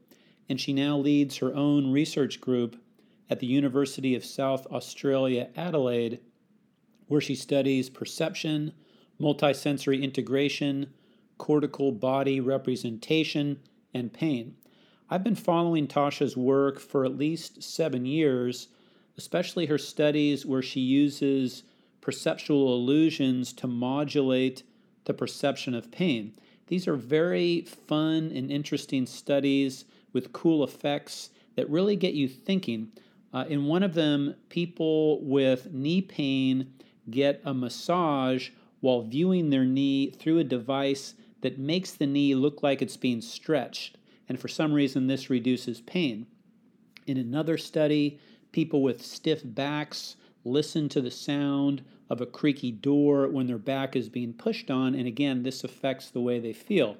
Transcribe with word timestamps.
and 0.49 0.61
she 0.61 0.73
now 0.73 0.97
leads 0.97 1.39
her 1.39 1.53
own 1.53 1.91
research 1.91 2.41
group 2.41 2.77
at 3.29 3.41
the 3.41 3.49
University 3.49 4.15
of 4.15 4.25
South 4.25 4.65
Australia, 4.69 5.51
Adelaide, 5.57 6.21
where 7.09 7.21
she 7.21 7.35
studies 7.35 7.91
perception, 7.91 8.73
multisensory 9.21 10.01
integration, 10.01 10.95
cortical 11.37 11.91
body 11.91 12.39
representation, 12.39 13.59
and 13.93 14.13
pain. 14.13 14.57
I've 15.11 15.25
been 15.25 15.35
following 15.35 15.89
Tasha's 15.89 16.37
work 16.37 16.79
for 16.79 17.05
at 17.05 17.19
least 17.19 17.61
seven 17.61 18.07
years, 18.07 18.69
especially 19.19 19.67
her 19.67 19.79
studies 19.79 20.47
where 20.47 20.63
she 20.63 20.81
uses 20.81 21.65
perceptual 22.07 22.73
illusions 22.73 23.53
to 23.53 23.67
modulate 23.67 24.63
the 25.07 25.13
perception 25.13 25.75
of 25.75 25.91
pain. 25.91 26.33
These 26.69 26.87
are 26.87 26.95
very 26.95 27.63
fun 27.63 28.31
and 28.33 28.49
interesting 28.49 29.07
studies 29.07 29.87
with 30.13 30.33
cool 30.33 30.63
effects 30.63 31.31
that 31.57 31.69
really 31.69 31.97
get 31.97 32.15
you 32.15 32.29
thinking. 32.29 32.93
Uh, 33.35 33.45
in 33.49 33.65
one 33.65 33.83
of 33.83 33.95
them, 33.95 34.37
people 34.51 35.21
with 35.25 35.73
knee 35.73 36.01
pain 36.01 36.73
get 37.11 37.43
a 37.45 37.53
massage 37.53 38.51
while 38.79 39.03
viewing 39.03 39.51
their 39.51 39.65
knee 39.65 40.13
through 40.13 40.39
a 40.39 40.45
device 40.45 41.15
that 41.41 41.59
makes 41.59 41.91
the 41.91 42.07
knee 42.07 42.37
look 42.37 42.63
like 42.63 42.81
it's 42.81 42.97
being 42.97 43.21
stretched. 43.21 43.99
And 44.29 44.39
for 44.39 44.47
some 44.47 44.73
reason, 44.73 45.09
this 45.09 45.29
reduces 45.29 45.81
pain. 45.81 46.29
In 47.05 47.17
another 47.17 47.59
study, 47.59 48.21
people 48.53 48.81
with 48.81 49.05
stiff 49.05 49.43
backs 49.45 50.15
listen 50.45 50.89
to 50.89 51.01
the 51.01 51.11
sound 51.11 51.83
of 52.09 52.21
a 52.21 52.27
creaky 52.27 52.71
door 52.71 53.29
when 53.29 53.47
their 53.47 53.59
back 53.59 53.97
is 53.97 54.09
being 54.09 54.33
pushed 54.33 54.71
on, 54.71 54.95
and 54.95 55.07
again, 55.07 55.43
this 55.43 55.65
affects 55.65 56.11
the 56.11 56.21
way 56.21 56.39
they 56.39 56.53
feel. 56.53 56.97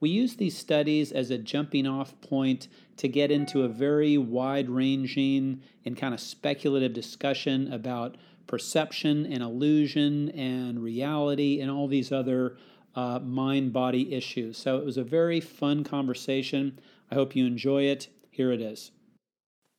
We 0.00 0.08
use 0.08 0.36
these 0.36 0.56
studies 0.56 1.12
as 1.12 1.30
a 1.30 1.38
jumping 1.38 1.86
off 1.86 2.18
point 2.22 2.68
to 2.96 3.06
get 3.06 3.30
into 3.30 3.62
a 3.62 3.68
very 3.68 4.16
wide 4.16 4.70
ranging 4.70 5.62
and 5.84 5.96
kind 5.96 6.14
of 6.14 6.20
speculative 6.20 6.94
discussion 6.94 7.72
about 7.72 8.16
perception 8.46 9.26
and 9.26 9.42
illusion 9.42 10.30
and 10.30 10.82
reality 10.82 11.60
and 11.60 11.70
all 11.70 11.86
these 11.86 12.10
other 12.10 12.56
uh, 12.96 13.20
mind 13.20 13.72
body 13.72 14.12
issues. 14.12 14.56
So 14.56 14.78
it 14.78 14.84
was 14.84 14.96
a 14.96 15.04
very 15.04 15.40
fun 15.40 15.84
conversation. 15.84 16.80
I 17.10 17.14
hope 17.14 17.36
you 17.36 17.46
enjoy 17.46 17.84
it. 17.84 18.08
Here 18.30 18.52
it 18.52 18.60
is. 18.60 18.90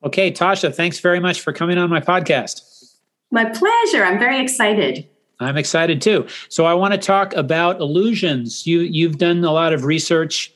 Okay, 0.03 0.31
Tasha, 0.31 0.73
thanks 0.73 1.00
very 1.00 1.19
much 1.19 1.41
for 1.41 1.52
coming 1.52 1.78
on 1.78 1.89
my 1.89 2.00
podcast. 2.00 2.70
My 3.31 3.45
pleasure. 3.45 4.03
I'm 4.03 4.19
very 4.19 4.41
excited. 4.41 5.07
I'm 5.39 5.57
excited 5.57 6.01
too. 6.01 6.27
So 6.49 6.65
I 6.65 6.73
want 6.73 6.93
to 6.93 6.99
talk 6.99 7.33
about 7.35 7.79
illusions. 7.79 8.67
You 8.67 8.81
you've 8.81 9.17
done 9.17 9.43
a 9.43 9.51
lot 9.51 9.73
of 9.73 9.85
research 9.85 10.53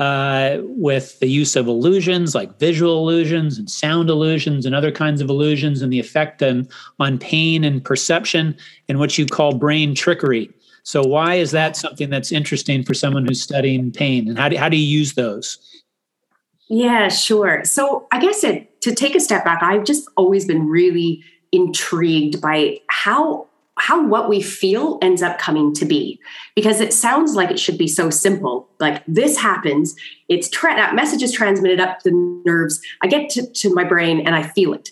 uh, 0.00 0.58
with 0.62 1.18
the 1.20 1.28
use 1.28 1.56
of 1.56 1.66
illusions 1.66 2.34
like 2.34 2.58
visual 2.58 2.98
illusions 2.98 3.58
and 3.58 3.68
sound 3.68 4.08
illusions 4.08 4.64
and 4.64 4.74
other 4.74 4.90
kinds 4.90 5.20
of 5.20 5.28
illusions 5.28 5.82
and 5.82 5.92
the 5.92 6.00
effect 6.00 6.42
on, 6.42 6.66
on 6.98 7.18
pain 7.18 7.64
and 7.64 7.84
perception 7.84 8.56
and 8.88 8.98
what 8.98 9.18
you 9.18 9.26
call 9.26 9.54
brain 9.56 9.94
trickery. 9.94 10.50
So 10.84 11.02
why 11.02 11.34
is 11.34 11.50
that 11.50 11.76
something 11.76 12.08
that's 12.08 12.32
interesting 12.32 12.82
for 12.82 12.94
someone 12.94 13.26
who's 13.26 13.42
studying 13.42 13.92
pain 13.92 14.26
and 14.26 14.38
how 14.38 14.48
do, 14.48 14.56
how 14.56 14.70
do 14.70 14.78
you 14.78 14.86
use 14.86 15.14
those? 15.14 15.58
Yeah, 16.68 17.08
sure. 17.08 17.62
So 17.64 18.08
I 18.10 18.20
guess 18.20 18.42
it, 18.42 18.80
to 18.80 18.94
take 18.94 19.14
a 19.14 19.20
step 19.20 19.44
back, 19.44 19.62
I've 19.62 19.84
just 19.84 20.08
always 20.16 20.46
been 20.46 20.66
really 20.66 21.22
intrigued 21.52 22.40
by 22.40 22.78
how 22.88 23.46
how 23.80 24.06
what 24.06 24.28
we 24.28 24.42
feel 24.42 24.98
ends 25.00 25.22
up 25.22 25.38
coming 25.38 25.72
to 25.74 25.86
be. 25.86 26.20
Because 26.54 26.80
it 26.80 26.92
sounds 26.92 27.34
like 27.34 27.50
it 27.50 27.58
should 27.58 27.78
be 27.78 27.88
so 27.88 28.10
simple. 28.10 28.68
Like 28.78 29.02
this 29.06 29.38
happens 29.38 29.94
it's 30.28 30.48
tra- 30.48 30.76
that 30.76 30.94
message 30.94 31.22
is 31.22 31.32
transmitted 31.32 31.80
up 31.80 32.02
the 32.02 32.12
nerves. 32.44 32.80
I 33.02 33.06
get 33.06 33.30
to, 33.30 33.50
to 33.50 33.74
my 33.74 33.84
brain 33.84 34.20
and 34.20 34.34
i 34.34 34.42
feel 34.42 34.74
it. 34.74 34.90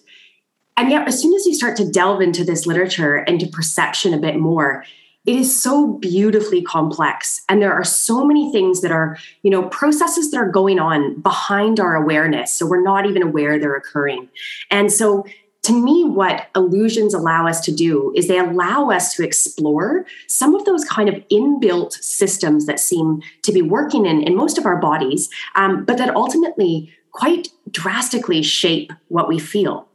And 0.77 0.91
yet 0.91 1.07
as 1.07 1.21
soon 1.21 1.35
as 1.35 1.47
you 1.47 1.55
start 1.55 1.77
to 1.77 1.91
delve 1.91 2.23
into 2.23 2.45
this 2.45 2.67
literature 2.67 3.17
and 3.17 3.39
to 3.41 3.47
perception 3.47 4.15
a 4.15 4.19
bit 4.19 4.39
more 4.39 4.85
it 5.27 5.37
is 5.37 5.61
so 5.61 5.99
beautifully 5.99 6.63
complex. 6.63 7.43
And 7.51 7.61
there 7.61 7.75
are 7.75 7.85
so 7.85 8.25
many 8.25 8.51
things 8.51 8.81
that 8.81 8.91
are 8.91 9.19
you 9.43 9.51
know 9.51 9.69
processes 9.69 10.31
that 10.31 10.39
are 10.39 10.51
going 10.51 10.79
on 10.79 11.21
behind 11.21 11.79
our 11.79 11.95
awareness. 11.95 12.53
So 12.53 12.67
we're 12.67 12.83
not 12.83 13.05
even 13.05 13.23
aware 13.23 13.59
they're 13.59 13.77
occurring. 13.77 14.31
And 14.71 14.91
so 14.91 15.27
to 15.63 15.73
me, 15.73 16.05
what 16.05 16.49
illusions 16.55 17.15
allow 17.15 17.47
us 17.47 17.61
to 17.63 17.73
do 17.73 18.13
is 18.17 18.29
they 18.29 18.39
allow 18.39 18.91
us 18.91 19.15
to 19.15 19.25
explore 19.25 20.07
some 20.27 20.55
of 20.55 20.65
those 20.65 20.85
kind 20.85 21.09
of 21.09 21.17
inbuilt 21.29 21.93
systems 21.93 22.67
that 22.67 22.81
seem 22.81 23.21
to 23.43 23.53
be 23.53 23.61
working 23.61 24.07
in, 24.07 24.23
in 24.23 24.37
most 24.37 24.57
of 24.57 24.67
our 24.67 24.77
bodies, 24.77 25.29
um, 25.57 25.85
but 25.85 25.99
that 25.99 26.15
ultimately 26.15 26.93
quite 27.11 27.49
drastically 27.71 28.43
shape 28.43 28.93
what 29.09 29.29
we 29.29 29.39
feel. 29.39 29.89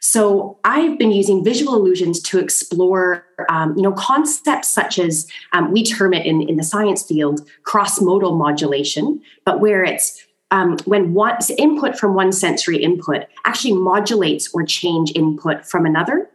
So 0.00 0.58
I've 0.64 0.96
been 0.96 1.10
using 1.10 1.42
visual 1.42 1.74
illusions 1.74 2.20
to 2.22 2.38
explore, 2.38 3.26
um, 3.48 3.76
you 3.76 3.82
know, 3.82 3.92
concepts 3.92 4.68
such 4.68 4.98
as 4.98 5.26
um, 5.52 5.72
we 5.72 5.82
term 5.82 6.14
it 6.14 6.24
in, 6.24 6.42
in 6.42 6.56
the 6.56 6.62
science 6.62 7.02
field 7.02 7.48
cross-modal 7.64 8.36
modulation, 8.36 9.20
but 9.44 9.58
where 9.60 9.82
it's 9.82 10.24
um, 10.50 10.78
when 10.84 11.14
one 11.14 11.38
input 11.56 11.98
from 11.98 12.14
one 12.14 12.32
sensory 12.32 12.82
input 12.82 13.26
actually 13.44 13.74
modulates 13.74 14.52
or 14.54 14.64
change 14.64 15.12
input 15.14 15.66
from 15.66 15.84
another. 15.84 16.28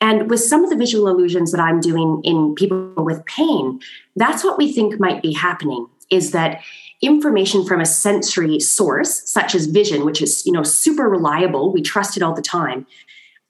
And 0.00 0.28
with 0.28 0.40
some 0.40 0.64
of 0.64 0.70
the 0.70 0.76
visual 0.76 1.08
illusions 1.08 1.50
that 1.52 1.60
I'm 1.60 1.80
doing 1.80 2.20
in 2.24 2.54
people 2.54 2.92
with 2.96 3.24
pain, 3.26 3.80
that's 4.16 4.44
what 4.44 4.58
we 4.58 4.72
think 4.72 5.00
might 5.00 5.22
be 5.22 5.32
happening 5.32 5.86
is 6.10 6.32
that 6.32 6.60
information 7.00 7.64
from 7.64 7.80
a 7.80 7.86
sensory 7.86 8.60
source, 8.60 9.30
such 9.30 9.54
as 9.54 9.66
vision, 9.66 10.04
which 10.04 10.20
is 10.20 10.44
you 10.44 10.52
know 10.52 10.62
super 10.62 11.08
reliable, 11.08 11.72
we 11.72 11.80
trust 11.80 12.16
it 12.16 12.22
all 12.22 12.34
the 12.34 12.42
time, 12.42 12.86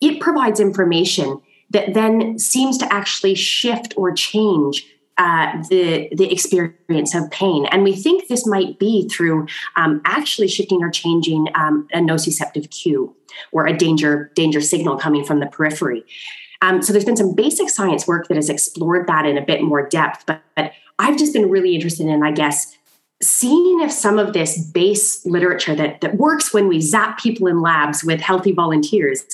it 0.00 0.20
provides 0.20 0.60
information 0.60 1.40
that 1.70 1.94
then 1.94 2.38
seems 2.38 2.78
to 2.78 2.92
actually 2.92 3.34
shift 3.34 3.94
or 3.96 4.12
change 4.12 4.86
uh, 5.18 5.62
the 5.70 6.08
the 6.12 6.32
experience 6.32 7.14
of 7.14 7.30
pain, 7.30 7.66
and 7.66 7.84
we 7.84 7.94
think 7.94 8.28
this 8.28 8.46
might 8.46 8.78
be 8.78 9.08
through 9.08 9.46
um, 9.76 10.00
actually 10.04 10.48
shifting 10.48 10.82
or 10.82 10.90
changing 10.90 11.48
um, 11.54 11.86
a 11.92 11.98
nociceptive 11.98 12.70
cue 12.70 13.14
or 13.52 13.66
a 13.66 13.76
danger 13.76 14.32
danger 14.34 14.60
signal 14.60 14.96
coming 14.96 15.24
from 15.24 15.40
the 15.40 15.46
periphery. 15.46 16.04
Um, 16.62 16.82
so 16.82 16.92
there's 16.92 17.04
been 17.04 17.16
some 17.16 17.34
basic 17.34 17.68
science 17.68 18.06
work 18.06 18.28
that 18.28 18.36
has 18.36 18.48
explored 18.48 19.06
that 19.06 19.26
in 19.26 19.36
a 19.36 19.44
bit 19.44 19.62
more 19.62 19.86
depth, 19.86 20.24
but, 20.26 20.40
but 20.56 20.72
I've 20.98 21.18
just 21.18 21.34
been 21.34 21.50
really 21.50 21.74
interested 21.74 22.06
in, 22.06 22.22
I 22.22 22.32
guess, 22.32 22.74
seeing 23.22 23.80
if 23.82 23.92
some 23.92 24.18
of 24.18 24.32
this 24.32 24.58
base 24.58 25.24
literature 25.26 25.74
that, 25.74 26.00
that 26.00 26.16
works 26.16 26.54
when 26.54 26.68
we 26.68 26.80
zap 26.80 27.18
people 27.18 27.46
in 27.48 27.60
labs 27.60 28.02
with 28.02 28.20
healthy 28.20 28.52
volunteers 28.52 29.24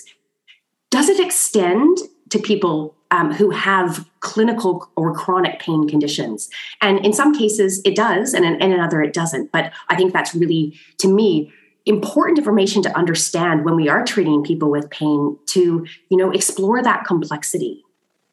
does 0.90 1.08
it 1.08 1.20
extend 1.20 1.98
to 2.30 2.38
people 2.38 2.94
um, 3.10 3.32
who 3.32 3.50
have 3.50 4.08
clinical 4.20 4.88
or 4.96 5.14
chronic 5.14 5.58
pain 5.60 5.88
conditions. 5.88 6.48
And 6.80 7.04
in 7.04 7.12
some 7.12 7.34
cases, 7.34 7.80
it 7.84 7.96
does, 7.96 8.34
and 8.34 8.44
in, 8.44 8.54
in 8.62 8.72
another, 8.72 9.02
it 9.02 9.12
doesn't. 9.12 9.50
But 9.52 9.72
I 9.88 9.96
think 9.96 10.12
that's 10.12 10.34
really, 10.34 10.78
to 10.98 11.08
me, 11.08 11.52
important 11.86 12.38
information 12.38 12.82
to 12.82 12.96
understand 12.96 13.64
when 13.64 13.74
we 13.74 13.88
are 13.88 14.04
treating 14.04 14.42
people 14.42 14.70
with 14.70 14.90
pain 14.90 15.36
to 15.46 15.86
you 16.10 16.16
know 16.16 16.30
explore 16.30 16.82
that 16.82 17.04
complexity 17.04 17.82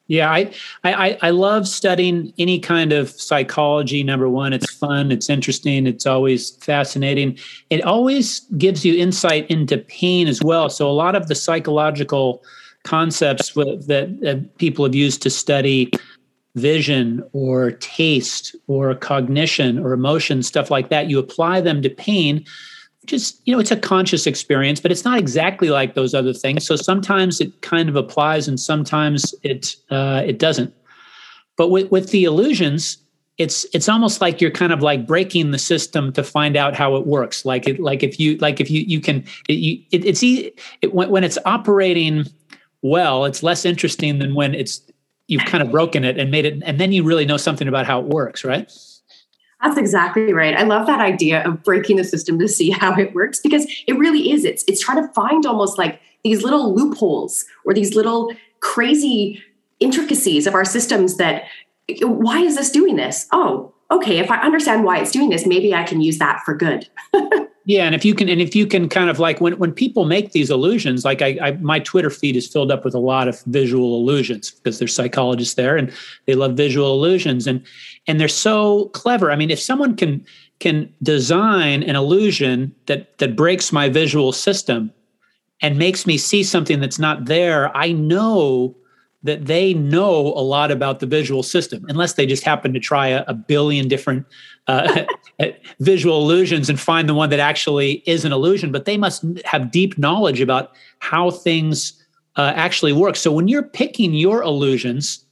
yeah 0.07 0.29
I, 0.29 0.51
I 0.83 1.17
i 1.21 1.29
love 1.29 1.65
studying 1.65 2.33
any 2.37 2.59
kind 2.59 2.91
of 2.91 3.09
psychology 3.09 4.03
number 4.03 4.27
one 4.27 4.51
it's 4.51 4.71
fun 4.73 5.11
it's 5.11 5.29
interesting 5.29 5.87
it's 5.87 6.05
always 6.05 6.51
fascinating 6.57 7.37
it 7.69 7.81
always 7.83 8.41
gives 8.57 8.83
you 8.83 8.97
insight 8.97 9.49
into 9.49 9.77
pain 9.77 10.27
as 10.27 10.43
well 10.43 10.69
so 10.69 10.89
a 10.89 10.91
lot 10.91 11.15
of 11.15 11.27
the 11.27 11.35
psychological 11.35 12.43
concepts 12.83 13.53
that, 13.53 14.17
that 14.21 14.57
people 14.57 14.85
have 14.85 14.95
used 14.95 15.21
to 15.21 15.29
study 15.29 15.91
vision 16.55 17.23
or 17.33 17.71
taste 17.71 18.55
or 18.67 18.95
cognition 18.95 19.77
or 19.79 19.93
emotion, 19.93 20.41
stuff 20.41 20.71
like 20.71 20.89
that. 20.89 21.09
You 21.09 21.19
apply 21.19 21.61
them 21.61 21.81
to 21.81 21.89
pain, 21.89 22.45
is, 23.11 23.39
you 23.45 23.53
know, 23.53 23.59
it's 23.59 23.71
a 23.71 23.77
conscious 23.77 24.27
experience, 24.27 24.79
but 24.79 24.91
it's 24.91 25.05
not 25.05 25.17
exactly 25.17 25.69
like 25.69 25.93
those 25.93 26.13
other 26.13 26.33
things. 26.33 26.65
So 26.65 26.75
sometimes 26.75 27.39
it 27.39 27.61
kind 27.61 27.89
of 27.89 27.95
applies 27.95 28.47
and 28.47 28.59
sometimes 28.59 29.33
it 29.43 29.75
uh, 29.89 30.23
it 30.25 30.39
doesn't. 30.39 30.73
But 31.57 31.69
with, 31.69 31.89
with 31.91 32.11
the 32.11 32.25
illusions, 32.25 32.97
it's 33.37 33.65
it's 33.73 33.87
almost 33.87 34.19
like 34.19 34.41
you're 34.41 34.51
kind 34.51 34.73
of 34.73 34.81
like 34.81 35.05
breaking 35.05 35.51
the 35.51 35.59
system 35.59 36.11
to 36.13 36.23
find 36.23 36.57
out 36.57 36.75
how 36.75 36.95
it 36.95 37.05
works 37.05 37.45
like 37.45 37.67
it 37.67 37.79
like 37.79 38.01
if 38.01 38.19
you 38.19 38.35
like 38.37 38.59
if 38.59 38.71
you 38.71 38.81
you 38.81 38.99
can 38.99 39.23
it, 39.47 39.53
you, 39.53 39.79
it, 39.91 40.03
it's 40.05 40.23
it, 40.23 40.59
when, 40.91 41.09
when 41.11 41.23
it's 41.23 41.37
operating 41.45 42.25
well 42.81 43.25
it's 43.25 43.43
less 43.43 43.65
interesting 43.65 44.19
than 44.19 44.35
when 44.35 44.53
it's 44.53 44.81
you've 45.27 45.45
kind 45.45 45.61
of 45.61 45.71
broken 45.71 46.03
it 46.03 46.17
and 46.17 46.31
made 46.31 46.45
it 46.45 46.61
and 46.65 46.79
then 46.79 46.91
you 46.91 47.03
really 47.03 47.25
know 47.25 47.37
something 47.37 47.67
about 47.67 47.85
how 47.85 47.99
it 47.99 48.05
works 48.05 48.43
right 48.43 48.71
that's 49.63 49.77
exactly 49.77 50.33
right. 50.33 50.55
I 50.55 50.63
love 50.63 50.85
that 50.87 50.99
idea 50.99 51.43
of 51.43 51.63
breaking 51.63 51.97
the 51.97 52.03
system 52.03 52.37
to 52.39 52.47
see 52.47 52.69
how 52.79 52.95
it 52.95 53.13
works 53.13 53.39
because 53.39 53.65
it 53.87 53.97
really 53.97 54.31
is. 54.31 54.45
It's 54.45 54.63
it's 54.67 54.81
trying 54.81 55.05
to 55.05 55.13
find 55.13 55.45
almost 55.45 55.77
like 55.77 55.99
these 56.23 56.43
little 56.43 56.75
loopholes 56.75 57.45
or 57.65 57.73
these 57.73 57.95
little 57.95 58.31
crazy 58.59 59.41
intricacies 59.79 60.47
of 60.47 60.55
our 60.55 60.65
systems 60.65 61.17
that 61.17 61.43
why 62.01 62.39
is 62.39 62.55
this 62.55 62.69
doing 62.69 62.95
this? 62.97 63.27
Oh, 63.31 63.73
okay, 63.91 64.17
if 64.17 64.29
I 64.29 64.37
understand 64.37 64.83
why 64.83 64.99
it's 64.99 65.11
doing 65.11 65.29
this, 65.29 65.45
maybe 65.45 65.73
I 65.73 65.83
can 65.83 66.01
use 66.01 66.17
that 66.17 66.41
for 66.43 66.53
good. 66.53 66.87
yeah, 67.67 67.83
and 67.83 67.93
if 67.93 68.05
you 68.05 68.15
can, 68.15 68.29
and 68.29 68.39
if 68.39 68.55
you 68.55 68.65
can 68.65 68.87
kind 68.87 69.09
of 69.09 69.19
like 69.19 69.41
when 69.41 69.59
when 69.59 69.73
people 69.73 70.05
make 70.05 70.31
these 70.31 70.49
illusions, 70.49 71.03
like 71.03 71.21
I, 71.21 71.37
I, 71.41 71.51
my 71.57 71.79
Twitter 71.79 72.09
feed 72.09 72.37
is 72.37 72.47
filled 72.47 72.71
up 72.71 72.85
with 72.85 72.95
a 72.95 72.99
lot 72.99 73.27
of 73.27 73.41
visual 73.41 73.97
illusions 73.99 74.51
because 74.51 74.79
there's 74.79 74.95
psychologists 74.95 75.55
there 75.55 75.75
and 75.75 75.91
they 76.27 76.35
love 76.35 76.53
visual 76.53 76.93
illusions 76.93 77.45
and 77.45 77.61
and 78.07 78.21
they're 78.21 78.29
so 78.29 78.85
clever. 78.93 79.31
I 79.31 79.35
mean, 79.35 79.51
if 79.51 79.59
someone 79.59 79.97
can 79.97 80.25
can 80.59 80.93
design 81.03 81.83
an 81.83 81.97
illusion 81.97 82.73
that 82.85 83.17
that 83.17 83.35
breaks 83.35 83.73
my 83.73 83.89
visual 83.89 84.31
system 84.31 84.89
and 85.61 85.77
makes 85.77 86.07
me 86.07 86.17
see 86.17 86.43
something 86.45 86.79
that's 86.79 86.99
not 86.99 87.25
there, 87.25 87.75
I 87.75 87.91
know 87.91 88.77
that 89.23 89.45
they 89.45 89.73
know 89.73 90.27
a 90.27 90.39
lot 90.39 90.71
about 90.71 91.01
the 91.01 91.05
visual 91.05 91.43
system, 91.43 91.85
unless 91.89 92.13
they 92.13 92.25
just 92.25 92.45
happen 92.45 92.71
to 92.71 92.79
try 92.79 93.07
a, 93.07 93.25
a 93.27 93.33
billion 93.33 93.89
different 93.89 94.25
uh, 95.39 95.45
visual 95.79 96.21
illusions 96.21 96.69
and 96.69 96.79
find 96.79 97.07
the 97.07 97.13
one 97.13 97.29
that 97.29 97.39
actually 97.39 98.03
is 98.05 98.25
an 98.25 98.33
illusion. 98.33 98.71
But 98.71 98.85
they 98.85 98.97
must 98.97 99.23
have 99.45 99.71
deep 99.71 99.97
knowledge 99.97 100.41
about 100.41 100.71
how 100.99 101.31
things 101.31 101.93
uh, 102.35 102.53
actually 102.55 102.93
work. 102.93 103.15
So 103.15 103.31
when 103.31 103.47
you're 103.47 103.63
picking 103.63 104.13
your 104.13 104.43
illusions, 104.43 105.25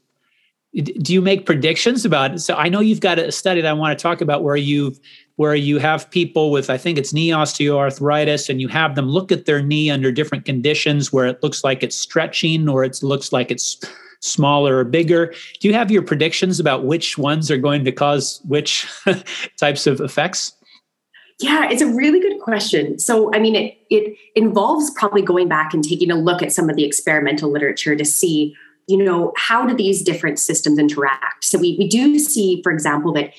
do 0.74 1.14
you 1.14 1.22
make 1.22 1.46
predictions 1.46 2.04
about 2.04 2.34
it? 2.34 2.40
So 2.40 2.56
I 2.56 2.68
know 2.68 2.82
you've 2.82 3.00
got 3.00 3.18
a 3.18 3.32
study 3.32 3.62
that 3.62 3.70
I 3.70 3.74
want 3.74 3.98
to 3.98 4.02
talk 4.02 4.22
about 4.22 4.44
where 4.44 4.58
you've 4.58 5.00
where 5.38 5.56
you 5.56 5.80
have 5.80 6.10
people 6.12 6.52
with 6.52 6.70
I 6.70 6.78
think 6.78 6.98
it's 6.98 7.14
knee 7.14 7.30
osteoarthritis 7.30 8.50
and 8.50 8.62
you 8.62 8.68
have 8.70 8.96
them 8.96 9.08
look 9.08 9.32
at 9.32 9.46
their 9.46 9.62
knee 9.62 9.90
under 9.90 10.12
different 10.12 10.46
conditions 10.46 11.12
where 11.14 11.26
it 11.26 11.42
looks 11.44 11.64
like 11.64 11.84
it's 11.84 11.96
stretching 11.96 12.68
or 12.70 12.84
it 12.84 13.02
looks 13.04 13.32
like 13.32 13.52
it's 13.52 13.80
smaller 14.26 14.80
or 14.80 14.84
bigger. 14.84 15.34
Do 15.60 15.68
you 15.68 15.74
have 15.74 15.92
your 15.92 16.02
predictions 16.02 16.60
about 16.60 16.86
which 16.86 17.18
ones 17.18 17.52
are 17.52 17.58
going 17.58 17.86
to 17.86 17.92
cause 17.92 18.42
which 18.46 18.88
types 19.60 19.88
of 19.88 20.02
effects? 20.02 20.54
Yeah, 21.40 21.70
it's 21.70 21.82
a 21.82 21.88
really 21.88 22.22
good 22.22 22.40
question. 22.40 22.98
So, 22.98 23.34
I 23.34 23.40
mean, 23.40 23.56
it 23.56 23.78
it 23.90 24.18
involves 24.36 24.90
probably 24.92 25.22
going 25.22 25.50
back 25.50 25.74
and 25.74 25.84
taking 25.84 26.10
a 26.10 26.16
look 26.16 26.42
at 26.42 26.54
some 26.54 26.70
of 26.70 26.78
the 26.78 26.86
experimental 26.86 27.52
literature 27.52 27.96
to 27.96 28.06
see, 28.06 28.56
you 28.88 28.98
know, 28.98 29.34
how 29.36 29.66
do 29.66 29.76
these 29.76 30.02
different 30.02 30.40
systems 30.40 30.80
interact. 30.80 31.44
So, 31.44 31.60
we 31.60 31.76
we 31.78 31.90
do 31.90 32.18
see, 32.20 32.62
for 32.64 32.72
example, 32.72 33.12
that 33.14 33.34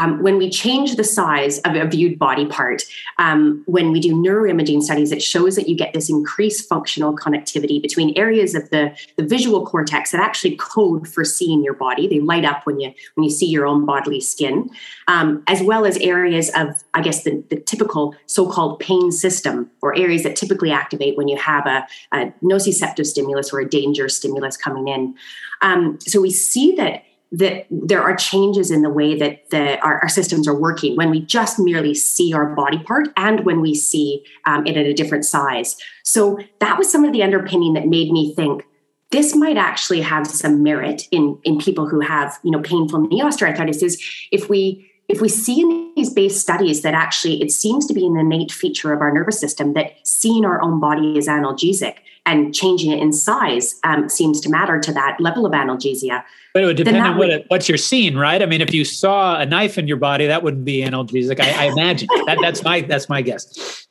um, 0.00 0.22
when 0.22 0.38
we 0.38 0.48
change 0.48 0.96
the 0.96 1.04
size 1.04 1.58
of 1.60 1.74
a 1.74 1.86
viewed 1.86 2.18
body 2.18 2.46
part, 2.46 2.82
um, 3.18 3.62
when 3.66 3.92
we 3.92 4.00
do 4.00 4.14
neuroimaging 4.14 4.82
studies, 4.82 5.12
it 5.12 5.22
shows 5.22 5.56
that 5.56 5.68
you 5.68 5.76
get 5.76 5.92
this 5.92 6.08
increased 6.08 6.66
functional 6.68 7.14
connectivity 7.14 7.82
between 7.82 8.16
areas 8.16 8.54
of 8.54 8.70
the, 8.70 8.96
the 9.16 9.22
visual 9.22 9.66
cortex 9.66 10.12
that 10.12 10.20
actually 10.20 10.56
code 10.56 11.06
for 11.06 11.22
seeing 11.22 11.62
your 11.62 11.74
body. 11.74 12.08
They 12.08 12.20
light 12.20 12.46
up 12.46 12.64
when 12.64 12.80
you 12.80 12.92
when 13.14 13.24
you 13.24 13.30
see 13.30 13.46
your 13.46 13.66
own 13.66 13.84
bodily 13.84 14.20
skin, 14.20 14.70
um, 15.06 15.42
as 15.46 15.62
well 15.62 15.84
as 15.84 15.98
areas 15.98 16.50
of, 16.56 16.68
I 16.94 17.02
guess, 17.02 17.24
the, 17.24 17.44
the 17.50 17.60
typical 17.60 18.14
so-called 18.24 18.80
pain 18.80 19.12
system, 19.12 19.70
or 19.82 19.94
areas 19.96 20.22
that 20.22 20.34
typically 20.34 20.70
activate 20.70 21.18
when 21.18 21.28
you 21.28 21.36
have 21.36 21.66
a, 21.66 21.86
a 22.12 22.32
nociceptive 22.42 23.06
stimulus 23.06 23.52
or 23.52 23.60
a 23.60 23.68
danger 23.68 24.08
stimulus 24.08 24.56
coming 24.56 24.88
in. 24.88 25.14
Um, 25.60 25.98
so 26.00 26.22
we 26.22 26.30
see 26.30 26.74
that 26.76 27.04
that 27.32 27.66
there 27.70 28.02
are 28.02 28.16
changes 28.16 28.70
in 28.70 28.82
the 28.82 28.90
way 28.90 29.16
that 29.16 29.50
the, 29.50 29.78
our, 29.80 30.00
our, 30.00 30.08
systems 30.08 30.48
are 30.48 30.58
working 30.58 30.96
when 30.96 31.10
we 31.10 31.20
just 31.20 31.60
merely 31.60 31.94
see 31.94 32.32
our 32.32 32.54
body 32.56 32.78
part 32.78 33.08
and 33.16 33.44
when 33.44 33.60
we 33.60 33.72
see 33.72 34.24
um, 34.46 34.66
it 34.66 34.76
at 34.76 34.84
a 34.84 34.92
different 34.92 35.24
size. 35.24 35.76
So 36.02 36.40
that 36.58 36.76
was 36.76 36.90
some 36.90 37.04
of 37.04 37.12
the 37.12 37.22
underpinning 37.22 37.74
that 37.74 37.86
made 37.86 38.10
me 38.10 38.34
think 38.34 38.64
this 39.10 39.34
might 39.34 39.56
actually 39.56 40.00
have 40.00 40.26
some 40.26 40.62
merit 40.62 41.08
in 41.10 41.38
in 41.44 41.58
people 41.58 41.88
who 41.88 42.00
have 42.00 42.38
you 42.42 42.50
know 42.50 42.60
painful 42.60 43.00
knee 43.00 43.20
osteoarthritis. 43.22 43.82
Is 43.82 44.02
if 44.30 44.48
we 44.48 44.90
if 45.08 45.20
we 45.20 45.28
see 45.28 45.79
these 45.96 46.12
base 46.12 46.40
studies 46.40 46.82
that 46.82 46.94
actually 46.94 47.42
it 47.42 47.50
seems 47.50 47.86
to 47.86 47.94
be 47.94 48.06
an 48.06 48.16
innate 48.16 48.52
feature 48.52 48.92
of 48.92 49.00
our 49.00 49.12
nervous 49.12 49.38
system 49.38 49.74
that 49.74 49.94
seeing 50.04 50.44
our 50.44 50.62
own 50.62 50.80
body 50.80 51.18
as 51.18 51.26
analgesic 51.26 51.96
and 52.26 52.54
changing 52.54 52.90
it 52.90 53.00
in 53.00 53.12
size 53.12 53.78
um, 53.84 54.08
seems 54.08 54.40
to 54.40 54.50
matter 54.50 54.78
to 54.78 54.92
that 54.92 55.16
level 55.20 55.46
of 55.46 55.52
analgesia. 55.52 56.22
But 56.52 56.62
it 56.62 56.66
would 56.66 56.76
depend 56.76 56.98
on 56.98 57.16
what, 57.16 57.28
would, 57.28 57.44
what 57.48 57.68
you're 57.68 57.78
seeing, 57.78 58.16
right? 58.16 58.42
I 58.42 58.46
mean, 58.46 58.60
if 58.60 58.74
you 58.74 58.84
saw 58.84 59.38
a 59.38 59.46
knife 59.46 59.78
in 59.78 59.86
your 59.86 59.96
body, 59.96 60.26
that 60.26 60.42
wouldn't 60.42 60.64
be 60.64 60.82
analgesic. 60.82 61.40
I, 61.40 61.66
I 61.66 61.70
imagine 61.70 62.08
that, 62.26 62.38
that's 62.42 62.62
my 62.62 62.80
that's 62.82 63.08
my 63.08 63.22
guess. 63.22 63.86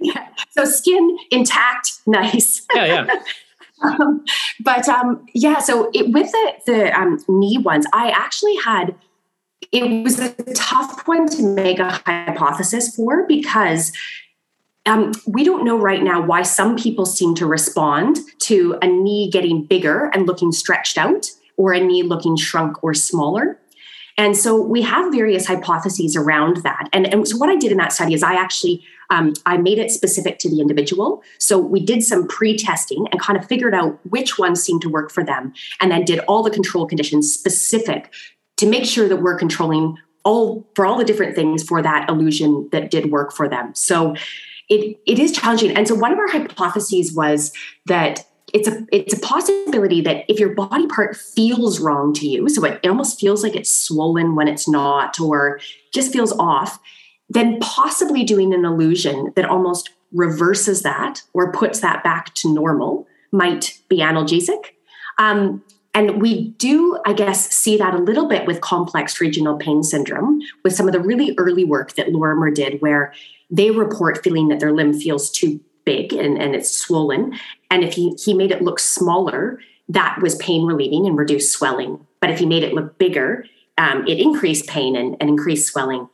Yeah. 0.00 0.26
So 0.50 0.64
skin 0.64 1.16
intact, 1.30 1.92
nice. 2.06 2.66
Yeah, 2.74 3.06
yeah. 3.06 3.06
um, 3.82 4.24
but 4.60 4.88
um, 4.88 5.26
yeah, 5.34 5.58
so 5.58 5.90
it, 5.94 6.12
with 6.12 6.30
the 6.30 6.52
the 6.66 6.98
um, 6.98 7.18
knee 7.28 7.58
ones, 7.58 7.86
I 7.92 8.10
actually 8.10 8.56
had 8.56 8.94
it 9.72 10.02
was 10.02 10.18
a 10.18 10.32
tough 10.54 11.06
one 11.06 11.28
to 11.28 11.42
make 11.42 11.78
a 11.78 11.90
hypothesis 12.06 12.94
for 12.94 13.26
because 13.26 13.92
um, 14.86 15.12
we 15.26 15.44
don't 15.44 15.64
know 15.64 15.78
right 15.78 16.02
now 16.02 16.20
why 16.20 16.42
some 16.42 16.76
people 16.76 17.06
seem 17.06 17.34
to 17.36 17.46
respond 17.46 18.18
to 18.42 18.76
a 18.82 18.86
knee 18.86 19.30
getting 19.30 19.64
bigger 19.64 20.10
and 20.12 20.26
looking 20.26 20.52
stretched 20.52 20.98
out 20.98 21.30
or 21.56 21.72
a 21.72 21.80
knee 21.80 22.02
looking 22.02 22.36
shrunk 22.36 22.82
or 22.82 22.92
smaller. 22.94 23.58
And 24.16 24.36
so 24.36 24.60
we 24.60 24.82
have 24.82 25.12
various 25.12 25.46
hypotheses 25.46 26.14
around 26.14 26.58
that. 26.58 26.88
And, 26.92 27.06
and 27.12 27.26
so 27.26 27.36
what 27.36 27.48
I 27.48 27.56
did 27.56 27.72
in 27.72 27.78
that 27.78 27.92
study 27.92 28.14
is 28.14 28.22
I 28.22 28.34
actually 28.34 28.84
um, 29.10 29.34
I 29.44 29.56
made 29.56 29.78
it 29.78 29.90
specific 29.90 30.38
to 30.40 30.50
the 30.50 30.60
individual. 30.60 31.22
So 31.38 31.58
we 31.58 31.80
did 31.84 32.02
some 32.02 32.26
pre-testing 32.26 33.06
and 33.10 33.20
kind 33.20 33.38
of 33.38 33.46
figured 33.46 33.74
out 33.74 33.98
which 34.08 34.38
ones 34.38 34.62
seemed 34.62 34.82
to 34.82 34.88
work 34.88 35.10
for 35.10 35.24
them, 35.24 35.52
and 35.80 35.90
then 35.90 36.04
did 36.04 36.20
all 36.20 36.42
the 36.42 36.50
control 36.50 36.86
conditions 36.86 37.32
specific 37.32 38.12
to 38.56 38.66
make 38.66 38.84
sure 38.84 39.08
that 39.08 39.16
we're 39.16 39.38
controlling 39.38 39.96
all 40.24 40.66
for 40.74 40.86
all 40.86 40.96
the 40.96 41.04
different 41.04 41.34
things 41.34 41.62
for 41.62 41.82
that 41.82 42.08
illusion 42.08 42.68
that 42.72 42.90
did 42.90 43.10
work 43.10 43.32
for 43.32 43.48
them. 43.48 43.74
So 43.74 44.14
it, 44.68 44.98
it 45.06 45.18
is 45.18 45.32
challenging. 45.32 45.76
And 45.76 45.86
so 45.86 45.94
one 45.94 46.12
of 46.12 46.18
our 46.18 46.28
hypotheses 46.28 47.12
was 47.12 47.52
that 47.86 48.26
it's 48.52 48.68
a 48.68 48.86
it's 48.92 49.14
a 49.14 49.20
possibility 49.20 50.00
that 50.02 50.24
if 50.28 50.38
your 50.38 50.54
body 50.54 50.86
part 50.86 51.16
feels 51.16 51.80
wrong 51.80 52.14
to 52.14 52.26
you, 52.26 52.48
so 52.48 52.64
it, 52.64 52.78
it 52.82 52.88
almost 52.88 53.20
feels 53.20 53.42
like 53.42 53.56
it's 53.56 53.70
swollen 53.70 54.36
when 54.36 54.46
it's 54.46 54.68
not, 54.68 55.18
or 55.18 55.58
just 55.92 56.12
feels 56.12 56.32
off, 56.38 56.78
then 57.28 57.58
possibly 57.60 58.22
doing 58.22 58.54
an 58.54 58.64
illusion 58.64 59.32
that 59.34 59.44
almost 59.44 59.90
reverses 60.12 60.82
that 60.82 61.22
or 61.32 61.50
puts 61.50 61.80
that 61.80 62.04
back 62.04 62.32
to 62.34 62.54
normal 62.54 63.06
might 63.32 63.80
be 63.88 63.98
analgesic. 63.98 64.66
Um, 65.18 65.64
and 65.94 66.20
we 66.20 66.48
do, 66.50 66.98
I 67.06 67.12
guess, 67.12 67.48
see 67.50 67.76
that 67.76 67.94
a 67.94 67.98
little 67.98 68.28
bit 68.28 68.46
with 68.46 68.60
complex 68.60 69.20
regional 69.20 69.56
pain 69.56 69.82
syndrome, 69.84 70.40
with 70.64 70.74
some 70.74 70.88
of 70.88 70.92
the 70.92 71.00
really 71.00 71.34
early 71.38 71.64
work 71.64 71.94
that 71.94 72.10
Lorimer 72.10 72.50
did, 72.50 72.82
where 72.82 73.12
they 73.48 73.70
report 73.70 74.22
feeling 74.22 74.48
that 74.48 74.58
their 74.58 74.72
limb 74.72 74.92
feels 74.92 75.30
too 75.30 75.60
big 75.84 76.12
and, 76.12 76.40
and 76.40 76.54
it's 76.54 76.70
swollen. 76.70 77.38
And 77.70 77.84
if 77.84 77.94
he, 77.94 78.16
he 78.24 78.34
made 78.34 78.50
it 78.50 78.62
look 78.62 78.80
smaller, 78.80 79.60
that 79.88 80.18
was 80.20 80.34
pain 80.36 80.66
relieving 80.66 81.06
and 81.06 81.16
reduced 81.16 81.52
swelling. 81.52 82.04
But 82.20 82.30
if 82.30 82.38
he 82.38 82.46
made 82.46 82.64
it 82.64 82.72
look 82.72 82.98
bigger, 82.98 83.44
um, 83.78 84.06
it 84.08 84.18
increased 84.18 84.66
pain 84.66 84.96
and, 84.96 85.16
and 85.20 85.28
increased 85.28 85.70
swelling. 85.70 86.08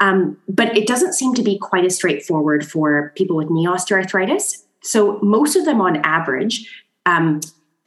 Um, 0.00 0.36
but 0.48 0.76
it 0.76 0.86
doesn't 0.86 1.12
seem 1.14 1.32
to 1.34 1.42
be 1.42 1.58
quite 1.58 1.84
as 1.84 1.94
straightforward 1.94 2.66
for 2.68 3.12
people 3.16 3.36
with 3.36 3.48
knee 3.48 3.66
osteoarthritis. 3.66 4.64
So 4.82 5.20
most 5.22 5.54
of 5.54 5.64
them, 5.64 5.80
on 5.80 5.98
average, 5.98 6.68
um, 7.06 7.40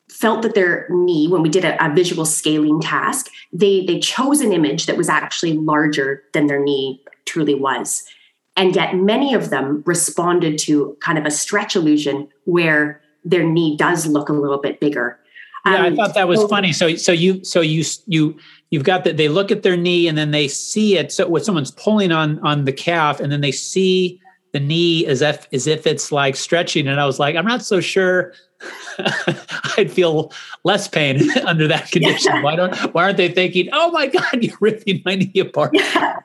felt 0.10 0.44
that 0.44 0.56
their 0.56 0.88
knee, 0.90 1.28
when 1.28 1.42
we 1.42 1.50
did 1.50 1.66
a, 1.66 1.84
a, 1.84 1.94
visual 1.94 2.26
scaling 2.26 2.80
task, 2.80 3.30
they 3.52 3.86
they 3.86 4.00
chose 4.00 4.42
an 4.42 4.54
image 4.54 4.86
that 4.86 4.98
was 4.98 5.10
actually 5.10 5.54
larger 5.54 6.24
than 6.34 6.48
their 6.48 6.64
knee 6.64 7.02
truly 7.26 7.56
was. 7.56 8.04
And 8.56 8.76
yet, 8.76 8.96
many 8.96 9.34
of 9.34 9.50
them 9.50 9.84
responded 9.86 10.58
to 10.60 10.96
kind 11.02 11.18
of 11.18 11.26
a 11.26 11.32
stretch 11.32 11.76
illusion 11.76 12.30
where 12.46 13.02
their 13.26 13.44
knee 13.44 13.76
does 13.76 14.06
look 14.06 14.30
a 14.30 14.34
little 14.34 14.60
bit 14.60 14.80
bigger. 14.80 15.20
Yeah, 15.66 15.88
um, 15.88 15.94
I 15.94 15.96
thought 15.96 16.14
that 16.14 16.28
was 16.28 16.42
so, 16.42 16.48
funny. 16.48 16.72
So, 16.72 16.96
so 16.96 17.12
you, 17.12 17.44
so 17.44 17.60
you, 17.60 17.84
you, 18.06 18.38
you've 18.70 18.84
got 18.84 19.04
that. 19.04 19.18
They 19.18 19.28
look 19.28 19.52
at 19.52 19.64
their 19.64 19.76
knee 19.76 20.08
and 20.08 20.18
then 20.18 20.32
they 20.32 20.48
see 20.48 20.98
it. 20.98 21.12
So, 21.12 21.28
when 21.28 21.44
someone's 21.44 21.72
pulling 21.72 22.12
on 22.12 22.40
on 22.40 22.66
the 22.66 22.72
calf, 22.72 23.20
and 23.20 23.32
then 23.32 23.42
they 23.42 23.52
see 23.52 24.22
the 24.56 24.60
knee 24.62 25.06
as 25.06 25.22
if 25.22 25.50
as 25.52 25.68
if 25.68 25.86
it's 25.86 26.14
like 26.14 26.38
stretching, 26.38 26.88
and 26.88 26.98
I 26.98 27.06
was 27.06 27.20
like, 27.20 27.36
I'm 27.36 27.46
not 27.46 27.62
so 27.62 27.82
sure. 27.82 28.32
I'd 29.78 29.92
feel 29.92 30.32
less 30.64 30.88
pain 30.88 31.30
under 31.46 31.68
that 31.68 31.92
condition. 31.92 32.36
Yeah. 32.36 32.42
Why 32.42 32.56
don't 32.56 32.74
why 32.94 33.04
aren't 33.04 33.18
they 33.18 33.28
thinking, 33.28 33.68
oh 33.74 33.92
my 33.92 34.08
God, 34.08 34.24
you're 34.42 34.58
ripping 34.62 35.02
my 35.04 35.16
knee 35.16 35.40
apart? 35.42 35.72
Yeah. 35.74 36.20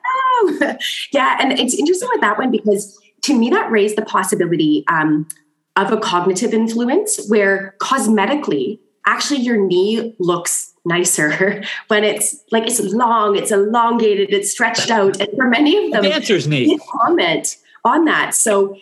yeah, 1.11 1.37
and 1.41 1.59
it's 1.59 1.73
interesting 1.73 2.07
with 2.13 2.21
that 2.21 2.37
one 2.37 2.51
because 2.51 2.97
to 3.23 3.37
me 3.37 3.49
that 3.49 3.69
raised 3.69 3.97
the 3.97 4.05
possibility 4.05 4.85
um, 4.87 5.27
of 5.75 5.91
a 5.91 5.97
cognitive 5.97 6.53
influence 6.53 7.27
where 7.27 7.75
cosmetically, 7.81 8.79
actually 9.05 9.41
your 9.41 9.57
knee 9.57 10.15
looks 10.19 10.73
nicer 10.85 11.61
when 11.89 12.05
it's 12.05 12.41
like 12.49 12.63
it's 12.65 12.79
long, 12.79 13.35
it's 13.35 13.51
elongated, 13.51 14.31
it's 14.31 14.51
stretched 14.51 14.89
out. 14.89 15.19
And 15.19 15.29
for 15.35 15.49
many 15.49 15.85
of 15.85 15.91
them, 15.91 16.03
dancer's 16.03 16.47
knee 16.47 16.79
comment 16.93 17.57
on 17.83 18.05
that. 18.05 18.33
So, 18.35 18.77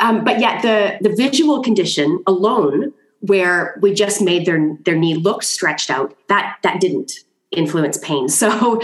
um, 0.00 0.24
but 0.24 0.40
yet 0.40 0.62
the 0.62 0.98
the 1.08 1.14
visual 1.14 1.62
condition 1.62 2.22
alone, 2.26 2.92
where 3.20 3.78
we 3.80 3.94
just 3.94 4.20
made 4.22 4.46
their 4.46 4.76
their 4.84 4.96
knee 4.96 5.14
look 5.14 5.42
stretched 5.42 5.90
out, 5.90 6.16
that 6.28 6.58
that 6.62 6.80
didn't 6.80 7.12
influence 7.50 7.98
pain. 7.98 8.28
So 8.36 8.80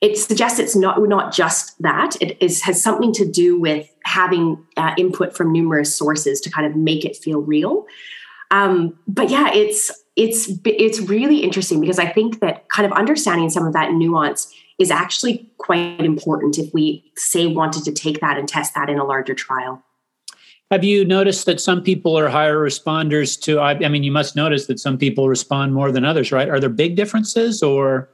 it 0.00 0.18
suggests 0.18 0.58
it's 0.58 0.76
not 0.76 1.02
not 1.02 1.32
just 1.32 1.80
that 1.82 2.16
it 2.20 2.36
is 2.42 2.62
has 2.62 2.82
something 2.82 3.12
to 3.14 3.30
do 3.30 3.58
with 3.58 3.88
having 4.04 4.62
uh, 4.76 4.94
input 4.98 5.36
from 5.36 5.52
numerous 5.52 5.94
sources 5.94 6.40
to 6.42 6.50
kind 6.50 6.66
of 6.66 6.76
make 6.76 7.04
it 7.04 7.16
feel 7.16 7.40
real 7.40 7.86
um, 8.50 8.98
but 9.08 9.30
yeah 9.30 9.50
it's 9.52 9.90
it's 10.14 10.50
it's 10.64 11.00
really 11.00 11.38
interesting 11.38 11.80
because 11.80 11.98
i 11.98 12.06
think 12.06 12.40
that 12.40 12.68
kind 12.68 12.90
of 12.90 12.92
understanding 12.96 13.50
some 13.50 13.66
of 13.66 13.72
that 13.72 13.92
nuance 13.92 14.54
is 14.78 14.90
actually 14.90 15.50
quite 15.58 16.00
important 16.00 16.58
if 16.58 16.72
we 16.74 17.10
say 17.16 17.46
wanted 17.46 17.84
to 17.84 17.92
take 17.92 18.20
that 18.20 18.36
and 18.36 18.48
test 18.48 18.74
that 18.74 18.90
in 18.90 18.98
a 18.98 19.04
larger 19.04 19.34
trial. 19.34 19.82
Have 20.70 20.82
you 20.82 21.04
noticed 21.04 21.46
that 21.46 21.60
some 21.60 21.80
people 21.80 22.18
are 22.18 22.28
higher 22.28 22.58
responders 22.58 23.40
to 23.42 23.60
I, 23.60 23.72
I 23.84 23.88
mean 23.88 24.02
you 24.02 24.12
must 24.12 24.36
notice 24.36 24.66
that 24.66 24.80
some 24.80 24.98
people 24.98 25.28
respond 25.28 25.74
more 25.74 25.92
than 25.92 26.04
others 26.04 26.32
right? 26.32 26.48
Are 26.48 26.60
there 26.60 26.68
big 26.68 26.96
differences 26.96 27.62
or? 27.62 28.10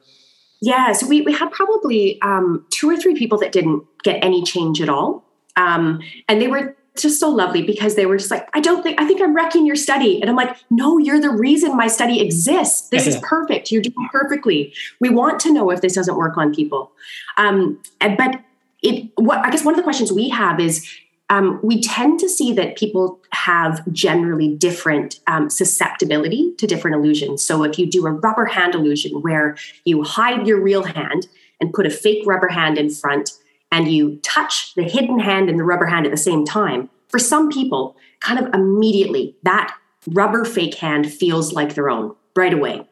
Yeah, 0.61 0.93
so 0.93 1.09
we, 1.09 1.23
we 1.23 1.33
had 1.33 1.51
probably 1.51 2.23
um, 2.23 2.65
two 2.71 2.89
or 2.89 2.97
three 2.97 3.17
people 3.17 3.37
that 3.39 3.51
didn't 3.51 3.83
get 4.05 4.23
any 4.23 4.45
change 4.45 4.81
at 4.81 4.89
all. 4.89 5.25
Um, 5.57 6.01
and 6.29 6.41
they 6.41 6.47
were 6.47 6.77
just 6.97 7.19
so 7.19 7.31
lovely 7.31 7.63
because 7.63 7.95
they 7.95 8.07
were 8.07 8.19
just 8.19 8.31
like, 8.31 8.49
I 8.55 8.61
don't 8.61 8.83
think, 8.83 9.01
I 9.01 9.07
think 9.07 9.23
I'm 9.23 9.35
wrecking 9.35 9.67
your 9.67 9.77
study. 9.77 10.21
And 10.21 10.29
I'm 10.29 10.37
like, 10.37 10.57
no, 10.71 10.99
you're 10.99 11.21
the 11.21 11.31
reason 11.31 11.77
my 11.77 11.87
study 11.87 12.21
exists. 12.21 12.91
This 12.91 13.07
is 13.07 13.17
perfect. 13.23 13.71
You're 13.71 13.83
doing 13.83 14.09
perfectly. 14.11 14.75
We 15.01 15.09
want 15.09 15.41
to 15.41 15.53
know 15.53 15.71
if 15.71 15.81
this 15.81 15.95
doesn't 15.95 16.17
work 16.17 16.37
on 16.37 16.55
people. 16.55 16.93
Um, 17.39 17.81
and, 18.01 18.17
but 18.17 18.41
it, 18.83 19.11
what 19.15 19.39
I 19.39 19.51
guess 19.51 19.65
one 19.65 19.75
of 19.75 19.79
the 19.79 19.85
questions 19.85 20.13
we 20.13 20.29
have 20.29 20.61
is 20.61 20.87
um, 21.31 21.61
we 21.63 21.81
tend 21.81 22.21
to 22.21 22.29
see 22.29 22.53
that 22.53 22.77
people 22.77 23.19
have 23.31 23.91
generally 23.91 24.55
different 24.55 25.21
um, 25.27 25.49
susceptibility 25.49 26.53
to 26.59 26.67
different 26.67 26.97
illusions. 26.97 27.43
So 27.43 27.63
if 27.65 27.79
you 27.79 27.87
do 27.87 28.07
a 28.07 28.11
rubber 28.11 28.45
hand 28.45 28.75
illusion 28.75 29.23
where 29.23 29.57
you 29.87 30.03
hide 30.03 30.47
your 30.47 30.61
real 30.61 30.83
hand 30.83 31.29
and 31.59 31.73
put 31.73 31.87
a 31.87 31.91
fake 31.91 32.27
rubber 32.27 32.49
hand 32.49 32.77
in 32.77 32.91
front 32.91 33.31
and 33.73 33.91
you 33.91 34.19
touch 34.19 34.75
the 34.75 34.85
hidden 34.85 35.19
hand 35.19 35.49
and 35.49 35.59
the 35.59 35.65
rubber 35.65 35.87
hand 35.87 36.07
at 36.07 36.13
the 36.13 36.19
same 36.19 36.45
time, 36.45 36.91
for 37.09 37.19
some 37.19 37.51
people, 37.51 37.97
kind 38.21 38.39
of 38.39 38.55
immediately 38.55 39.35
that 39.43 39.75
rubber 40.07 40.45
fake 40.45 40.75
hand 40.75 41.11
feels 41.11 41.53
like 41.53 41.75
their 41.75 41.91
own 41.91 42.15
right 42.37 42.53
away. 42.53 42.87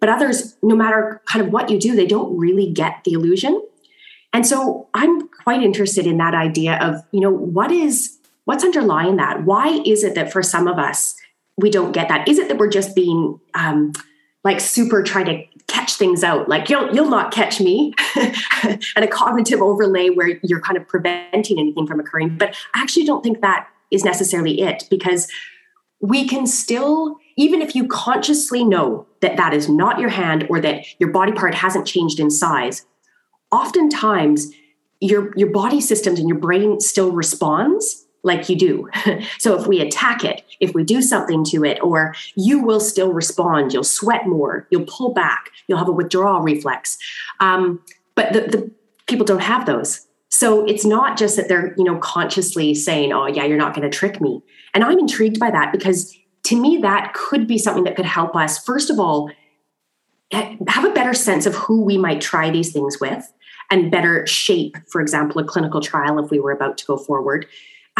But 0.00 0.08
others, 0.08 0.56
no 0.62 0.76
matter 0.76 1.20
kind 1.26 1.44
of 1.44 1.52
what 1.52 1.68
you 1.68 1.78
do, 1.78 1.94
they 1.94 2.06
don't 2.06 2.36
really 2.38 2.72
get 2.72 3.02
the 3.04 3.12
illusion. 3.12 3.60
And 4.32 4.46
so 4.46 4.88
I'm 4.94 5.28
quite 5.28 5.62
interested 5.62 6.06
in 6.06 6.18
that 6.18 6.34
idea 6.34 6.78
of, 6.78 7.02
you 7.10 7.20
know, 7.20 7.30
what 7.32 7.72
is 7.72 8.16
what's 8.44 8.64
underlying 8.64 9.16
that? 9.16 9.44
Why 9.44 9.82
is 9.84 10.04
it 10.04 10.14
that 10.14 10.32
for 10.32 10.42
some 10.42 10.68
of 10.68 10.78
us 10.78 11.16
we 11.56 11.70
don't 11.70 11.92
get 11.92 12.08
that? 12.08 12.28
Is 12.28 12.38
it 12.38 12.48
that 12.48 12.58
we're 12.58 12.70
just 12.70 12.94
being 12.94 13.40
um, 13.54 13.92
like 14.44 14.60
super 14.60 15.02
trying 15.02 15.26
to 15.26 15.49
things 16.00 16.24
out, 16.24 16.48
like 16.48 16.68
you'll 16.68 16.92
you'll 16.92 17.08
not 17.08 17.32
catch 17.32 17.60
me, 17.60 17.94
and 18.16 19.04
a 19.04 19.06
cognitive 19.06 19.62
overlay 19.62 20.10
where 20.10 20.40
you're 20.42 20.60
kind 20.60 20.76
of 20.76 20.88
preventing 20.88 21.60
anything 21.60 21.86
from 21.86 22.00
occurring? 22.00 22.36
But 22.36 22.56
I 22.74 22.82
actually 22.82 23.04
don't 23.04 23.22
think 23.22 23.40
that 23.42 23.68
is 23.92 24.04
necessarily 24.04 24.60
it 24.60 24.82
because 24.90 25.30
we 26.00 26.26
can 26.26 26.46
still 26.46 27.16
even 27.36 27.62
if 27.62 27.74
you 27.74 27.86
consciously 27.86 28.64
know 28.64 29.06
that 29.20 29.36
that 29.36 29.54
is 29.54 29.68
not 29.68 30.00
your 30.00 30.08
hand 30.08 30.46
or 30.50 30.60
that 30.60 30.84
your 30.98 31.10
body 31.10 31.32
part 31.32 31.54
hasn't 31.54 31.86
changed 31.86 32.18
in 32.18 32.30
size 32.30 32.86
oftentimes 33.50 34.52
your 35.00 35.36
your 35.36 35.50
body 35.50 35.80
systems 35.80 36.18
and 36.18 36.28
your 36.28 36.38
brain 36.38 36.80
still 36.80 37.12
responds 37.12 38.06
like 38.22 38.48
you 38.48 38.56
do. 38.56 38.88
so 39.38 39.58
if 39.58 39.66
we 39.66 39.80
attack 39.80 40.24
it, 40.24 40.42
if 40.60 40.74
we 40.74 40.84
do 40.84 41.00
something 41.02 41.44
to 41.44 41.64
it, 41.64 41.78
or 41.82 42.14
you 42.34 42.62
will 42.62 42.80
still 42.80 43.12
respond, 43.12 43.72
you'll 43.72 43.84
sweat 43.84 44.26
more, 44.26 44.66
you'll 44.70 44.86
pull 44.86 45.12
back, 45.12 45.50
you'll 45.66 45.78
have 45.78 45.88
a 45.88 45.92
withdrawal 45.92 46.40
reflex. 46.40 46.98
Um, 47.40 47.82
but 48.14 48.32
the, 48.32 48.40
the 48.40 48.70
people 49.06 49.24
don't 49.24 49.40
have 49.40 49.66
those. 49.66 50.06
So 50.28 50.64
it's 50.66 50.84
not 50.84 51.18
just 51.18 51.36
that 51.36 51.48
they're, 51.48 51.74
you 51.76 51.84
know, 51.84 51.98
consciously 51.98 52.74
saying, 52.74 53.12
"Oh, 53.12 53.26
yeah, 53.26 53.44
you're 53.44 53.58
not 53.58 53.74
going 53.74 53.90
to 53.90 53.96
trick 53.96 54.20
me." 54.20 54.42
And 54.74 54.84
I'm 54.84 54.98
intrigued 54.98 55.40
by 55.40 55.50
that 55.50 55.72
because 55.72 56.16
to 56.44 56.60
me 56.60 56.78
that 56.78 57.14
could 57.14 57.46
be 57.46 57.58
something 57.58 57.84
that 57.84 57.96
could 57.96 58.06
help 58.06 58.34
us 58.36 58.64
first 58.64 58.88
of 58.88 58.98
all 58.98 59.30
have 60.32 60.84
a 60.84 60.90
better 60.90 61.12
sense 61.12 61.46
of 61.46 61.54
who 61.54 61.82
we 61.82 61.98
might 61.98 62.20
try 62.20 62.50
these 62.50 62.72
things 62.72 63.00
with 63.00 63.32
and 63.70 63.90
better 63.90 64.26
shape, 64.26 64.76
for 64.88 65.00
example, 65.00 65.40
a 65.40 65.44
clinical 65.44 65.80
trial 65.80 66.22
if 66.22 66.30
we 66.30 66.40
were 66.40 66.52
about 66.52 66.78
to 66.78 66.86
go 66.86 66.96
forward. 66.96 67.46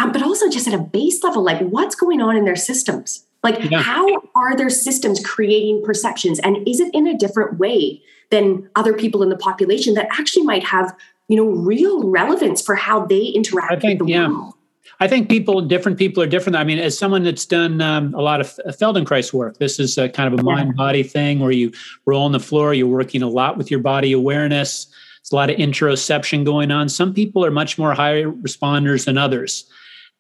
Um, 0.01 0.13
but 0.13 0.23
also 0.23 0.49
just 0.49 0.67
at 0.67 0.73
a 0.73 0.79
base 0.79 1.23
level, 1.23 1.43
like 1.43 1.61
what's 1.61 1.95
going 1.95 2.23
on 2.23 2.37
in 2.37 2.47
their 2.47 2.57
systems? 2.57 3.25
Like, 3.43 3.71
yeah. 3.71 3.83
how 3.83 4.07
are 4.35 4.57
their 4.57 4.71
systems 4.71 5.25
creating 5.25 5.83
perceptions? 5.85 6.39
And 6.41 6.67
is 6.67 6.81
it 6.81 6.95
in 6.95 7.07
a 7.07 7.17
different 7.17 7.59
way 7.59 8.03
than 8.31 8.69
other 8.77 8.95
people 8.95 9.23
in 9.23 9.29
the 9.29 9.37
population 9.37 9.95
that 9.95 10.09
actually 10.19 10.45
might 10.45 10.65
have, 10.65 10.97
you 11.29 11.37
know, 11.37 11.47
real 11.47 12.09
relevance 12.09 12.63
for 12.63 12.75
how 12.75 13.05
they 13.05 13.27
interact 13.27 13.73
I 13.73 13.79
think, 13.79 14.01
with 14.01 14.09
the 14.09 14.15
yeah. 14.15 14.29
world? 14.29 14.55
I 15.01 15.09
think 15.09 15.29
people, 15.29 15.61
different 15.63 15.99
people 15.99 16.23
are 16.23 16.27
different. 16.27 16.57
I 16.57 16.65
mean, 16.65 16.79
as 16.79 16.99
someone 16.99 17.23
that's 17.23 17.45
done 17.47 17.81
um, 17.83 18.15
a 18.15 18.23
lot 18.23 18.41
of 18.41 18.47
Feldenkrais 18.69 19.33
work, 19.33 19.59
this 19.59 19.79
is 19.79 19.99
a 19.99 20.09
kind 20.09 20.33
of 20.33 20.41
a 20.41 20.43
mind 20.43 20.77
body 20.77 21.03
thing 21.03 21.41
where 21.41 21.51
you 21.53 21.73
roll 22.07 22.25
on 22.25 22.33
the 22.33 22.41
floor, 22.41 22.73
you're 22.73 22.87
working 22.87 23.23
a 23.23 23.29
lot 23.29 23.59
with 23.59 23.71
your 23.71 23.81
body 23.81 24.13
awareness. 24.13 24.87
It's 25.21 25.31
a 25.31 25.37
lot 25.37 25.51
of 25.51 25.57
interoception 25.57 26.45
going 26.45 26.71
on. 26.71 26.89
Some 26.89 27.13
people 27.13 27.45
are 27.45 27.51
much 27.51 27.79
more 27.79 27.93
high 27.93 28.23
responders 28.23 29.05
than 29.05 29.19
others. 29.19 29.71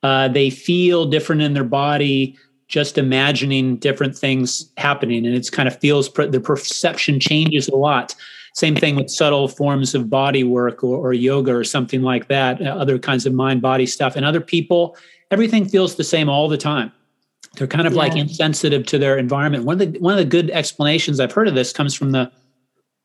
Uh, 0.02 0.28
they 0.28 0.50
feel 0.50 1.07
different 1.07 1.42
in 1.42 1.54
their 1.54 1.64
body 1.64 2.37
just 2.69 2.97
imagining 2.97 3.76
different 3.76 4.16
things 4.16 4.71
happening. 4.76 5.26
And 5.26 5.35
it's 5.35 5.50
kind 5.50 5.66
of 5.69 5.78
feels 5.78 6.11
the 6.12 6.40
perception 6.40 7.19
changes 7.19 7.69
a 7.69 7.76
lot. 7.76 8.14
Same 8.54 8.76
thing 8.76 8.95
with 8.97 9.11
subtle 9.11 9.49
forms 9.49 9.95
of 9.95 10.09
body 10.09 10.45
work 10.45 10.83
or, 10.85 10.97
or 10.97 11.12
yoga 11.12 11.54
or 11.54 11.64
something 11.64 12.02
like 12.02 12.28
that 12.28 12.62
uh, 12.62 12.66
other 12.66 12.99
kinds 12.99 13.26
of 13.26 13.33
mind 13.33 13.61
body 13.61 13.87
stuff. 13.87 14.16
And 14.16 14.25
other 14.25 14.40
people 14.40 14.97
everything 15.30 15.69
feels 15.69 15.97
the 15.97 16.04
same 16.04 16.28
all 16.28 16.49
the 16.49 16.57
time. 16.57 16.92
They're 17.57 17.66
kind 17.66 17.87
of 17.87 17.95
yeah. 17.95 17.99
like 17.99 18.16
insensitive 18.16 18.87
to 18.87 18.99
their 18.99 19.19
environment. 19.19 19.64
One 19.64 19.80
of 19.80 19.92
the 19.92 19.99
one 19.99 20.12
of 20.12 20.19
the 20.19 20.25
good 20.25 20.50
explanations 20.50 21.19
i've 21.19 21.33
heard 21.33 21.49
of 21.49 21.54
this 21.54 21.73
comes 21.73 21.95
from 21.95 22.12
the 22.12 22.30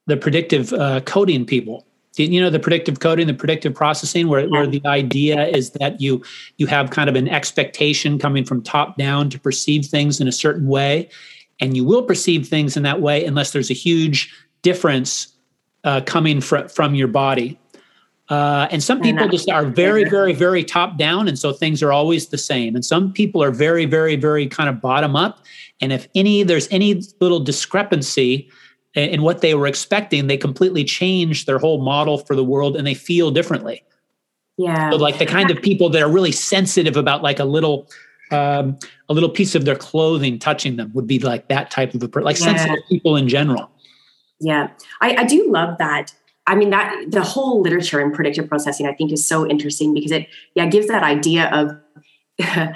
the 0.07 0.17
predictive 0.17 0.71
uh, 0.73 1.01
coding 1.01 1.45
people 1.45 1.85
you 2.23 2.41
know 2.41 2.49
the 2.49 2.59
predictive 2.59 2.99
coding 2.99 3.27
the 3.27 3.33
predictive 3.33 3.73
processing 3.73 4.27
where, 4.27 4.47
where 4.47 4.67
the 4.67 4.81
idea 4.85 5.47
is 5.47 5.71
that 5.71 5.99
you 5.99 6.23
you 6.57 6.67
have 6.67 6.89
kind 6.89 7.09
of 7.09 7.15
an 7.15 7.27
expectation 7.27 8.17
coming 8.17 8.45
from 8.45 8.61
top 8.61 8.97
down 8.97 9.29
to 9.29 9.39
perceive 9.39 9.85
things 9.85 10.21
in 10.21 10.27
a 10.27 10.31
certain 10.31 10.67
way. 10.67 11.09
And 11.59 11.75
you 11.75 11.85
will 11.85 12.03
perceive 12.03 12.47
things 12.47 12.75
in 12.75 12.83
that 12.83 13.01
way 13.01 13.23
unless 13.23 13.51
there's 13.51 13.71
a 13.71 13.75
huge 13.75 14.33
difference 14.61 15.33
uh, 15.85 16.01
coming 16.05 16.41
fr- 16.41 16.67
from 16.67 16.95
your 16.95 17.07
body. 17.07 17.57
Uh, 18.27 18.67
and 18.71 18.83
some 18.83 18.99
people 19.01 19.29
just 19.29 19.49
are 19.49 19.65
very 19.65 20.03
very 20.09 20.33
very 20.33 20.63
top 20.63 20.97
down 20.97 21.27
and 21.27 21.37
so 21.37 21.53
things 21.53 21.83
are 21.83 21.91
always 21.91 22.29
the 22.29 22.37
same. 22.37 22.75
And 22.75 22.83
some 22.83 23.13
people 23.13 23.43
are 23.43 23.51
very 23.51 23.85
very 23.85 24.15
very 24.15 24.47
kind 24.47 24.69
of 24.69 24.81
bottom 24.81 25.15
up. 25.15 25.45
And 25.81 25.93
if 25.93 26.07
any 26.15 26.43
there's 26.43 26.67
any 26.71 27.01
little 27.19 27.39
discrepancy 27.39 28.49
and 28.95 29.23
what 29.23 29.41
they 29.41 29.53
were 29.53 29.67
expecting, 29.67 30.27
they 30.27 30.37
completely 30.37 30.83
changed 30.83 31.47
their 31.47 31.59
whole 31.59 31.81
model 31.81 32.17
for 32.17 32.35
the 32.35 32.43
world 32.43 32.75
and 32.77 32.87
they 32.87 32.93
feel 32.93 33.31
differently. 33.31 33.83
Yeah. 34.57 34.91
So 34.91 34.97
like 34.97 35.19
the 35.19 35.25
kind 35.25 35.51
of 35.51 35.61
people 35.61 35.89
that 35.89 36.01
are 36.01 36.09
really 36.09 36.31
sensitive 36.31 36.95
about 36.95 37.21
like 37.21 37.39
a 37.39 37.45
little 37.45 37.89
um, 38.31 38.79
a 39.07 39.13
little 39.13 39.29
piece 39.29 39.53
of 39.53 39.65
their 39.65 39.75
clothing 39.75 40.39
touching 40.39 40.77
them 40.77 40.91
would 40.93 41.05
be 41.05 41.19
like 41.19 41.47
that 41.49 41.69
type 41.69 41.93
of 41.93 42.01
a 42.01 42.07
person, 42.07 42.25
like 42.25 42.39
yeah. 42.39 42.55
sensitive 42.55 42.83
people 42.89 43.15
in 43.15 43.27
general. 43.27 43.69
Yeah. 44.39 44.69
I, 45.01 45.15
I 45.17 45.23
do 45.25 45.49
love 45.51 45.77
that. 45.77 46.13
I 46.47 46.55
mean, 46.55 46.69
that 46.69 47.05
the 47.09 47.21
whole 47.21 47.61
literature 47.61 47.99
in 47.99 48.11
predictive 48.11 48.47
processing, 48.47 48.87
I 48.87 48.93
think, 48.93 49.11
is 49.11 49.25
so 49.25 49.47
interesting 49.47 49.93
because 49.93 50.11
it, 50.11 50.27
yeah, 50.53 50.67
gives 50.67 50.87
that 50.87 51.03
idea 51.03 51.49
of 51.51 51.77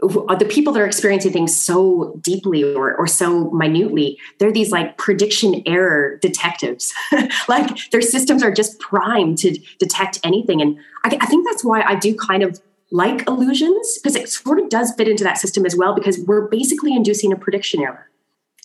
the 0.00 0.46
people 0.48 0.72
that 0.72 0.80
are 0.80 0.86
experiencing 0.86 1.32
things 1.32 1.58
so 1.58 2.18
deeply 2.20 2.62
or, 2.74 2.94
or 2.96 3.06
so 3.06 3.50
minutely 3.50 4.18
they're 4.38 4.52
these 4.52 4.72
like 4.72 4.96
prediction 4.96 5.62
error 5.66 6.18
detectives. 6.18 6.92
Like 7.48 7.90
their 7.90 8.00
systems 8.00 8.42
are 8.42 8.52
just 8.52 8.78
primed 8.78 9.38
to 9.38 9.58
detect 9.78 10.20
anything. 10.22 10.60
And 10.60 10.78
I, 11.04 11.18
I, 11.20 11.26
think 11.26 11.46
that's 11.46 11.64
why 11.64 11.82
i 11.82 11.94
do 11.94 12.14
kind 12.14 12.42
of 12.42 12.60
like 12.92 13.26
illusions 13.28 13.98
because 13.98 14.16
it 14.16 14.28
sort 14.28 14.58
of 14.58 14.68
does 14.68 14.92
fit 14.94 15.08
into 15.08 15.24
that 15.24 15.38
system 15.38 15.66
as 15.66 15.76
well 15.76 15.94
because 15.94 16.18
we're 16.20 16.48
basically 16.48 16.94
inducing 16.94 17.32
a 17.32 17.36
prediction 17.36 17.82
error. 17.82 18.08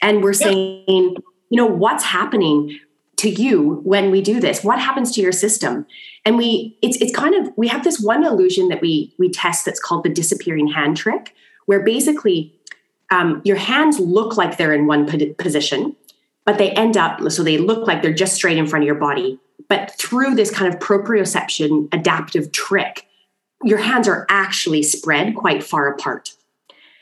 And 0.01 0.23
we're 0.23 0.33
yeah. 0.33 0.47
saying 0.47 1.15
you 1.49 1.57
know 1.57 1.65
what's 1.65 2.03
happening 2.03 2.79
to 3.17 3.29
you 3.29 3.81
when 3.83 4.11
we 4.11 4.21
do 4.21 4.39
this? 4.39 4.63
What 4.63 4.79
happens 4.79 5.11
to 5.13 5.21
your 5.21 5.31
system? 5.31 5.85
And 6.25 6.37
we 6.37 6.77
it's 6.81 6.97
it's 6.97 7.15
kind 7.15 7.35
of 7.35 7.53
we 7.57 7.67
have 7.67 7.83
this 7.83 7.99
one 7.99 8.23
illusion 8.25 8.69
that 8.69 8.81
we 8.81 9.13
we 9.17 9.29
test 9.29 9.65
that's 9.65 9.79
called 9.79 10.03
the 10.03 10.09
disappearing 10.09 10.67
hand 10.67 10.97
trick 10.97 11.33
where 11.65 11.81
basically 11.81 12.53
um, 13.11 13.41
your 13.45 13.57
hands 13.57 13.99
look 13.99 14.37
like 14.37 14.57
they're 14.57 14.73
in 14.73 14.87
one 14.87 15.05
position 15.37 15.95
but 16.45 16.59
they 16.59 16.71
end 16.71 16.95
up 16.95 17.31
so 17.31 17.43
they 17.43 17.57
look 17.57 17.87
like 17.87 18.01
they're 18.01 18.13
just 18.13 18.35
straight 18.35 18.57
in 18.57 18.67
front 18.67 18.83
of 18.83 18.87
your 18.87 18.95
body. 18.95 19.39
But 19.67 19.91
through 19.97 20.35
this 20.35 20.51
kind 20.51 20.71
of 20.71 20.79
proprioception 20.79 21.91
adaptive 21.93 22.51
trick 22.51 23.07
your 23.63 23.79
hands 23.79 24.07
are 24.07 24.25
actually 24.29 24.83
spread 24.83 25.35
quite 25.35 25.63
far 25.63 25.87
apart. 25.87 26.33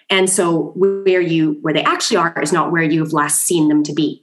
And 0.10 0.29
so 0.29 0.72
where 0.75 1.22
you 1.22 1.58
where 1.62 1.74
they 1.74 1.84
actually 1.84 2.17
are 2.17 2.41
is 2.41 2.53
not 2.53 2.72
where 2.72 2.84
you've 2.84 3.13
last 3.13 3.43
seen 3.43 3.67
them 3.67 3.84
to 3.84 3.93
be 3.93 4.23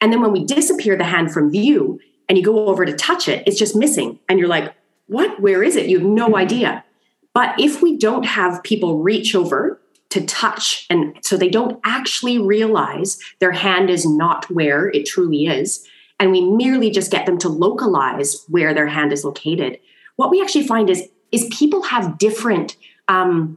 and 0.00 0.12
then 0.12 0.20
when 0.20 0.32
we 0.32 0.44
disappear 0.44 0.96
the 0.96 1.04
hand 1.04 1.32
from 1.32 1.50
view 1.50 2.00
and 2.28 2.36
you 2.36 2.44
go 2.44 2.68
over 2.68 2.84
to 2.84 2.92
touch 2.92 3.28
it, 3.28 3.42
it's 3.46 3.58
just 3.58 3.76
missing. 3.76 4.18
And 4.28 4.38
you're 4.38 4.48
like, 4.48 4.74
what? 5.06 5.40
Where 5.40 5.62
is 5.62 5.76
it? 5.76 5.88
You 5.88 5.98
have 5.98 6.08
no 6.08 6.36
idea. 6.36 6.84
But 7.32 7.58
if 7.60 7.82
we 7.82 7.96
don't 7.98 8.24
have 8.24 8.62
people 8.62 9.02
reach 9.02 9.34
over 9.34 9.80
to 10.10 10.24
touch, 10.24 10.86
and 10.88 11.16
so 11.22 11.36
they 11.36 11.48
don't 11.48 11.80
actually 11.84 12.38
realize 12.38 13.18
their 13.40 13.52
hand 13.52 13.90
is 13.90 14.06
not 14.06 14.50
where 14.50 14.88
it 14.88 15.06
truly 15.06 15.46
is, 15.46 15.86
and 16.18 16.32
we 16.32 16.40
merely 16.40 16.90
just 16.90 17.10
get 17.10 17.26
them 17.26 17.38
to 17.38 17.48
localize 17.48 18.44
where 18.48 18.72
their 18.72 18.86
hand 18.86 19.12
is 19.12 19.24
located, 19.24 19.78
what 20.16 20.30
we 20.30 20.40
actually 20.40 20.66
find 20.66 20.88
is 20.88 21.08
is 21.32 21.48
people 21.50 21.82
have 21.82 22.18
different 22.18 22.76
um, 23.08 23.56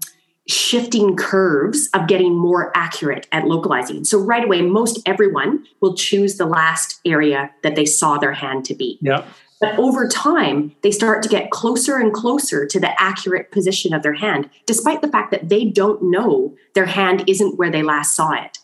shifting 0.49 1.15
curves 1.15 1.89
of 1.93 2.07
getting 2.07 2.35
more 2.35 2.75
accurate 2.75 3.27
at 3.31 3.45
localizing. 3.45 4.03
So 4.03 4.19
right 4.19 4.43
away, 4.43 4.61
most 4.61 4.99
everyone 5.05 5.65
will 5.79 5.93
choose 5.93 6.37
the 6.37 6.45
last 6.45 6.99
area 7.05 7.51
that 7.61 7.75
they 7.75 7.85
saw 7.85 8.17
their 8.17 8.33
hand 8.33 8.65
to 8.65 8.75
be. 8.75 8.97
Yeah. 9.01 9.25
But 9.61 9.77
over 9.77 10.07
time, 10.07 10.75
they 10.81 10.91
start 10.91 11.21
to 11.23 11.29
get 11.29 11.51
closer 11.51 11.97
and 11.97 12.13
closer 12.13 12.65
to 12.65 12.79
the 12.79 12.99
accurate 12.99 13.51
position 13.51 13.93
of 13.93 14.01
their 14.01 14.13
hand, 14.13 14.49
despite 14.65 15.01
the 15.01 15.09
fact 15.09 15.31
that 15.31 15.49
they 15.49 15.65
don't 15.65 16.01
know 16.01 16.55
their 16.73 16.85
hand 16.85 17.25
isn't 17.27 17.57
where 17.57 17.69
they 17.69 17.83
last 17.83 18.15
saw 18.15 18.31
it. 18.31 18.57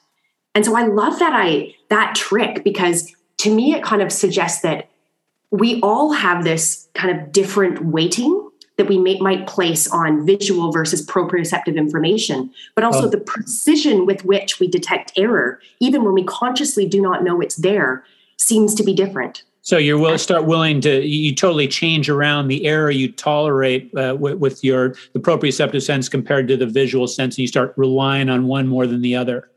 And 0.55 0.65
so 0.65 0.75
I 0.75 0.87
love 0.87 1.19
that 1.19 1.33
I 1.35 1.75
that 1.89 2.15
trick 2.15 2.63
because 2.63 3.13
to 3.39 3.53
me 3.53 3.75
it 3.75 3.83
kind 3.83 4.01
of 4.01 4.11
suggests 4.11 4.61
that 4.61 4.89
we 5.51 5.79
all 5.81 6.13
have 6.13 6.43
this 6.43 6.87
kind 6.93 7.19
of 7.19 7.31
different 7.31 7.85
weighting 7.85 8.49
that 8.77 8.87
we 8.87 8.97
may, 8.97 9.17
might 9.19 9.47
place 9.47 9.87
on 9.87 10.25
visual 10.25 10.71
versus 10.71 11.05
proprioceptive 11.05 11.75
information, 11.75 12.51
but 12.75 12.83
also 12.83 13.05
oh. 13.05 13.09
the 13.09 13.19
precision 13.19 14.05
with 14.05 14.25
which 14.25 14.59
we 14.59 14.67
detect 14.67 15.13
error, 15.15 15.59
even 15.79 16.03
when 16.03 16.13
we 16.13 16.23
consciously 16.23 16.87
do 16.87 17.01
not 17.01 17.23
know 17.23 17.39
it's 17.39 17.55
there, 17.55 18.03
seems 18.37 18.75
to 18.75 18.83
be 18.83 18.93
different. 18.93 19.43
So 19.61 19.77
you 19.77 19.97
will 19.97 20.19
start 20.19 20.45
willing 20.45 20.79
to 20.81 21.03
you 21.03 21.33
totally 21.33 21.67
change 21.67 22.07
around 22.07 22.49
the 22.49 22.67
error 22.67 22.91
you 22.91 23.11
tolerate 23.11 23.91
uh, 23.97 24.15
with, 24.19 24.37
with, 24.37 24.63
your 24.63 24.89
the 25.13 25.19
proprioceptive 25.19 25.81
sense 25.81 26.07
compared 26.07 26.47
to 26.49 26.57
the 26.57 26.67
visual 26.67 27.07
sense, 27.07 27.35
and 27.35 27.39
you 27.39 27.47
start 27.47 27.73
relying 27.75 28.29
on 28.29 28.45
one 28.45 28.67
more 28.67 28.85
than 28.85 29.01
the 29.01 29.15
other. 29.15 29.49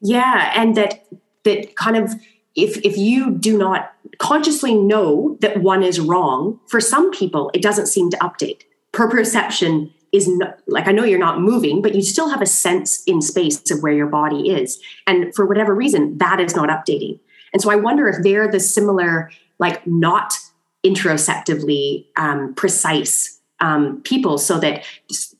Yeah, 0.00 0.52
and 0.56 0.76
that 0.76 1.06
that 1.44 1.76
kind 1.76 1.96
of 1.96 2.12
if 2.56 2.78
if 2.78 2.96
you 2.96 3.30
do 3.30 3.56
not 3.56 3.92
consciously 4.18 4.74
know 4.74 5.36
that 5.40 5.62
one 5.62 5.82
is 5.82 6.00
wrong 6.00 6.58
for 6.68 6.80
some 6.80 7.10
people 7.10 7.50
it 7.54 7.62
doesn't 7.62 7.86
seem 7.86 8.10
to 8.10 8.16
update. 8.18 8.62
Proprioception 8.92 9.92
is 10.12 10.26
not, 10.28 10.58
like 10.66 10.88
i 10.88 10.92
know 10.92 11.04
you're 11.04 11.18
not 11.18 11.40
moving 11.40 11.82
but 11.82 11.94
you 11.94 12.02
still 12.02 12.28
have 12.28 12.40
a 12.40 12.46
sense 12.46 13.02
in 13.04 13.20
space 13.20 13.70
of 13.70 13.82
where 13.82 13.92
your 13.92 14.06
body 14.06 14.50
is. 14.50 14.80
And 15.06 15.34
for 15.34 15.46
whatever 15.46 15.74
reason 15.74 16.18
that 16.18 16.40
is 16.40 16.56
not 16.56 16.68
updating. 16.68 17.20
And 17.52 17.60
so 17.60 17.70
i 17.70 17.76
wonder 17.76 18.08
if 18.08 18.22
they're 18.22 18.50
the 18.50 18.60
similar 18.60 19.30
like 19.58 19.86
not 19.86 20.34
interoceptively 20.84 22.06
um, 22.16 22.54
precise 22.54 23.40
um, 23.60 24.02
people 24.02 24.36
so 24.38 24.58
that 24.60 24.84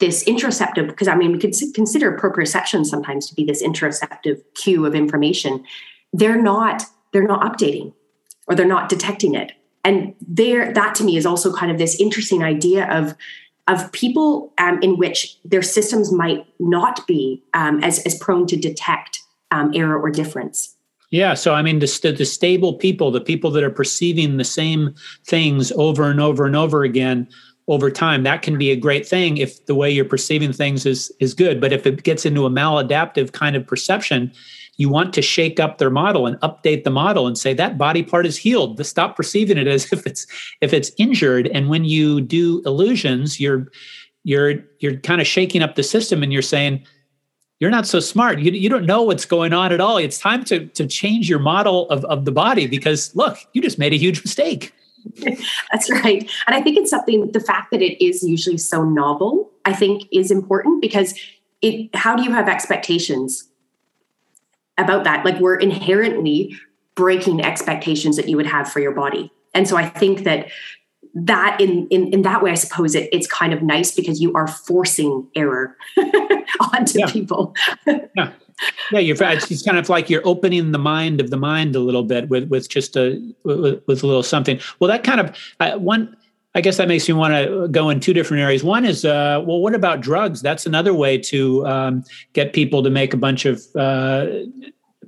this 0.00 0.24
interoceptive 0.24 0.88
because 0.88 1.08
i 1.08 1.14
mean 1.14 1.32
we 1.32 1.38
could 1.38 1.54
consider 1.74 2.16
proprioception 2.18 2.84
sometimes 2.84 3.28
to 3.28 3.34
be 3.34 3.44
this 3.44 3.62
interoceptive 3.62 4.42
cue 4.54 4.84
of 4.84 4.94
information. 4.94 5.64
They're 6.12 6.40
not 6.40 6.82
they're 7.16 7.26
not 7.26 7.40
updating 7.40 7.94
or 8.46 8.54
they're 8.54 8.66
not 8.66 8.90
detecting 8.90 9.34
it. 9.34 9.52
And 9.84 10.14
there 10.20 10.70
that 10.74 10.94
to 10.96 11.04
me 11.04 11.16
is 11.16 11.24
also 11.24 11.50
kind 11.50 11.72
of 11.72 11.78
this 11.78 11.98
interesting 11.98 12.42
idea 12.42 12.86
of 12.90 13.14
of 13.68 13.90
people 13.92 14.52
um, 14.58 14.80
in 14.82 14.98
which 14.98 15.38
their 15.44 15.62
systems 15.62 16.12
might 16.12 16.46
not 16.60 17.04
be 17.06 17.42
um, 17.54 17.82
as, 17.82 18.00
as 18.00 18.14
prone 18.16 18.46
to 18.46 18.56
detect 18.56 19.22
um, 19.50 19.72
error 19.74 19.98
or 19.98 20.10
difference. 20.10 20.76
Yeah 21.10 21.34
so 21.34 21.54
i 21.54 21.62
mean 21.62 21.78
the, 21.78 22.14
the 22.18 22.24
stable 22.24 22.74
people 22.74 23.10
the 23.10 23.20
people 23.20 23.50
that 23.52 23.62
are 23.62 23.70
perceiving 23.70 24.36
the 24.36 24.44
same 24.44 24.94
things 25.24 25.72
over 25.72 26.10
and 26.10 26.20
over 26.20 26.44
and 26.44 26.56
over 26.56 26.82
again 26.82 27.28
over 27.68 27.90
time 27.90 28.24
that 28.24 28.42
can 28.42 28.58
be 28.58 28.70
a 28.70 28.76
great 28.76 29.06
thing 29.06 29.38
if 29.38 29.64
the 29.66 29.74
way 29.74 29.90
you're 29.90 30.04
perceiving 30.04 30.52
things 30.52 30.86
is 30.86 31.12
is 31.20 31.34
good. 31.34 31.60
But 31.60 31.72
if 31.72 31.86
it 31.86 32.02
gets 32.02 32.26
into 32.26 32.46
a 32.46 32.50
maladaptive 32.50 33.32
kind 33.32 33.56
of 33.56 33.66
perception 33.66 34.32
you 34.76 34.88
want 34.88 35.14
to 35.14 35.22
shake 35.22 35.58
up 35.58 35.78
their 35.78 35.90
model 35.90 36.26
and 36.26 36.38
update 36.40 36.84
the 36.84 36.90
model 36.90 37.26
and 37.26 37.38
say 37.38 37.54
that 37.54 37.78
body 37.78 38.02
part 38.02 38.26
is 38.26 38.36
healed. 38.36 38.84
Stop 38.84 39.16
perceiving 39.16 39.58
it 39.58 39.66
as 39.66 39.92
if 39.92 40.06
it's 40.06 40.26
if 40.60 40.72
it's 40.72 40.90
injured. 40.98 41.48
And 41.48 41.68
when 41.68 41.84
you 41.84 42.20
do 42.20 42.62
illusions 42.66 43.40
you're 43.40 43.68
you're 44.24 44.64
you're 44.80 44.96
kind 44.96 45.20
of 45.20 45.26
shaking 45.26 45.62
up 45.62 45.74
the 45.74 45.82
system 45.82 46.22
and 46.22 46.32
you're 46.32 46.42
saying 46.42 46.84
you're 47.58 47.70
not 47.70 47.86
so 47.86 48.00
smart. 48.00 48.38
You, 48.38 48.52
you 48.52 48.68
don't 48.68 48.84
know 48.84 49.02
what's 49.02 49.24
going 49.24 49.54
on 49.54 49.72
at 49.72 49.80
all. 49.80 49.96
It's 49.96 50.18
time 50.18 50.44
to 50.44 50.66
to 50.66 50.86
change 50.86 51.28
your 51.28 51.38
model 51.38 51.88
of, 51.90 52.04
of 52.04 52.24
the 52.24 52.32
body 52.32 52.66
because 52.66 53.14
look 53.16 53.38
you 53.52 53.62
just 53.62 53.78
made 53.78 53.92
a 53.92 53.98
huge 53.98 54.22
mistake. 54.22 54.72
That's 55.72 55.90
right. 55.90 56.28
And 56.46 56.56
i 56.56 56.60
think 56.60 56.76
it's 56.76 56.90
something 56.90 57.30
the 57.32 57.40
fact 57.40 57.70
that 57.70 57.80
it 57.80 58.04
is 58.04 58.22
usually 58.22 58.58
so 58.58 58.84
novel 58.84 59.50
i 59.64 59.72
think 59.72 60.02
is 60.12 60.30
important 60.30 60.82
because 60.82 61.14
it 61.62 61.94
how 61.94 62.16
do 62.16 62.22
you 62.22 62.32
have 62.32 62.48
expectations 62.48 63.45
about 64.78 65.04
that. 65.04 65.24
Like 65.24 65.38
we're 65.40 65.56
inherently 65.56 66.56
breaking 66.94 67.44
expectations 67.44 68.16
that 68.16 68.28
you 68.28 68.36
would 68.36 68.46
have 68.46 68.70
for 68.70 68.80
your 68.80 68.92
body. 68.92 69.30
And 69.54 69.68
so 69.68 69.76
I 69.76 69.88
think 69.88 70.24
that 70.24 70.48
that 71.14 71.60
in 71.60 71.86
in, 71.88 72.12
in 72.12 72.22
that 72.22 72.42
way, 72.42 72.50
I 72.50 72.54
suppose 72.54 72.94
it, 72.94 73.08
it's 73.12 73.26
kind 73.26 73.52
of 73.52 73.62
nice 73.62 73.90
because 73.90 74.20
you 74.20 74.32
are 74.34 74.46
forcing 74.46 75.26
error 75.34 75.76
onto 76.72 77.00
yeah. 77.00 77.10
people. 77.10 77.54
yeah. 77.86 78.32
Yeah, 78.90 79.00
you're. 79.00 79.16
It's 79.20 79.62
kind 79.62 79.76
of 79.76 79.88
like 79.90 80.08
you're 80.08 80.26
opening 80.26 80.72
the 80.72 80.78
mind 80.78 81.20
of 81.20 81.28
the 81.28 81.36
mind 81.36 81.76
a 81.76 81.80
little 81.80 82.04
bit 82.04 82.30
with 82.30 82.48
with 82.48 82.68
just 82.70 82.96
a 82.96 83.20
with, 83.44 83.82
with 83.86 84.02
a 84.02 84.06
little 84.06 84.22
something. 84.22 84.58
Well, 84.78 84.88
that 84.88 85.04
kind 85.04 85.20
of 85.20 85.36
uh, 85.60 85.78
one. 85.78 86.16
I 86.56 86.62
guess 86.62 86.78
that 86.78 86.88
makes 86.88 87.06
me 87.06 87.12
want 87.12 87.34
to 87.34 87.68
go 87.68 87.90
in 87.90 88.00
two 88.00 88.14
different 88.14 88.42
areas. 88.42 88.64
One 88.64 88.86
is, 88.86 89.04
uh, 89.04 89.44
well, 89.46 89.60
what 89.60 89.74
about 89.74 90.00
drugs? 90.00 90.40
That's 90.40 90.64
another 90.64 90.94
way 90.94 91.18
to 91.18 91.66
um, 91.66 92.02
get 92.32 92.54
people 92.54 92.82
to 92.82 92.88
make 92.88 93.12
a 93.12 93.18
bunch 93.18 93.44
of 93.44 93.62
uh, 93.76 94.26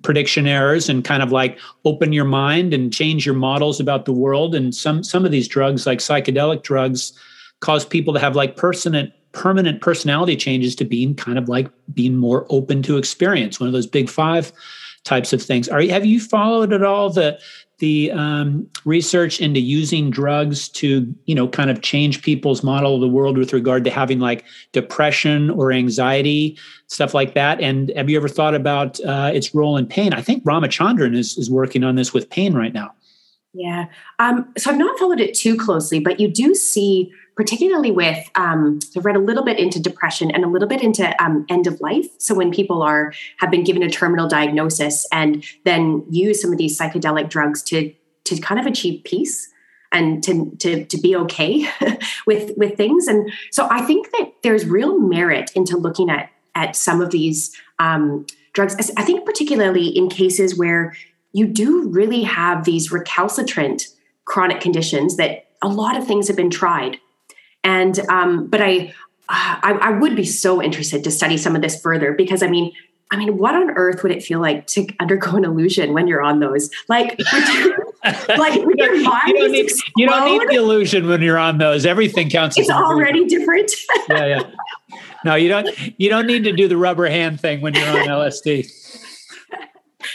prediction 0.03 0.47
errors 0.47 0.91
and 0.91 1.03
kind 1.03 1.23
of 1.23 1.33
like 1.33 1.59
open 1.87 2.13
your 2.13 2.27
mind 2.27 2.75
and 2.75 2.93
change 2.93 3.25
your 3.25 3.35
models 3.35 3.81
about 3.81 4.05
the 4.05 4.13
world. 4.13 4.55
And 4.55 4.75
some 4.75 5.03
some 5.03 5.25
of 5.25 5.31
these 5.31 5.49
drugs, 5.49 5.87
like 5.87 6.01
psychedelic 6.01 6.65
drugs, 6.65 7.19
cause 7.61 7.83
people 7.87 8.13
to 8.13 8.21
have 8.21 8.37
like 8.37 8.57
permanent 8.57 9.15
permanent 9.33 9.81
personality 9.81 10.37
changes 10.37 10.77
to 10.77 10.85
being 10.85 11.15
kind 11.15 11.39
of 11.39 11.49
like 11.49 11.71
being 11.95 12.17
more 12.17 12.45
open 12.51 12.83
to 12.83 12.99
experience. 12.99 13.59
One 13.59 13.69
of 13.69 13.73
those 13.73 13.87
big 13.87 14.11
five 14.11 14.53
types 15.05 15.33
of 15.33 15.43
things. 15.43 15.67
Are 15.67 15.81
have 15.81 16.05
you 16.05 16.21
followed 16.21 16.75
at 16.75 16.83
all 16.83 17.09
the 17.09 17.41
the 17.79 18.11
um, 18.11 18.69
research 18.85 19.41
into 19.41 19.61
using 19.61 20.11
drugs 20.11 20.69
to 20.69 21.13
you 21.27 21.35
know 21.35 21.49
kind 21.49 21.71
of 21.71 21.83
change 21.83 22.23
people's 22.23 22.63
model 22.63 22.97
of 22.97 23.01
the 23.01 23.09
world 23.09 23.39
with 23.39 23.53
regard 23.53 23.85
to 23.85 23.91
having 23.91 24.19
like 24.19 24.45
depression 24.73 25.51
or 25.51 25.73
anxiety 25.73 26.59
stuff 26.89 27.15
like 27.15 27.35
that. 27.35 27.61
And 27.61 27.93
have 27.97 28.09
you 28.09 28.17
ever 28.17 28.29
thought 28.29 28.55
about 28.55 28.99
uh, 29.01 29.31
its 29.33 29.55
role 29.55 29.77
in 29.77 29.87
pain? 29.87 30.15
I 30.15 30.23
think 30.23 30.43
ramachandran 30.45 31.15
is, 31.15 31.37
is 31.37 31.51
working 31.51 31.85
on 31.85 31.97
this 31.97 32.15
with 32.15 32.31
pain 32.31 32.55
right 32.55 32.73
now. 32.73 32.93
Yeah. 33.55 33.87
Um, 34.19 34.53
so 34.57 34.71
i've 34.71 34.79
not 34.79 34.99
followed 34.99 35.21
it 35.21 35.35
too 35.35 35.57
closely 35.57 36.01
but 36.01 36.21
you 36.21 36.29
do 36.29 36.55
see 36.55 37.11
particularly 37.39 37.93
with 37.93 38.29
um, 38.35 38.81
I've 38.97 39.05
read 39.05 39.15
a 39.15 39.21
little 39.21 39.45
bit 39.45 39.61
into 39.61 39.81
depression 39.81 40.29
and 40.33 40.45
a 40.45 40.49
little 40.49 40.67
bit 40.67 40.83
into 40.83 41.15
um, 41.23 41.47
end 41.49 41.69
of 41.69 41.81
life. 41.81 42.09
So 42.19 42.35
when 42.35 42.51
people 42.51 42.83
are 42.83 43.13
have 43.37 43.49
been 43.49 43.63
given 43.63 43.81
a 43.85 43.89
terminal 43.89 44.27
diagnosis 44.27 45.07
and 45.13 45.45
then 45.65 46.05
use 46.11 46.43
some 46.43 46.51
of 46.51 46.59
these 46.59 46.77
psychedelic 46.77 47.31
drugs 47.31 47.63
to 47.65 47.95
to 48.25 48.41
kind 48.41 48.61
of 48.61 48.67
achieve 48.67 49.05
peace 49.05 49.49
and 49.93 50.21
to 50.25 50.51
to 50.59 50.85
to 50.87 50.99
be 50.99 51.15
okay 51.15 51.69
with 52.27 52.51
with 52.57 52.77
things. 52.77 53.07
And 53.07 53.31
so 53.53 53.69
I 53.71 53.83
think 53.83 54.11
that 54.19 54.33
there's 54.43 54.67
real 54.67 54.99
merit 54.99 55.53
into 55.55 55.77
looking 55.77 56.11
at 56.11 56.31
at 56.57 56.75
some 56.75 57.01
of 57.01 57.13
these 57.13 57.57
um, 57.79 58.27
drugs. 58.53 58.91
I 58.97 59.05
think 59.05 59.25
particularly 59.25 59.87
in 59.87 60.09
cases 60.09 60.59
where 60.59 60.93
you 61.33 61.47
do 61.47 61.89
really 61.89 62.25
have 62.25 62.65
these 62.65 62.91
recalcitrant 62.91 63.87
chronic 64.25 64.61
conditions 64.61 65.17
that 65.19 65.45
a 65.63 65.69
lot 65.69 65.97
of 65.97 66.05
things 66.05 66.27
have 66.27 66.37
been 66.37 66.51
tried 66.51 66.99
and 67.69 68.01
um, 68.09 68.47
but 68.47 68.63
I 68.63 68.95
I, 69.29 69.79
I 69.83 69.91
would 69.91 70.17
be 70.17 70.25
so 70.25 70.63
interested 70.63 71.05
to 71.05 71.11
study 71.11 71.37
some 71.37 71.55
of 71.55 71.61
this 71.61 71.79
further 71.81 72.13
because 72.13 72.43
I 72.43 72.49
mean, 72.49 72.73
I 73.11 73.17
mean, 73.17 73.37
what 73.37 73.55
on 73.55 73.71
earth 73.73 74.03
would 74.03 74.11
it 74.13 74.23
feel 74.23 74.41
like 74.41 74.67
to 74.69 74.87
undergo 75.01 75.37
an 75.37 75.45
illusion 75.45 75.93
when 75.93 76.09
you're 76.09 76.23
on 76.23 76.41
those? 76.41 76.71
Like, 76.89 77.19
like 78.05 78.55
you, 78.55 78.75
don't, 78.77 78.97
you, 78.97 79.05
don't 79.05 79.53
need, 79.53 79.71
you, 79.97 80.09
don't 80.09 80.25
need, 80.25 80.49
the 80.49 80.55
illusion 80.55 81.09
when 81.09 81.21
you're 81.21 81.39
on 81.39 81.59
those. 81.59 81.85
Everything 81.85 82.31
counts. 82.31 82.59
It's 82.59 82.71
already 82.71 83.27
different. 83.27 83.71
yeah, 84.09 84.25
yeah. 84.25 84.51
No, 85.25 85.35
you 85.35 85.49
don't. 85.49 85.69
You 86.01 86.09
don't 86.09 86.27
need 86.27 86.45
to 86.45 86.53
do 86.53 86.69
the 86.69 86.77
rubber 86.77 87.07
hand 87.07 87.39
thing 87.41 87.61
when 87.61 87.75
you're 87.75 87.89
on 87.89 88.07
LSD. 88.07 88.71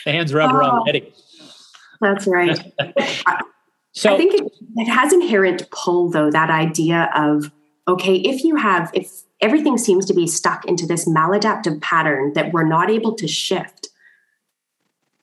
The 0.05 0.11
hands 0.11 0.33
rubber 0.33 0.63
oh, 0.63 0.69
already. 0.69 1.13
That's 2.01 2.25
right. 2.25 2.59
So 3.93 4.13
I 4.13 4.17
think 4.17 4.33
it, 4.33 4.51
it 4.75 4.89
has 4.89 5.13
inherent 5.13 5.69
pull, 5.71 6.09
though. 6.09 6.29
That 6.29 6.49
idea 6.49 7.09
of 7.15 7.51
okay, 7.87 8.15
if 8.15 8.43
you 8.43 8.55
have 8.55 8.91
if 8.93 9.23
everything 9.41 9.77
seems 9.77 10.05
to 10.05 10.13
be 10.13 10.25
stuck 10.25 10.65
into 10.65 10.85
this 10.85 11.07
maladaptive 11.07 11.81
pattern 11.81 12.33
that 12.33 12.51
we're 12.53 12.67
not 12.67 12.89
able 12.89 13.13
to 13.15 13.27
shift 13.27 13.89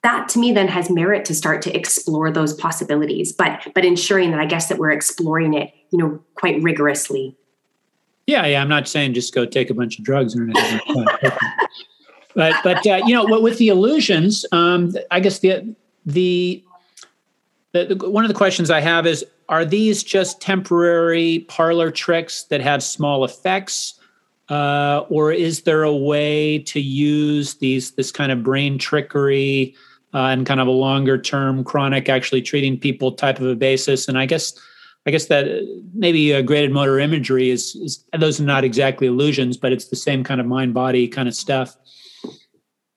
that 0.02 0.28
to 0.28 0.38
me 0.38 0.52
then 0.52 0.68
has 0.68 0.90
merit 0.90 1.24
to 1.26 1.35
start 1.35 1.62
to 1.62 1.76
explore 1.76 2.30
those 2.30 2.54
possibilities 2.54 3.33
but 3.33 3.66
but 3.74 3.85
ensuring 3.85 4.30
that 4.30 4.40
i 4.40 4.46
guess 4.46 4.68
that 4.68 4.78
we're 4.78 4.90
exploring 4.90 5.54
it 5.54 5.72
you 5.90 5.98
know 5.98 6.20
quite 6.35 6.62
rigorously 6.62 7.37
yeah 8.26 8.46
yeah 8.46 8.62
i'm 8.62 8.68
not 8.68 8.88
saying 8.88 9.14
just 9.14 9.35
go 9.35 9.44
take 9.44 9.70
a 9.70 9.74
bunch 9.74 9.98
of 9.98 10.04
drugs 10.04 10.37
or 10.37 10.42
anything 10.44 10.80
like 10.94 11.20
that. 11.20 11.38
but 12.35 12.54
but 12.62 12.87
uh, 12.87 13.00
you 13.06 13.14
know 13.14 13.40
with 13.40 13.59
the 13.59 13.68
illusions 13.68 14.44
um 14.52 14.92
i 15.11 15.20
guess 15.20 15.40
the 15.40 15.74
the, 16.06 16.64
the, 17.72 17.94
the 17.94 18.11
one 18.11 18.24
of 18.24 18.28
the 18.28 18.35
questions 18.35 18.70
i 18.70 18.80
have 18.80 19.06
is 19.06 19.24
are 19.48 19.64
these 19.64 20.02
just 20.02 20.40
temporary 20.40 21.44
parlor 21.48 21.90
tricks 21.90 22.44
that 22.44 22.61
have 22.61 22.83
small 22.83 23.24
effects 23.24 24.00
uh, 24.50 25.04
or 25.09 25.30
is 25.33 25.62
there 25.62 25.85
a 25.85 25.94
way 25.94 26.59
to 26.59 26.80
use 26.80 27.54
these 27.54 27.92
this 27.92 28.11
kind 28.11 28.33
of 28.33 28.42
brain 28.42 28.78
trickery 28.78 29.74
uh, 30.12 30.24
and 30.24 30.44
kind 30.44 30.61
of 30.61 30.66
a 30.66 30.72
longer 30.72 31.16
term 31.16 31.62
chronic 31.62 32.09
actually 32.09 32.42
treating 32.42 32.76
people 32.76 33.12
type 33.12 33.38
of 33.38 33.46
a 33.46 33.54
basis? 33.54 34.09
And 34.09 34.18
i 34.18 34.26
guess 34.26 34.52
i 35.06 35.11
guess 35.11 35.26
that 35.26 35.48
uh, 35.48 35.61
maybe 35.94 36.33
a 36.33 36.42
graded 36.42 36.72
motor 36.72 36.98
imagery 36.98 37.50
is, 37.50 37.76
is 37.76 38.04
those 38.18 38.40
are 38.40 38.44
not 38.44 38.64
exactly 38.64 39.06
illusions 39.06 39.56
but 39.56 39.72
it's 39.72 39.87
the 39.87 39.96
same 39.96 40.24
kind 40.24 40.40
of 40.40 40.46
mind 40.46 40.74
body 40.74 41.06
kind 41.06 41.28
of 41.28 41.35
stuff. 41.35 41.76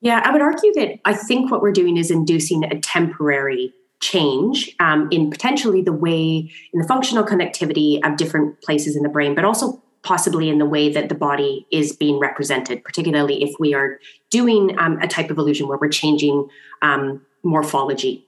Yeah 0.01 0.21
i 0.25 0.31
would 0.31 0.41
argue 0.41 0.73
that 0.73 0.99
i 1.05 1.13
think 1.13 1.51
what 1.51 1.61
we're 1.61 1.71
doing 1.71 1.97
is 1.97 2.09
inducing 2.09 2.63
a 2.63 2.79
temporary 2.79 3.71
change 4.03 4.75
um, 4.79 5.07
in 5.11 5.29
potentially 5.29 5.81
the 5.81 5.93
way 5.93 6.51
in 6.73 6.81
the 6.81 6.87
functional 6.87 7.23
connectivity 7.23 8.05
of 8.05 8.17
different 8.17 8.61
places 8.61 8.95
in 8.97 9.03
the 9.03 9.09
brain 9.09 9.33
but 9.33 9.45
also 9.45 9.81
possibly 10.03 10.49
in 10.49 10.57
the 10.57 10.65
way 10.65 10.91
that 10.91 11.09
the 11.09 11.15
body 11.15 11.65
is 11.71 11.95
being 11.95 12.19
represented, 12.19 12.83
particularly 12.83 13.41
if 13.41 13.55
we 13.59 13.73
are 13.73 13.99
doing 14.29 14.77
um, 14.77 14.99
a 15.01 15.07
type 15.07 15.31
of 15.31 15.37
illusion 15.37 15.67
where 15.67 15.77
we're 15.77 15.87
changing 15.87 16.47
um, 16.81 17.25
morphology. 17.41 18.27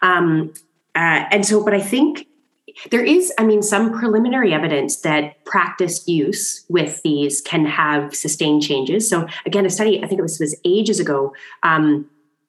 Um, 0.00 0.54
uh, 0.94 1.28
and 1.30 1.44
so, 1.44 1.62
but 1.62 1.74
I 1.74 1.80
think 1.80 2.26
there 2.90 3.04
is, 3.04 3.30
I 3.38 3.44
mean, 3.44 3.62
some 3.62 3.92
preliminary 3.92 4.54
evidence 4.54 5.02
that 5.02 5.44
practice 5.44 6.08
use 6.08 6.64
with 6.70 7.02
these 7.02 7.42
can 7.42 7.66
have 7.66 8.14
sustained 8.14 8.62
changes. 8.62 9.08
So, 9.08 9.26
again, 9.44 9.66
a 9.66 9.70
study, 9.70 10.02
I 10.02 10.06
think 10.06 10.18
it 10.18 10.22
was, 10.22 10.40
was 10.40 10.58
ages 10.64 10.98
ago, 10.98 11.34
um, 11.62 12.08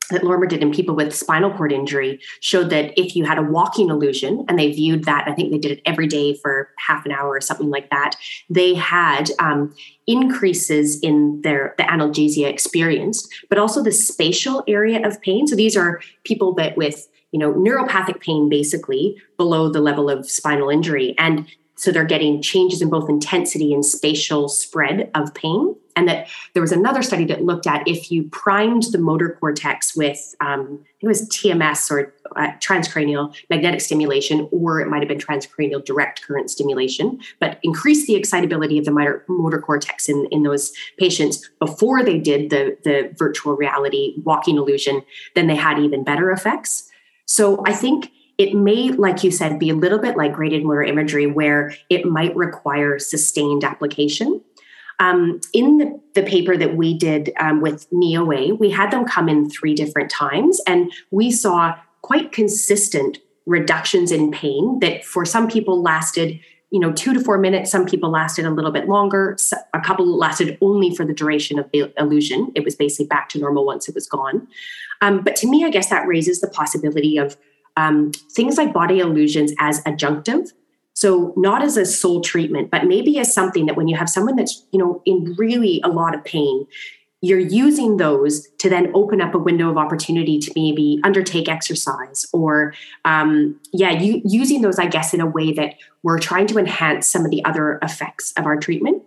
that 0.09 0.23
Lorimer 0.23 0.45
did 0.45 0.61
in 0.61 0.71
people 0.71 0.95
with 0.95 1.15
spinal 1.15 1.51
cord 1.51 1.71
injury 1.71 2.19
showed 2.39 2.69
that 2.69 2.99
if 2.99 3.15
you 3.15 3.25
had 3.25 3.37
a 3.37 3.43
walking 3.43 3.89
illusion 3.89 4.45
and 4.47 4.59
they 4.59 4.71
viewed 4.71 5.05
that, 5.05 5.27
I 5.27 5.33
think 5.33 5.51
they 5.51 5.57
did 5.57 5.71
it 5.71 5.81
every 5.85 6.07
day 6.07 6.35
for 6.35 6.69
half 6.77 7.05
an 7.05 7.11
hour 7.11 7.29
or 7.29 7.41
something 7.41 7.69
like 7.69 7.89
that, 7.89 8.15
they 8.49 8.73
had 8.73 9.29
um, 9.39 9.73
increases 10.07 10.99
in 10.99 11.41
their 11.41 11.75
the 11.77 11.83
analgesia 11.83 12.47
experienced, 12.47 13.33
but 13.49 13.57
also 13.57 13.81
the 13.81 13.91
spatial 13.91 14.63
area 14.67 15.05
of 15.05 15.21
pain. 15.21 15.47
So 15.47 15.55
these 15.55 15.77
are 15.77 16.01
people 16.23 16.53
that 16.55 16.77
with 16.77 17.07
you 17.31 17.39
know 17.39 17.53
neuropathic 17.53 18.19
pain 18.21 18.49
basically 18.49 19.17
below 19.37 19.69
the 19.69 19.81
level 19.81 20.09
of 20.09 20.29
spinal 20.29 20.69
injury 20.69 21.15
and 21.17 21.47
so 21.75 21.91
they're 21.91 22.03
getting 22.03 22.41
changes 22.41 22.81
in 22.81 22.89
both 22.89 23.09
intensity 23.09 23.73
and 23.73 23.85
spatial 23.85 24.47
spread 24.47 25.09
of 25.15 25.33
pain. 25.33 25.75
And 25.95 26.07
that 26.07 26.27
there 26.53 26.61
was 26.61 26.71
another 26.71 27.03
study 27.03 27.25
that 27.25 27.43
looked 27.43 27.67
at 27.67 27.87
if 27.87 28.11
you 28.11 28.23
primed 28.23 28.83
the 28.91 28.97
motor 28.97 29.37
cortex 29.39 29.95
with, 29.95 30.35
um, 30.39 30.83
it 31.01 31.07
was 31.07 31.29
TMS 31.29 31.91
or 31.91 32.13
uh, 32.35 32.51
transcranial 32.59 33.35
magnetic 33.49 33.79
stimulation, 33.79 34.47
or 34.51 34.81
it 34.81 34.87
might 34.87 34.99
have 34.99 35.07
been 35.07 35.19
transcranial 35.19 35.83
direct 35.83 36.23
current 36.23 36.49
stimulation, 36.49 37.19
but 37.39 37.59
increase 37.61 38.07
the 38.07 38.15
excitability 38.15 38.79
of 38.79 38.85
the 38.85 38.91
motor, 38.91 39.23
motor 39.27 39.61
cortex 39.61 40.09
in, 40.09 40.27
in 40.31 40.41
those 40.41 40.73
patients 40.97 41.47
before 41.59 42.03
they 42.03 42.17
did 42.17 42.49
the, 42.49 42.75
the 42.83 43.13
virtual 43.17 43.55
reality 43.55 44.15
walking 44.23 44.57
illusion, 44.57 45.03
then 45.35 45.45
they 45.45 45.55
had 45.55 45.77
even 45.77 46.03
better 46.03 46.31
effects. 46.31 46.89
So 47.25 47.63
I 47.67 47.73
think 47.73 48.09
it 48.37 48.55
may, 48.55 48.89
like 48.89 49.23
you 49.23 49.31
said, 49.31 49.59
be 49.59 49.69
a 49.69 49.75
little 49.75 49.99
bit 49.99 50.17
like 50.17 50.33
graded 50.33 50.63
motor 50.63 50.83
imagery 50.83 51.27
where 51.27 51.75
it 51.89 52.05
might 52.05 52.35
require 52.35 52.97
sustained 52.99 53.63
application. 53.63 54.41
Um, 54.99 55.41
in 55.53 55.77
the, 55.77 55.99
the, 56.13 56.23
paper 56.23 56.55
that 56.55 56.75
we 56.75 56.93
did 56.93 57.31
um, 57.39 57.61
with 57.61 57.87
knee 57.91 58.17
OA, 58.17 58.53
we 58.53 58.69
had 58.69 58.91
them 58.91 59.05
come 59.05 59.27
in 59.27 59.49
three 59.49 59.73
different 59.73 60.09
times, 60.09 60.61
and 60.67 60.91
we 61.09 61.31
saw 61.31 61.75
quite 62.01 62.31
consistent 62.31 63.17
reductions 63.45 64.11
in 64.11 64.31
pain 64.31 64.79
that 64.79 65.03
for 65.03 65.25
some 65.25 65.49
people 65.49 65.81
lasted 65.81 66.39
you 66.69 66.79
know 66.79 66.91
two 66.93 67.13
to 67.13 67.19
four 67.19 67.37
minutes 67.37 67.69
some 67.69 67.85
people 67.85 68.09
lasted 68.09 68.45
a 68.45 68.49
little 68.49 68.71
bit 68.71 68.87
longer 68.87 69.37
a 69.73 69.81
couple 69.81 70.05
lasted 70.05 70.57
only 70.61 70.95
for 70.95 71.05
the 71.05 71.13
duration 71.13 71.59
of 71.59 71.69
the 71.71 71.91
illusion 71.97 72.51
it 72.55 72.63
was 72.63 72.73
basically 72.73 73.05
back 73.05 73.27
to 73.27 73.37
normal 73.37 73.65
once 73.65 73.89
it 73.89 73.95
was 73.95 74.07
gone 74.07 74.47
um, 75.01 75.21
but 75.21 75.35
to 75.35 75.47
me 75.47 75.65
i 75.65 75.69
guess 75.69 75.89
that 75.89 76.07
raises 76.07 76.39
the 76.39 76.47
possibility 76.47 77.17
of 77.17 77.37
um, 77.77 78.11
things 78.31 78.57
like 78.57 78.73
body 78.73 78.99
illusions 78.99 79.53
as 79.59 79.81
adjunctive. 79.81 80.51
So 80.93 81.33
not 81.35 81.63
as 81.63 81.75
a 81.75 81.85
sole 81.85 82.21
treatment, 82.21 82.69
but 82.69 82.85
maybe 82.85 83.17
as 83.17 83.33
something 83.33 83.65
that 83.65 83.75
when 83.75 83.87
you 83.87 83.97
have 83.97 84.09
someone 84.09 84.35
that's, 84.35 84.63
you 84.71 84.79
know, 84.79 85.01
in 85.05 85.35
really 85.37 85.81
a 85.83 85.87
lot 85.87 86.13
of 86.13 86.23
pain, 86.23 86.67
you're 87.23 87.39
using 87.39 87.97
those 87.97 88.49
to 88.59 88.69
then 88.69 88.91
open 88.93 89.21
up 89.21 89.33
a 89.33 89.37
window 89.37 89.69
of 89.69 89.77
opportunity 89.77 90.37
to 90.39 90.51
maybe 90.57 90.99
undertake 91.05 91.47
exercise 91.47 92.25
or 92.33 92.73
um, 93.05 93.57
yeah 93.71 93.91
you, 93.91 94.21
using 94.25 94.61
those 94.61 94.77
i 94.77 94.85
guess 94.85 95.13
in 95.13 95.21
a 95.21 95.25
way 95.25 95.53
that 95.53 95.75
we're 96.03 96.19
trying 96.19 96.45
to 96.45 96.59
enhance 96.59 97.07
some 97.07 97.23
of 97.23 97.31
the 97.31 97.43
other 97.45 97.79
effects 97.81 98.33
of 98.37 98.45
our 98.45 98.57
treatment 98.57 99.01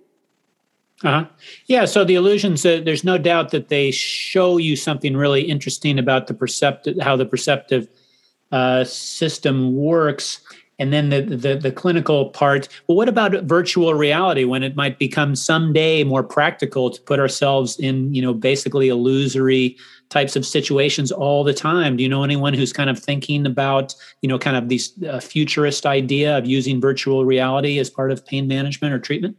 uh-huh. 1.05 1.27
Yeah. 1.67 1.85
So 1.85 2.05
the 2.05 2.15
illusions, 2.15 2.65
uh, 2.65 2.81
there's 2.83 3.05
no 3.05 3.19
doubt 3.19 3.51
that 3.51 3.69
they 3.69 3.91
show 3.91 4.57
you 4.57 4.77
something 4.77 5.15
really 5.15 5.43
interesting 5.43 5.99
about 5.99 6.27
the 6.27 6.33
perceptive, 6.33 6.97
how 7.03 7.17
the 7.17 7.27
perceptive 7.27 7.87
uh, 8.53 8.85
system 8.85 9.75
works 9.75 10.41
and 10.79 10.93
then 10.93 11.09
the, 11.09 11.23
the, 11.23 11.57
the 11.57 11.73
clinical 11.73 12.31
part. 12.31 12.69
Well 12.87 12.97
what 12.97 13.09
about 13.09 13.33
virtual 13.45 13.95
reality 13.95 14.45
when 14.45 14.63
it 14.63 14.77
might 14.77 14.99
become 14.99 15.35
someday 15.35 16.05
more 16.05 16.23
practical 16.23 16.91
to 16.91 17.01
put 17.03 17.19
ourselves 17.19 17.79
in 17.79 18.13
you 18.15 18.23
know 18.23 18.35
basically 18.35 18.89
illusory 18.89 19.77
types 20.09 20.37
of 20.37 20.47
situations 20.47 21.11
all 21.11 21.45
the 21.45 21.55
time? 21.55 21.97
Do 21.97 22.03
you 22.03 22.09
know 22.09 22.25
anyone 22.25 22.55
who's 22.55 22.73
kind 22.73 22.91
of 22.91 22.99
thinking 22.99 23.47
about 23.47 23.95
you 24.23 24.29
know 24.29 24.39
kind 24.39 24.57
of 24.57 24.69
these 24.69 24.93
uh, 25.05 25.21
futurist 25.21 25.87
idea 25.87 26.37
of 26.37 26.47
using 26.47 26.81
virtual 26.81 27.25
reality 27.25 27.79
as 27.79 27.91
part 27.91 28.13
of 28.13 28.25
pain 28.27 28.47
management 28.47 28.93
or 28.93 28.99
treatment? 28.99 29.37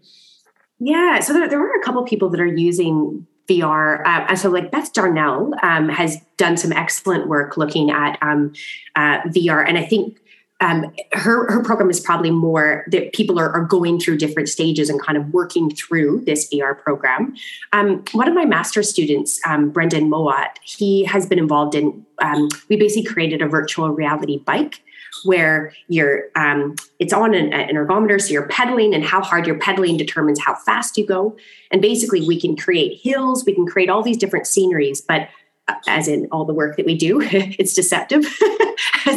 Yeah 0.80 1.20
so 1.20 1.34
there, 1.34 1.48
there 1.48 1.62
are 1.62 1.80
a 1.80 1.84
couple 1.84 2.04
people 2.04 2.30
that 2.30 2.40
are 2.40 2.46
using 2.46 3.26
VR. 3.48 4.02
Uh, 4.06 4.26
and 4.30 4.40
so, 4.40 4.50
like 4.50 4.72
Beth 4.72 4.94
Darnall 4.94 5.52
um, 5.64 5.90
has 5.90 6.18
done 6.38 6.58
some 6.58 6.72
excellent 6.72 7.28
work 7.28 7.58
looking 7.58 7.90
at 7.92 8.18
um, 8.22 8.54
uh, 8.96 9.20
VR, 9.22 9.68
and 9.68 9.78
I 9.78 9.86
think 9.86 10.20
um, 10.60 10.92
her 11.14 11.52
her 11.52 11.62
program 11.64 11.90
is 11.90 12.00
probably 12.00 12.32
more 12.32 12.86
that 12.90 13.14
people 13.14 13.40
are, 13.40 13.52
are, 13.52 13.64
going 13.64 14.00
through 14.00 14.18
different 14.18 14.50
stages 14.50 14.90
and 14.90 15.00
kind 15.00 15.16
of 15.18 15.32
working 15.32 15.70
through 15.70 16.24
this 16.26 16.52
VR 16.52 16.78
program. 16.78 17.36
Um, 17.74 18.04
one 18.14 18.28
of 18.28 18.34
my 18.34 18.46
master 18.46 18.82
students, 18.82 19.40
um, 19.46 19.70
Brendan 19.70 20.10
Mouatt, 20.10 20.58
he 20.64 21.04
has 21.06 21.28
been 21.28 21.38
involved 21.38 21.76
in. 21.76 22.06
We 22.70 22.78
basically 22.78 23.04
created 23.04 23.44
a 23.44 23.48
virtual 23.48 23.90
reality 23.90 24.40
bike 24.40 24.82
where 25.24 25.74
you're 25.88 26.26
um, 26.36 26.76
it's 27.00 27.14
on 27.14 27.34
an, 27.34 27.54
an, 27.54 27.76
ergometer 27.76 28.22
so 28.22 28.32
you're 28.32 28.48
pedaling 28.48 28.94
and 28.94 29.04
how 29.04 29.22
hard 29.22 29.46
you're 29.48 29.60
pedaling 29.60 29.98
determines 29.98 30.40
how 30.40 30.56
fast 30.56 30.98
you 30.98 31.06
go. 31.06 31.36
And 31.72 31.82
basically 31.82 32.26
we 32.28 32.40
can 32.40 32.56
create 32.56 33.00
hills 33.02 33.46
we 33.46 33.54
can 33.54 33.66
create 33.66 33.90
all 33.90 34.04
these 34.04 34.18
different 34.18 34.48
sceneries 34.48 35.02
but 35.02 35.30
uh, 35.68 35.76
as 35.88 36.08
in 36.08 36.28
all 36.32 36.46
the 36.46 36.54
work 36.54 36.78
that 36.78 36.86
we 36.86 36.96
do 36.96 37.22
it's 37.32 37.74
deceptive. 37.74 38.26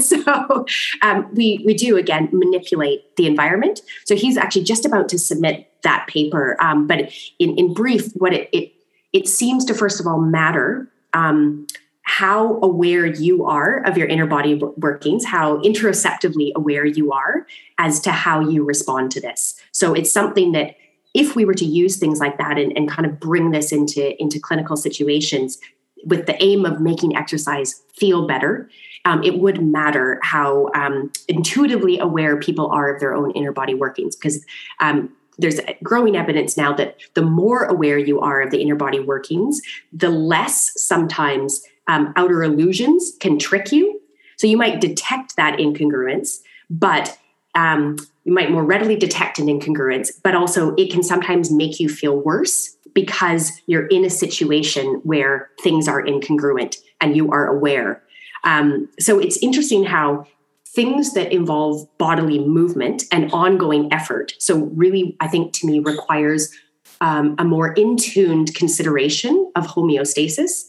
So 0.01 0.67
um, 1.03 1.29
we 1.35 1.63
we 1.67 1.75
do 1.75 1.97
again 1.97 2.29
manipulate 2.33 3.17
the 3.17 3.27
environment. 3.27 3.81
So 4.05 4.15
he's 4.15 4.37
actually 4.37 4.65
just 4.65 4.85
about 4.85 5.09
to 5.11 5.19
submit 5.19 5.67
that 5.83 6.07
paper 6.07 6.57
um, 6.61 6.87
but 6.87 7.13
in, 7.39 7.59
in 7.59 7.75
brief 7.75 8.13
what 8.15 8.33
it, 8.33 8.49
it 8.53 8.73
it 9.13 9.29
seems 9.29 9.65
to 9.67 9.75
first 9.75 10.01
of 10.01 10.07
all 10.07 10.21
matter 10.21 10.89
um, 11.13 11.67
how 12.11 12.59
aware 12.61 13.07
you 13.07 13.45
are 13.45 13.87
of 13.87 13.97
your 13.97 14.09
inner 14.09 14.27
body 14.27 14.61
workings, 14.79 15.25
how 15.25 15.59
interoceptively 15.59 16.51
aware 16.57 16.85
you 16.85 17.13
are 17.13 17.47
as 17.79 18.01
to 18.01 18.11
how 18.11 18.41
you 18.41 18.65
respond 18.65 19.13
to 19.13 19.21
this. 19.21 19.55
So 19.71 19.95
it's 19.95 20.11
something 20.11 20.51
that 20.51 20.75
if 21.15 21.37
we 21.37 21.45
were 21.45 21.55
to 21.55 21.65
use 21.65 21.99
things 21.99 22.19
like 22.19 22.37
that 22.39 22.59
and, 22.59 22.77
and 22.77 22.91
kind 22.91 23.07
of 23.07 23.21
bring 23.21 23.53
this 23.53 23.71
into 23.71 24.21
into 24.21 24.41
clinical 24.41 24.77
situations 24.77 25.59
with 26.05 26.27
the 26.27 26.43
aim 26.43 26.67
of 26.67 26.81
making 26.81 27.17
exercise 27.17 27.81
feel 27.95 28.27
better 28.27 28.69
um, 29.05 29.23
it 29.23 29.39
would 29.39 29.63
matter 29.63 30.19
how 30.23 30.69
um, 30.75 31.11
intuitively 31.29 31.99
aware 31.99 32.39
people 32.39 32.71
are 32.71 32.93
of 32.93 33.01
their 33.01 33.15
own 33.15 33.31
inner 33.33 33.53
body 33.53 33.75
workings 33.75 34.17
because 34.17 34.45
um, 34.81 35.11
there's 35.39 35.61
growing 35.83 36.17
evidence 36.17 36.57
now 36.57 36.73
that 36.75 36.97
the 37.15 37.23
more 37.23 37.65
aware 37.65 37.99
you 37.99 38.21
are 38.21 38.43
of 38.43 38.51
the 38.51 38.61
inner 38.61 38.75
body 38.75 39.01
workings 39.01 39.61
the 39.93 40.11
less 40.11 40.73
sometimes 40.77 41.63
um, 41.91 42.13
outer 42.17 42.43
illusions 42.43 43.13
can 43.21 43.39
trick 43.39 43.73
you 43.73 44.01
so 44.37 44.47
you 44.47 44.57
might 44.57 44.81
detect 44.81 45.37
that 45.37 45.59
incongruence 45.59 46.41
but 46.71 47.19
um, 47.55 47.97
you 48.25 48.33
might 48.33 48.51
more 48.51 48.65
readily 48.65 48.97
detect 48.97 49.39
an 49.39 49.47
incongruence, 49.47 50.11
but 50.23 50.35
also 50.35 50.75
it 50.77 50.91
can 50.91 51.03
sometimes 51.03 51.51
make 51.51 51.81
you 51.81 51.89
feel 51.89 52.17
worse 52.17 52.77
because 52.95 53.53
you're 53.67 53.87
in 53.87 54.05
a 54.05 54.11
situation 54.11 55.01
where 55.05 55.51
things 55.61 55.89
are 55.89 56.03
incongruent 56.03 56.77
and 57.01 57.17
you 57.17 57.31
are 57.33 57.47
aware. 57.47 58.03
Um, 58.45 58.89
so 58.99 59.19
it's 59.19 59.37
interesting 59.39 59.85
how 59.85 60.27
things 60.67 61.15
that 61.15 61.33
involve 61.33 61.87
bodily 61.99 62.39
movement 62.39 63.05
and 63.11 63.33
ongoing 63.33 63.93
effort, 63.93 64.35
so 64.39 64.57
really, 64.57 65.17
I 65.21 65.27
think 65.27 65.53
to 65.55 65.67
me, 65.67 65.81
requires 65.81 66.55
um, 67.01 67.35
a 67.39 67.45
more 67.45 67.73
in 67.73 67.97
tuned 67.97 68.55
consideration 68.55 69.51
of 69.57 69.67
homeostasis. 69.67 70.65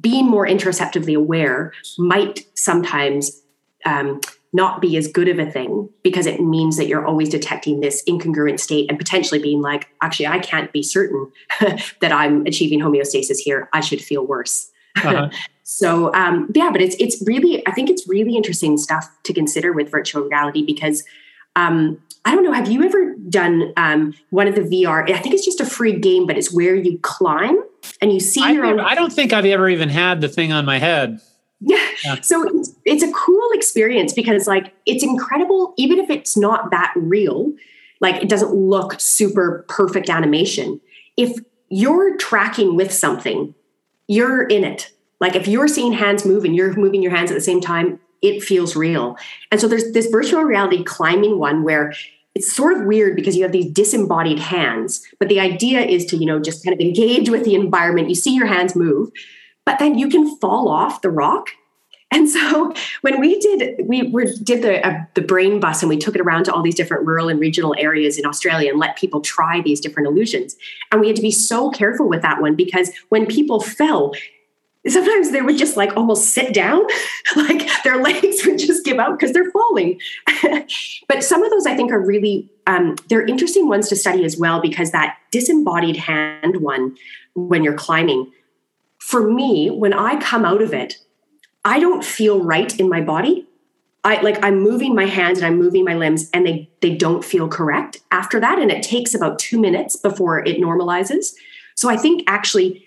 Being 0.00 0.26
more 0.26 0.46
interoceptively 0.46 1.16
aware 1.16 1.72
might 1.98 2.46
sometimes 2.54 3.42
um, 3.84 4.20
not 4.52 4.80
be 4.80 4.96
as 4.96 5.06
good 5.06 5.28
of 5.28 5.38
a 5.38 5.50
thing 5.50 5.88
because 6.02 6.26
it 6.26 6.40
means 6.40 6.76
that 6.78 6.86
you're 6.86 7.04
always 7.04 7.28
detecting 7.28 7.80
this 7.80 8.02
incongruent 8.08 8.58
state 8.58 8.88
and 8.88 8.98
potentially 8.98 9.40
being 9.40 9.60
like, 9.60 9.88
actually, 10.02 10.26
I 10.26 10.38
can't 10.38 10.72
be 10.72 10.82
certain 10.82 11.30
that 12.00 12.12
I'm 12.12 12.46
achieving 12.46 12.80
homeostasis 12.80 13.38
here. 13.38 13.68
I 13.72 13.80
should 13.80 14.00
feel 14.00 14.26
worse. 14.26 14.70
Uh-huh. 14.96 15.28
so 15.62 16.12
um, 16.14 16.50
yeah, 16.54 16.70
but 16.70 16.80
it's 16.80 16.96
it's 16.98 17.22
really 17.26 17.66
I 17.66 17.72
think 17.72 17.90
it's 17.90 18.08
really 18.08 18.34
interesting 18.34 18.78
stuff 18.78 19.08
to 19.24 19.34
consider 19.34 19.72
with 19.72 19.90
virtual 19.90 20.22
reality 20.22 20.64
because 20.64 21.04
um, 21.54 22.00
I 22.24 22.34
don't 22.34 22.44
know. 22.44 22.52
Have 22.52 22.70
you 22.70 22.82
ever 22.82 23.14
done 23.28 23.72
um, 23.76 24.14
one 24.30 24.48
of 24.48 24.54
the 24.54 24.62
VR? 24.62 25.10
I 25.12 25.18
think 25.18 25.34
it's 25.34 25.44
just 25.44 25.60
a 25.60 25.66
free 25.66 25.98
game, 25.98 26.26
but 26.26 26.38
it's 26.38 26.52
where 26.52 26.74
you 26.74 26.98
climb 27.00 27.62
and 28.00 28.12
you 28.12 28.20
see 28.20 28.42
I 28.42 28.50
your 28.52 28.66
own. 28.66 28.80
I 28.80 28.94
don't 28.94 29.12
think 29.12 29.32
I've 29.32 29.44
ever 29.44 29.68
even 29.68 29.88
had 29.88 30.20
the 30.20 30.28
thing 30.28 30.52
on 30.52 30.64
my 30.64 30.78
head. 30.78 31.20
Yeah. 31.60 31.88
yeah. 32.04 32.20
So 32.20 32.42
it's, 32.46 32.74
it's 32.84 33.02
a 33.02 33.12
cool 33.12 33.50
experience 33.52 34.12
because, 34.12 34.46
like, 34.46 34.74
it's 34.84 35.02
incredible, 35.02 35.74
even 35.76 35.98
if 35.98 36.10
it's 36.10 36.36
not 36.36 36.70
that 36.70 36.92
real, 36.96 37.52
like, 38.00 38.22
it 38.22 38.28
doesn't 38.28 38.52
look 38.52 39.00
super 39.00 39.64
perfect 39.68 40.10
animation. 40.10 40.80
If 41.16 41.38
you're 41.70 42.16
tracking 42.18 42.76
with 42.76 42.92
something, 42.92 43.54
you're 44.06 44.42
in 44.42 44.64
it. 44.64 44.90
Like, 45.18 45.34
if 45.34 45.48
you're 45.48 45.68
seeing 45.68 45.92
hands 45.92 46.26
move 46.26 46.44
and 46.44 46.54
you're 46.54 46.74
moving 46.74 47.02
your 47.02 47.12
hands 47.12 47.30
at 47.30 47.34
the 47.34 47.40
same 47.40 47.60
time, 47.62 47.98
it 48.20 48.42
feels 48.42 48.76
real. 48.76 49.16
And 49.50 49.60
so 49.60 49.66
there's 49.66 49.92
this 49.92 50.06
virtual 50.06 50.42
reality 50.42 50.84
climbing 50.84 51.38
one 51.38 51.62
where 51.62 51.94
it's 52.36 52.52
sort 52.52 52.76
of 52.76 52.84
weird 52.84 53.16
because 53.16 53.34
you 53.34 53.42
have 53.44 53.52
these 53.52 53.72
disembodied 53.72 54.38
hands, 54.38 55.02
but 55.18 55.30
the 55.30 55.40
idea 55.40 55.80
is 55.80 56.04
to, 56.04 56.18
you 56.18 56.26
know, 56.26 56.38
just 56.38 56.62
kind 56.62 56.74
of 56.74 56.80
engage 56.80 57.30
with 57.30 57.44
the 57.46 57.54
environment. 57.54 58.10
You 58.10 58.14
see 58.14 58.34
your 58.34 58.44
hands 58.44 58.76
move, 58.76 59.10
but 59.64 59.78
then 59.78 59.98
you 59.98 60.10
can 60.10 60.36
fall 60.36 60.68
off 60.68 61.00
the 61.00 61.08
rock. 61.08 61.48
And 62.10 62.28
so 62.28 62.74
when 63.00 63.20
we 63.20 63.40
did 63.40 63.80
we 63.86 64.10
were, 64.10 64.26
did 64.42 64.60
the 64.60 64.86
uh, 64.86 64.98
the 65.14 65.22
brain 65.22 65.60
bus 65.60 65.82
and 65.82 65.88
we 65.88 65.96
took 65.96 66.14
it 66.14 66.20
around 66.20 66.44
to 66.44 66.52
all 66.52 66.60
these 66.60 66.74
different 66.74 67.06
rural 67.06 67.30
and 67.30 67.40
regional 67.40 67.74
areas 67.78 68.18
in 68.18 68.26
Australia 68.26 68.68
and 68.68 68.78
let 68.78 68.98
people 68.98 69.22
try 69.22 69.62
these 69.62 69.80
different 69.80 70.06
illusions. 70.06 70.56
And 70.92 71.00
we 71.00 71.06
had 71.06 71.16
to 71.16 71.22
be 71.22 71.30
so 71.30 71.70
careful 71.70 72.06
with 72.06 72.20
that 72.20 72.42
one 72.42 72.54
because 72.54 72.90
when 73.08 73.24
people 73.24 73.60
fell, 73.60 74.12
sometimes 74.88 75.30
they 75.30 75.42
would 75.42 75.58
just 75.58 75.76
like 75.76 75.96
almost 75.96 76.30
sit 76.30 76.54
down 76.54 76.82
like 77.36 77.68
their 77.82 77.96
legs 78.02 78.44
would 78.44 78.58
just 78.58 78.84
give 78.84 78.98
out 78.98 79.18
because 79.18 79.32
they're 79.32 79.50
falling 79.50 80.00
but 81.08 81.22
some 81.22 81.42
of 81.42 81.50
those 81.50 81.66
i 81.66 81.74
think 81.74 81.90
are 81.92 82.00
really 82.00 82.48
um, 82.68 82.96
they're 83.08 83.24
interesting 83.24 83.68
ones 83.68 83.88
to 83.88 83.94
study 83.94 84.24
as 84.24 84.36
well 84.36 84.60
because 84.60 84.90
that 84.90 85.18
disembodied 85.30 85.96
hand 85.96 86.60
one 86.60 86.96
when 87.34 87.62
you're 87.62 87.74
climbing 87.74 88.32
for 89.06 89.30
me, 89.30 89.70
when 89.70 89.92
I 89.92 90.18
come 90.18 90.44
out 90.44 90.60
of 90.60 90.74
it, 90.74 90.98
I 91.64 91.78
don't 91.78 92.04
feel 92.04 92.42
right 92.42 92.76
in 92.80 92.88
my 92.88 93.00
body. 93.00 93.46
I 94.02 94.20
like 94.20 94.44
I'm 94.44 94.60
moving 94.60 94.96
my 94.96 95.06
hands 95.06 95.38
and 95.38 95.46
I'm 95.46 95.58
moving 95.58 95.84
my 95.84 95.94
limbs 95.94 96.28
and 96.32 96.44
they 96.44 96.68
they 96.80 96.96
don't 96.96 97.24
feel 97.24 97.48
correct 97.48 98.00
after 98.10 98.40
that 98.40 98.58
and 98.58 98.70
it 98.70 98.82
takes 98.82 99.14
about 99.14 99.38
2 99.38 99.60
minutes 99.60 99.96
before 99.96 100.44
it 100.44 100.60
normalizes. 100.60 101.34
So 101.76 101.88
I 101.88 101.96
think 101.96 102.24
actually 102.26 102.85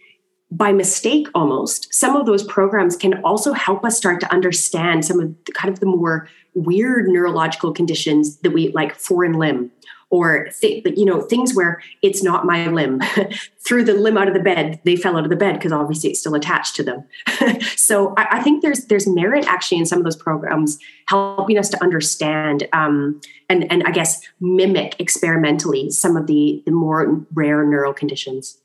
by 0.52 0.72
mistake 0.72 1.28
almost 1.36 1.94
some 1.94 2.16
of 2.16 2.26
those 2.26 2.44
programs 2.44 2.96
can 2.96 3.22
also 3.24 3.54
help 3.54 3.86
us 3.86 3.96
start 3.96 4.20
to 4.20 4.32
understand 4.34 5.06
some 5.06 5.20
of 5.20 5.36
the 5.46 5.52
kind 5.52 5.72
of 5.72 5.80
the 5.80 5.86
more 5.86 6.28
weird 6.56 7.08
neurological 7.08 7.72
conditions 7.72 8.38
that 8.38 8.52
we 8.52 8.70
like 8.70 8.96
foreign 8.96 9.34
limb 9.34 9.72
or 10.10 10.50
th- 10.60 10.84
you 10.98 11.06
know 11.06 11.22
things 11.22 11.56
where 11.56 11.82
it's 12.02 12.24
not 12.24 12.46
my 12.46 12.68
limb. 12.68 13.02
Threw 13.66 13.84
the 13.84 13.94
limb 13.94 14.18
out 14.18 14.28
of 14.28 14.34
the 14.34 14.40
bed 14.40 14.80
they 14.84 14.96
fell 14.96 15.16
out 15.16 15.24
of 15.24 15.30
the 15.30 15.36
bed 15.36 15.54
because 15.54 15.72
obviously 15.72 16.10
it's 16.10 16.20
still 16.20 16.36
attached 16.36 16.76
to 16.78 16.84
them. 16.84 17.04
So 17.76 18.14
I, 18.18 18.38
I, 18.38 18.44
think 18.44 18.62
there's 18.62 18.86
there's 18.86 19.08
merit 19.08 19.46
actually 19.48 19.80
in 19.80 19.86
some 19.86 19.98
of 19.98 20.04
those 20.04 20.16
programs 20.16 20.78
helping 21.08 21.58
us 21.58 21.70
to 21.70 21.84
understand 21.84 22.68
um, 22.74 23.20
and 23.50 23.70
and 23.72 23.84
i 23.84 23.92
guess 23.92 24.22
mimic 24.40 24.96
experimentally 25.00 25.90
some 25.90 26.16
of 26.16 26.28
the 26.28 26.62
the 26.66 26.72
more 26.72 27.26
rare 27.34 27.66
neural 27.66 27.94
conditions 27.94 28.60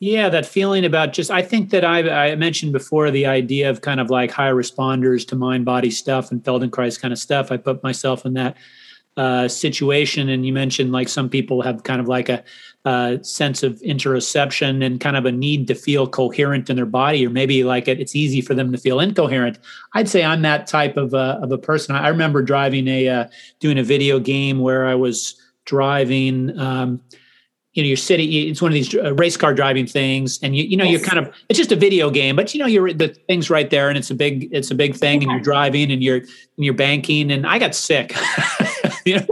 yeah, 0.00 0.28
that 0.28 0.46
feeling 0.46 0.84
about 0.84 1.12
just, 1.12 1.30
I 1.30 1.42
think 1.42 1.70
that 1.70 1.84
I, 1.84 2.30
I 2.30 2.36
mentioned 2.36 2.72
before 2.72 3.10
the 3.10 3.26
idea 3.26 3.68
of 3.68 3.80
kind 3.80 4.00
of 4.00 4.10
like 4.10 4.30
high 4.30 4.50
responders 4.50 5.26
to 5.28 5.36
mind 5.36 5.64
body 5.64 5.90
stuff 5.90 6.30
and 6.30 6.42
Feldenkrais 6.42 7.00
kind 7.00 7.12
of 7.12 7.18
stuff. 7.18 7.50
I 7.50 7.56
put 7.56 7.82
myself 7.82 8.24
in 8.24 8.34
that 8.34 8.56
uh, 9.18 9.48
situation. 9.48 10.28
And 10.28 10.46
you 10.46 10.52
mentioned 10.52 10.92
like 10.92 11.08
some 11.08 11.28
people 11.28 11.60
have 11.62 11.82
kind 11.82 12.00
of 12.00 12.06
like 12.06 12.28
a, 12.28 12.44
a, 12.84 13.18
sense 13.22 13.64
of 13.64 13.72
interoception 13.80 14.84
and 14.86 15.00
kind 15.00 15.16
of 15.16 15.26
a 15.26 15.32
need 15.32 15.66
to 15.66 15.74
feel 15.74 16.06
coherent 16.06 16.70
in 16.70 16.76
their 16.76 16.86
body, 16.86 17.26
or 17.26 17.30
maybe 17.30 17.64
like 17.64 17.88
it, 17.88 17.98
it's 17.98 18.14
easy 18.14 18.40
for 18.40 18.54
them 18.54 18.70
to 18.70 18.78
feel 18.78 19.00
incoherent. 19.00 19.58
I'd 19.94 20.08
say 20.08 20.24
I'm 20.24 20.42
that 20.42 20.68
type 20.68 20.96
of 20.96 21.14
a, 21.14 21.40
of 21.42 21.50
a 21.50 21.58
person. 21.58 21.96
I 21.96 22.06
remember 22.06 22.42
driving 22.42 22.86
a 22.86 23.08
uh, 23.08 23.24
doing 23.58 23.76
a 23.76 23.82
video 23.82 24.20
game 24.20 24.60
where 24.60 24.86
I 24.86 24.94
was 24.94 25.34
driving. 25.64 26.56
Um, 26.56 27.02
you 27.78 27.84
know, 27.84 27.86
you're 27.86 27.96
sitting. 27.96 28.32
It's 28.32 28.60
one 28.60 28.72
of 28.72 28.74
these 28.74 28.92
uh, 28.92 29.14
race 29.14 29.36
car 29.36 29.54
driving 29.54 29.86
things, 29.86 30.40
and 30.42 30.56
you, 30.56 30.64
you 30.64 30.76
know, 30.76 30.82
yes. 30.82 30.94
you're 30.94 31.08
kind 31.08 31.24
of. 31.24 31.32
It's 31.48 31.56
just 31.56 31.70
a 31.70 31.76
video 31.76 32.10
game, 32.10 32.34
but 32.34 32.52
you 32.52 32.58
know, 32.58 32.66
you're 32.66 32.92
the 32.92 33.06
thing's 33.28 33.50
right 33.50 33.70
there, 33.70 33.88
and 33.88 33.96
it's 33.96 34.10
a 34.10 34.16
big, 34.16 34.48
it's 34.50 34.72
a 34.72 34.74
big 34.74 34.96
thing, 34.96 35.22
and 35.22 35.30
you're 35.30 35.40
driving, 35.40 35.92
and 35.92 36.02
you're, 36.02 36.16
and 36.16 36.26
you're 36.56 36.74
banking, 36.74 37.30
and 37.30 37.46
I 37.46 37.60
got 37.60 37.76
sick. 37.76 38.16
you 39.04 39.20
know, 39.20 39.26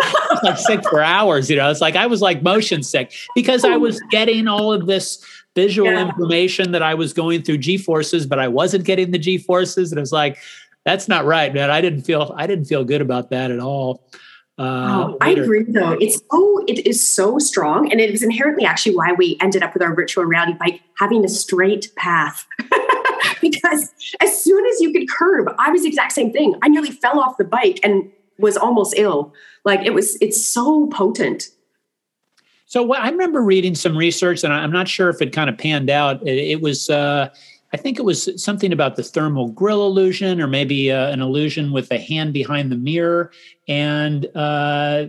like 0.44 0.59
sick 0.59 0.80
for 0.88 1.02
hours. 1.02 1.50
You 1.50 1.56
know, 1.56 1.68
it's 1.68 1.80
like 1.80 1.96
I 1.96 2.06
was 2.06 2.22
like 2.22 2.40
motion 2.44 2.85
sick 2.85 3.12
because 3.35 3.64
I 3.64 3.76
was 3.76 4.00
getting 4.12 4.46
all 4.46 4.72
of 4.72 4.87
this 4.87 5.26
visual 5.56 5.90
yeah. 5.90 6.06
information 6.06 6.70
that 6.70 6.85
I 6.85 6.94
was 6.94 7.12
going 7.12 7.42
through 7.42 7.59
G 7.59 7.76
forces, 7.76 8.28
but 8.28 8.38
I 8.38 8.46
wasn't 8.46 8.85
getting 8.85 9.11
the 9.11 9.18
G 9.18 9.38
forces, 9.38 9.90
and 9.90 9.98
it 9.98 10.02
was 10.02 10.12
like, 10.12 10.38
that's 10.85 11.09
not 11.09 11.24
right, 11.24 11.52
man. 11.52 11.72
I 11.72 11.80
didn't 11.80 12.02
feel, 12.02 12.32
I 12.38 12.46
didn't 12.46 12.66
feel 12.66 12.85
good 12.85 13.00
about 13.00 13.30
that 13.30 13.50
at 13.50 13.59
all. 13.59 14.09
Uh, 14.59 15.09
oh, 15.11 15.19
I 15.21 15.31
agree 15.33 15.64
though. 15.64 15.92
It's 16.01 16.21
so 16.31 16.64
it 16.66 16.87
is 16.87 17.07
so 17.07 17.38
strong, 17.38 17.90
and 17.92 18.01
it 18.01 18.11
is 18.11 18.23
inherently 18.23 18.64
actually 18.64 18.97
why 18.97 19.12
we 19.12 19.37
ended 19.40 19.62
up 19.62 19.75
with 19.75 19.83
our 19.83 19.95
virtual 19.95 20.25
reality 20.25 20.55
bike 20.59 20.81
having 20.99 21.25
a 21.25 21.29
straight 21.29 21.95
path. 21.97 22.47
because 23.40 23.92
as 24.21 24.42
soon 24.42 24.64
as 24.66 24.81
you 24.81 24.92
could 24.92 25.09
curb, 25.09 25.55
I 25.59 25.71
was 25.71 25.83
the 25.83 25.88
exact 25.88 26.12
same 26.12 26.33
thing. 26.33 26.55
I 26.62 26.69
nearly 26.69 26.90
fell 26.90 27.21
off 27.21 27.37
the 27.37 27.45
bike 27.45 27.81
and 27.83 28.11
was 28.38 28.57
almost 28.57 28.95
ill. 28.97 29.35
Like 29.64 29.85
it 29.85 29.95
was, 29.95 30.16
it's 30.21 30.45
so 30.45 30.87
potent. 30.88 31.49
So 32.66 32.83
what, 32.83 33.01
I 33.01 33.11
remember 33.11 33.42
reading 33.42 33.75
some 33.75 33.97
research, 33.97 34.42
and 34.42 34.53
I'm 34.53 34.73
not 34.73 34.88
sure 34.88 35.09
if 35.09 35.23
it 35.23 35.33
kind 35.33 35.49
of 35.49 35.57
panned 35.57 35.88
out. 35.88 36.27
It, 36.27 36.37
it 36.37 36.61
was, 36.61 36.90
uh, 36.90 37.29
I 37.76 37.78
think 37.78 37.98
it 37.98 38.06
was 38.06 38.42
something 38.42 38.72
about 38.72 38.96
the 38.96 39.02
thermal 39.02 39.48
grill 39.48 39.86
illusion, 39.86 40.40
or 40.40 40.46
maybe 40.46 40.90
uh, 40.90 41.10
an 41.10 41.20
illusion 41.20 41.72
with 41.72 41.90
the 41.90 41.98
hand 41.98 42.32
behind 42.32 42.72
the 42.72 42.76
mirror, 42.76 43.30
and 43.68 44.24
uh, 44.34 45.04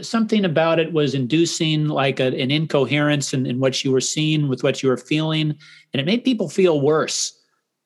something 0.00 0.46
about 0.46 0.78
it 0.78 0.94
was 0.94 1.14
inducing 1.14 1.88
like 1.88 2.18
a, 2.18 2.28
an 2.28 2.50
incoherence 2.50 3.34
in, 3.34 3.44
in, 3.44 3.60
what 3.60 3.84
you 3.84 3.92
were 3.92 4.00
seeing 4.00 4.48
with 4.48 4.62
what 4.62 4.82
you 4.82 4.88
were 4.88 4.96
feeling, 4.96 5.50
and 5.92 6.00
it 6.00 6.06
made 6.06 6.24
people 6.24 6.48
feel 6.48 6.80
worse. 6.80 7.38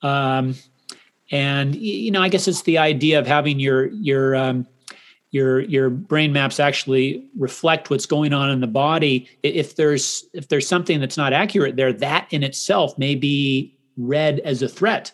Um, 0.03 0.55
and 1.33 1.75
you 1.75 2.13
know, 2.13 2.23
I 2.23 2.29
guess 2.29 2.47
it's 2.47 2.63
the 2.63 2.79
idea 2.79 3.19
of 3.19 3.27
having 3.27 3.59
your 3.59 3.87
your 3.89 4.37
um, 4.37 4.69
your 5.33 5.63
your 5.63 5.91
brain 5.91 6.33
maps 6.33 6.61
actually 6.61 7.29
reflect 7.37 7.91
what's 7.91 8.07
going 8.07 8.33
on 8.33 8.51
in 8.51 8.61
the 8.61 8.69
body. 8.69 9.29
If 9.43 9.75
there's 9.75 10.25
if 10.33 10.47
there's 10.47 10.69
something 10.69 11.01
that's 11.01 11.17
not 11.17 11.33
accurate 11.33 11.75
there 11.75 11.93
that 11.93 12.29
in 12.31 12.45
itself 12.45 12.97
may 12.99 13.17
be 13.17 13.76
read 13.97 14.41
as 14.41 14.63
a 14.63 14.69
threat 14.69 15.13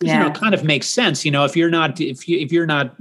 yeah. 0.00 0.14
you 0.14 0.20
know 0.20 0.26
it 0.28 0.34
kind 0.34 0.54
of 0.54 0.64
makes 0.64 0.86
sense 0.86 1.24
you 1.24 1.30
know 1.30 1.44
if 1.44 1.56
you're 1.56 1.70
not 1.70 2.00
if 2.00 2.28
you 2.28 2.38
if 2.38 2.52
you're 2.52 2.66
not 2.66 2.96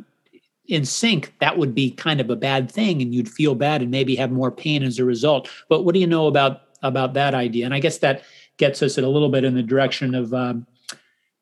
in 0.68 0.86
sync, 0.86 1.34
that 1.40 1.58
would 1.58 1.76
be 1.76 1.92
kind 1.92 2.20
of 2.20 2.30
a 2.30 2.36
bad 2.36 2.70
thing, 2.72 3.02
and 3.02 3.14
you'd 3.14 3.30
feel 3.30 3.56
bad 3.56 3.82
and 3.82 3.92
maybe 3.92 4.16
have 4.16 4.32
more 4.32 4.52
pain 4.52 4.84
as 4.84 5.00
a 5.00 5.06
result. 5.06 5.50
But 5.70 5.84
what 5.84 5.94
do 5.94 6.00
you 6.00 6.08
know 6.08 6.28
about 6.28 6.62
about 6.82 7.14
that 7.14 7.34
idea? 7.34 7.66
And 7.66 7.74
I 7.74 7.80
guess 7.80 8.00
that 8.00 8.24
gets 8.58 8.82
us 8.82 8.98
a 8.98 9.02
little 9.02 9.30
bit 9.30 9.44
in 9.44 9.56
the 9.56 9.64
direction 9.64 10.16
of 10.16 10.34
um, 10.34 10.66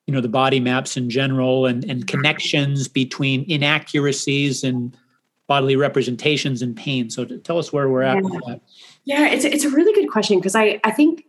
you 0.07 0.13
know 0.13 0.21
the 0.21 0.29
body 0.29 0.59
maps 0.59 0.97
in 0.97 1.09
general 1.09 1.65
and 1.65 1.83
and 1.85 2.07
connections 2.07 2.87
between 2.87 3.49
inaccuracies 3.49 4.63
and 4.63 4.95
bodily 5.47 5.75
representations 5.75 6.61
and 6.61 6.75
pain. 6.75 7.09
So 7.09 7.25
tell 7.25 7.57
us 7.57 7.71
where 7.71 7.89
we're 7.89 8.03
at 8.03 8.15
yeah. 8.15 8.21
with 8.21 8.45
that. 8.47 8.61
Yeah, 9.05 9.27
it's 9.29 9.45
it's 9.45 9.65
a 9.65 9.69
really 9.69 9.93
good 9.93 10.11
question 10.11 10.37
because 10.37 10.55
I 10.55 10.79
I 10.83 10.91
think 10.91 11.25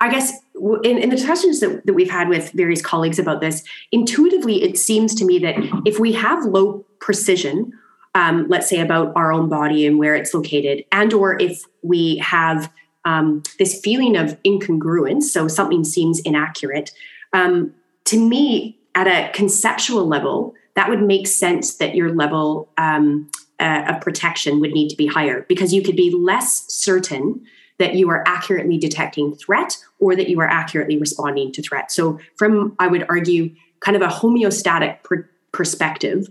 I 0.00 0.10
guess 0.10 0.32
in, 0.54 0.98
in 0.98 1.10
the 1.10 1.16
discussions 1.16 1.60
that, 1.60 1.86
that 1.86 1.94
we've 1.94 2.10
had 2.10 2.28
with 2.28 2.52
various 2.52 2.82
colleagues 2.82 3.18
about 3.18 3.40
this, 3.40 3.62
intuitively 3.92 4.62
it 4.62 4.78
seems 4.78 5.14
to 5.16 5.24
me 5.24 5.38
that 5.40 5.54
if 5.84 5.98
we 5.98 6.12
have 6.12 6.44
low 6.44 6.84
precision, 7.00 7.72
um, 8.14 8.46
let's 8.48 8.68
say 8.68 8.80
about 8.80 9.12
our 9.16 9.32
own 9.32 9.48
body 9.48 9.86
and 9.86 9.98
where 9.98 10.14
it's 10.14 10.34
located, 10.34 10.84
and 10.92 11.12
or 11.12 11.40
if 11.40 11.62
we 11.82 12.18
have 12.18 12.72
um, 13.04 13.42
this 13.58 13.80
feeling 13.80 14.16
of 14.16 14.40
incongruence, 14.42 15.24
so 15.24 15.48
something 15.48 15.84
seems 15.84 16.20
inaccurate, 16.20 16.92
um, 17.32 17.72
to 18.04 18.18
me, 18.18 18.78
at 18.94 19.06
a 19.06 19.32
conceptual 19.32 20.06
level, 20.06 20.54
that 20.74 20.88
would 20.88 21.02
make 21.02 21.26
sense 21.26 21.76
that 21.76 21.94
your 21.94 22.14
level 22.14 22.68
um, 22.78 23.30
uh, 23.58 23.84
of 23.88 24.00
protection 24.00 24.60
would 24.60 24.72
need 24.72 24.88
to 24.88 24.96
be 24.96 25.06
higher 25.06 25.44
because 25.48 25.72
you 25.72 25.82
could 25.82 25.96
be 25.96 26.10
less 26.10 26.64
certain 26.72 27.44
that 27.78 27.94
you 27.94 28.08
are 28.10 28.22
accurately 28.26 28.78
detecting 28.78 29.34
threat 29.34 29.76
or 29.98 30.14
that 30.14 30.28
you 30.28 30.40
are 30.40 30.48
accurately 30.48 30.96
responding 30.98 31.52
to 31.52 31.62
threat. 31.62 31.90
So, 31.90 32.18
from 32.36 32.76
I 32.78 32.86
would 32.86 33.06
argue, 33.08 33.54
kind 33.80 33.96
of 33.96 34.02
a 34.02 34.08
homeostatic 34.08 35.02
per- 35.02 35.28
perspective, 35.52 36.28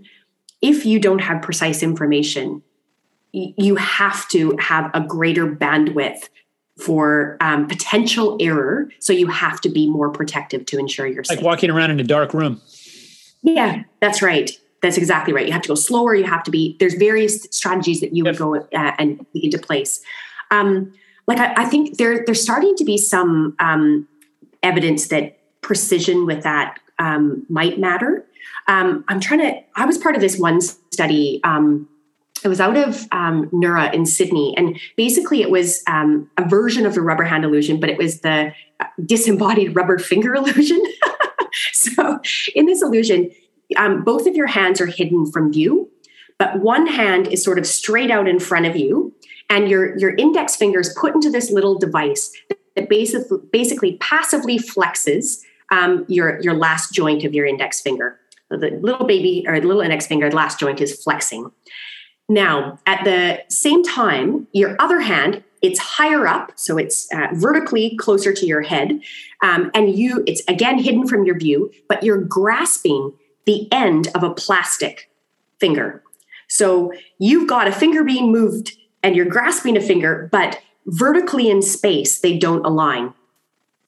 if 0.62 0.86
you 0.86 1.00
don't 1.00 1.20
have 1.20 1.42
precise 1.42 1.84
information, 1.84 2.64
y- 3.34 3.54
you 3.58 3.76
have 3.76 4.28
to 4.30 4.56
have 4.60 4.90
a 4.94 5.02
greater 5.02 5.48
bandwidth 5.48 6.30
for 6.80 7.38
um, 7.40 7.68
potential 7.68 8.38
error. 8.40 8.90
So 9.00 9.14
you 9.14 9.28
have 9.28 9.62
to 9.62 9.70
be 9.70 9.90
more 9.90 10.10
protective 10.10 10.66
to 10.68 10.80
ensure 10.80 11.06
you're 11.06 11.24
like 11.30 11.42
walking 11.42 11.70
around 11.70 11.92
in 11.92 12.00
a 12.00 12.04
dark 12.04 12.34
room. 12.34 12.62
Yeah, 13.44 13.84
that's 14.00 14.22
right. 14.22 14.50
That's 14.82 14.98
exactly 14.98 15.34
right. 15.34 15.46
You 15.46 15.54
have 15.54 15.62
to 15.64 15.68
go 15.68 15.76
slower. 15.76 16.16
You 16.16 16.26
have 16.26 16.44
to 16.44 16.52
be. 16.52 16.76
There's 16.80 16.96
various 16.96 17.44
strategies 17.52 18.02
that 18.02 18.16
you 18.16 18.24
would 18.24 18.38
go 18.38 18.56
uh, 18.56 18.92
and 18.98 19.26
into 19.34 19.58
place. 19.58 20.02
Um, 20.52 20.94
like 21.28 21.40
I, 21.40 21.54
I, 21.64 21.66
think 21.66 21.98
there 21.98 22.24
there's 22.26 22.42
starting 22.42 22.76
to 22.76 22.84
be 22.84 22.98
some 22.98 23.56
um, 23.60 24.08
evidence 24.62 25.08
that 25.08 25.40
precision 25.62 26.26
with 26.26 26.44
that 26.44 26.80
um, 27.00 27.46
might 27.50 27.80
matter. 27.80 28.26
Um, 28.68 29.04
I'm 29.08 29.20
trying 29.20 29.40
to. 29.40 29.62
I 29.76 29.86
was 29.86 29.98
part 29.98 30.16
of 30.16 30.22
this 30.22 30.38
one 30.38 30.62
study 30.62 31.42
um, 31.44 31.88
it 32.44 32.50
was 32.50 32.60
out 32.60 32.76
of 32.76 33.08
um, 33.12 33.50
NeuRA 33.50 33.94
in 33.94 34.06
Sydney. 34.06 34.54
And 34.58 34.80
basically, 34.98 35.42
it 35.42 35.50
was 35.50 35.82
um, 35.88 36.30
a 36.38 36.48
version 36.48 36.86
of 36.86 36.94
the 36.94 37.02
rubber 37.02 37.24
hand 37.24 37.46
illusion, 37.46 37.80
but 37.80 37.90
it 37.90 37.98
was 37.98 38.20
the 38.20 38.54
uh, 38.80 38.86
disembodied 39.06 39.76
rubber 39.76 39.98
finger 39.98 40.36
illusion. 40.36 40.82
so, 41.72 42.20
in 42.56 42.66
this 42.66 42.82
illusion, 42.82 43.32
um, 43.78 44.04
both 44.04 44.28
of 44.28 44.36
your 44.36 44.48
hands 44.48 44.82
are 44.82 44.86
hidden 44.86 45.32
from 45.32 45.52
view, 45.52 45.90
but 46.38 46.60
one 46.60 46.88
hand 46.88 47.28
is 47.28 47.44
sort 47.44 47.58
of 47.58 47.66
straight 47.66 48.12
out 48.12 48.28
in 48.28 48.40
front 48.40 48.66
of 48.66 48.76
you, 48.76 49.14
and 49.54 49.70
your, 49.70 49.96
your 50.00 50.16
index 50.16 50.56
finger 50.56 50.80
is 50.80 50.90
put 51.00 51.14
into 51.14 51.30
this 51.30 51.52
little 51.52 51.78
device 51.78 52.32
that 52.76 52.90
basically, 52.90 53.38
basically 53.52 53.98
passively 53.98 54.58
flexes 54.58 55.42
um, 55.70 56.06
your, 56.08 56.42
your 56.42 56.56
last 56.56 56.92
joint 56.92 57.24
of 57.24 57.36
your 57.36 57.46
index 57.46 57.80
finger. 57.80 58.20
So 58.50 58.58
the 58.58 58.72
little 58.82 59.06
baby 59.06 59.46
or 59.48 59.60
the 59.60 59.68
little 59.68 59.84
index 59.84 60.08
finger, 60.08 60.28
the 60.28 60.36
last 60.36 60.60
joint 60.60 60.82
is 60.82 61.02
flexing. 61.04 61.52
Now, 62.28 62.80
at 62.88 63.04
the 63.04 63.44
same 63.50 63.84
time, 63.84 64.48
your 64.54 64.76
other 64.80 65.02
hand, 65.02 65.44
it's 65.62 65.80
higher 65.80 66.28
up, 66.28 66.52
so 66.56 66.78
it's 66.80 67.08
uh, 67.14 67.28
vertically 67.34 67.96
closer 67.98 68.34
to 68.34 68.46
your 68.46 68.64
head, 68.64 69.00
um, 69.42 69.70
and 69.74 69.96
you, 69.96 70.24
it's 70.26 70.42
again 70.48 70.78
hidden 70.80 71.08
from 71.08 71.26
your 71.26 71.38
view, 71.38 71.72
but 71.88 72.04
you're 72.04 72.22
grasping 72.22 73.14
the 73.46 73.72
end 73.72 74.08
of 74.16 74.24
a 74.24 74.34
plastic 74.34 75.10
finger. 75.60 76.04
So 76.48 76.92
you've 77.20 77.48
got 77.48 77.68
a 77.68 77.72
finger 77.72 78.04
being 78.04 78.32
moved, 78.32 78.76
and 79.04 79.16
you're 79.16 79.26
grasping 79.26 79.78
a 79.78 79.82
finger, 79.82 80.30
but 80.32 80.60
vertically 80.88 81.50
in 81.50 81.62
space, 81.62 82.20
they 82.20 82.38
don't 82.38 82.66
align. 82.66 83.14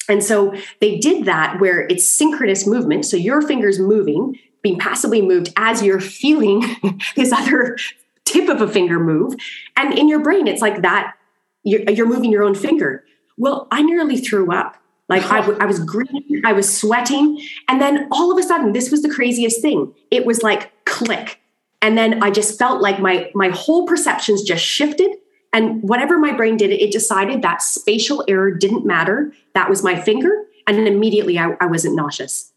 And 0.08 0.24
so 0.24 0.54
they 0.82 1.00
did 1.00 1.26
that 1.26 1.60
where 1.60 1.88
it's 1.88 2.06
synchronous 2.06 2.68
movement. 2.68 3.06
So 3.06 3.18
your 3.18 3.42
finger's 3.42 3.80
moving, 3.80 4.38
being 4.62 4.78
passively 4.78 5.22
moved 5.22 5.52
as 5.58 5.82
you're 5.82 6.00
feeling 6.00 6.64
this 7.16 7.32
other 7.32 7.78
tip 8.26 8.50
of 8.50 8.62
a 8.62 8.68
finger 8.68 9.00
move. 9.00 9.36
And 9.76 9.98
in 9.98 10.08
your 10.08 10.20
brain, 10.20 10.48
it's 10.48 10.62
like 10.62 10.82
that 10.82 11.16
you're, 11.64 11.82
you're 11.90 12.08
moving 12.08 12.32
your 12.32 12.44
own 12.44 12.56
finger. 12.56 13.04
Well, 13.38 13.68
I 13.72 13.82
nearly 13.82 14.18
threw 14.18 14.52
up. 14.52 14.78
Like 15.08 15.24
I, 15.26 15.42
w- 15.42 15.58
I 15.60 15.66
was 15.66 15.80
green, 15.80 16.42
I 16.46 16.54
was 16.54 16.76
sweating. 16.76 17.40
And 17.68 17.80
then 17.80 18.08
all 18.12 18.32
of 18.32 18.40
a 18.40 18.44
sudden, 18.44 18.72
this 18.72 18.90
was 18.90 19.04
the 19.04 19.10
craziest 19.10 19.62
thing. 19.62 19.94
It 20.10 20.26
was 20.26 20.42
like 20.42 20.72
click. 20.86 21.40
And 21.86 21.96
then 21.96 22.24
I 22.24 22.32
just 22.32 22.58
felt 22.58 22.82
like 22.82 23.00
my, 23.00 23.30
my 23.36 23.50
whole 23.50 23.86
perceptions 23.86 24.42
just 24.42 24.66
shifted. 24.66 25.12
And 25.54 25.84
whatever 25.84 26.18
my 26.18 26.34
brain 26.34 26.58
did, 26.58 26.72
it 26.72 26.92
decided 26.92 27.44
that 27.44 27.62
spatial 27.62 28.26
error 28.28 28.50
didn't 28.50 28.88
matter. 28.88 29.32
That 29.54 29.70
was 29.70 29.84
my 29.84 30.02
finger. 30.02 30.46
And 30.66 30.88
immediately 30.88 31.38
I, 31.38 31.56
I 31.62 31.68
wasn't 31.68 31.96
nauseous. 31.96 32.52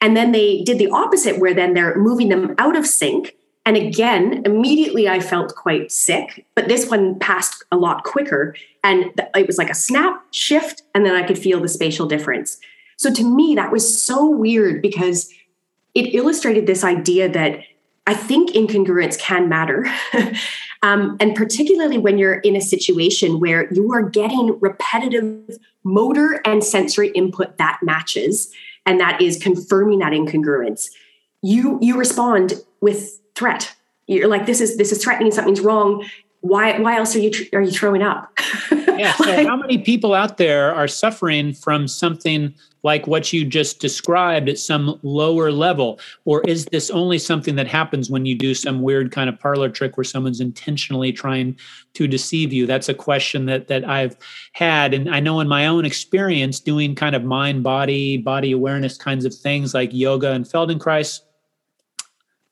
And 0.00 0.16
then 0.16 0.30
they 0.30 0.62
did 0.62 0.78
the 0.78 0.90
opposite, 0.90 1.40
where 1.40 1.52
then 1.52 1.74
they're 1.74 1.98
moving 1.98 2.28
them 2.28 2.54
out 2.58 2.76
of 2.76 2.86
sync 2.86 3.34
and 3.66 3.76
again, 3.76 4.42
immediately 4.46 5.08
I 5.08 5.20
felt 5.20 5.54
quite 5.54 5.92
sick, 5.92 6.46
but 6.54 6.68
this 6.68 6.90
one 6.90 7.18
passed 7.18 7.62
a 7.70 7.76
lot 7.76 8.04
quicker. 8.04 8.56
And 8.82 9.12
it 9.36 9.46
was 9.46 9.58
like 9.58 9.70
a 9.70 9.74
snap 9.74 10.24
shift, 10.32 10.82
and 10.94 11.04
then 11.04 11.14
I 11.14 11.26
could 11.26 11.38
feel 11.38 11.60
the 11.60 11.68
spatial 11.68 12.06
difference. 12.06 12.58
So 12.96 13.12
to 13.12 13.22
me, 13.22 13.54
that 13.54 13.70
was 13.70 14.02
so 14.02 14.28
weird 14.28 14.82
because 14.82 15.30
it 15.94 16.14
illustrated 16.14 16.66
this 16.66 16.84
idea 16.84 17.28
that 17.28 17.60
I 18.06 18.14
think 18.14 18.50
incongruence 18.50 19.18
can 19.18 19.48
matter. 19.48 19.86
um, 20.82 21.16
and 21.20 21.34
particularly 21.34 21.98
when 21.98 22.18
you're 22.18 22.38
in 22.38 22.56
a 22.56 22.60
situation 22.60 23.40
where 23.40 23.72
you 23.72 23.92
are 23.92 24.02
getting 24.02 24.58
repetitive 24.60 25.58
motor 25.84 26.40
and 26.44 26.64
sensory 26.64 27.10
input 27.10 27.58
that 27.58 27.78
matches, 27.82 28.52
and 28.86 28.98
that 29.00 29.20
is 29.20 29.40
confirming 29.40 30.00
that 30.00 30.12
incongruence. 30.12 30.90
You, 31.42 31.78
you 31.80 31.96
respond 31.96 32.54
with 32.80 33.20
threat. 33.34 33.74
You're 34.06 34.28
like, 34.28 34.46
this 34.46 34.60
is 34.60 34.76
this 34.76 34.90
is 34.90 35.02
threatening. 35.02 35.30
Something's 35.30 35.60
wrong. 35.60 36.04
Why 36.42 36.78
why 36.78 36.96
else 36.96 37.14
are 37.14 37.18
you 37.18 37.30
are 37.52 37.62
you 37.62 37.70
throwing 37.70 38.02
up? 38.02 38.32
yeah. 38.72 39.12
So 39.16 39.24
like, 39.24 39.46
how 39.46 39.56
many 39.56 39.78
people 39.78 40.14
out 40.14 40.36
there 40.36 40.74
are 40.74 40.88
suffering 40.88 41.52
from 41.52 41.88
something 41.88 42.54
like 42.82 43.06
what 43.06 43.32
you 43.32 43.44
just 43.44 43.78
described 43.78 44.48
at 44.48 44.58
some 44.58 44.98
lower 45.02 45.52
level, 45.52 46.00
or 46.24 46.42
is 46.42 46.64
this 46.66 46.90
only 46.90 47.18
something 47.18 47.56
that 47.56 47.66
happens 47.66 48.10
when 48.10 48.24
you 48.24 48.34
do 48.34 48.54
some 48.54 48.82
weird 48.82 49.12
kind 49.12 49.28
of 49.28 49.38
parlor 49.38 49.68
trick 49.68 49.96
where 49.96 50.04
someone's 50.04 50.40
intentionally 50.40 51.12
trying 51.12 51.58
to 51.94 52.06
deceive 52.06 52.52
you? 52.52 52.66
That's 52.66 52.88
a 52.88 52.94
question 52.94 53.46
that 53.46 53.68
that 53.68 53.86
I've 53.86 54.16
had, 54.52 54.94
and 54.94 55.14
I 55.14 55.20
know 55.20 55.40
in 55.40 55.48
my 55.48 55.66
own 55.66 55.84
experience 55.84 56.60
doing 56.60 56.94
kind 56.94 57.14
of 57.14 57.24
mind 57.24 57.62
body 57.62 58.16
body 58.16 58.52
awareness 58.52 58.96
kinds 58.96 59.24
of 59.24 59.34
things 59.34 59.74
like 59.74 59.92
yoga 59.92 60.32
and 60.32 60.44
Feldenkrais 60.44 61.20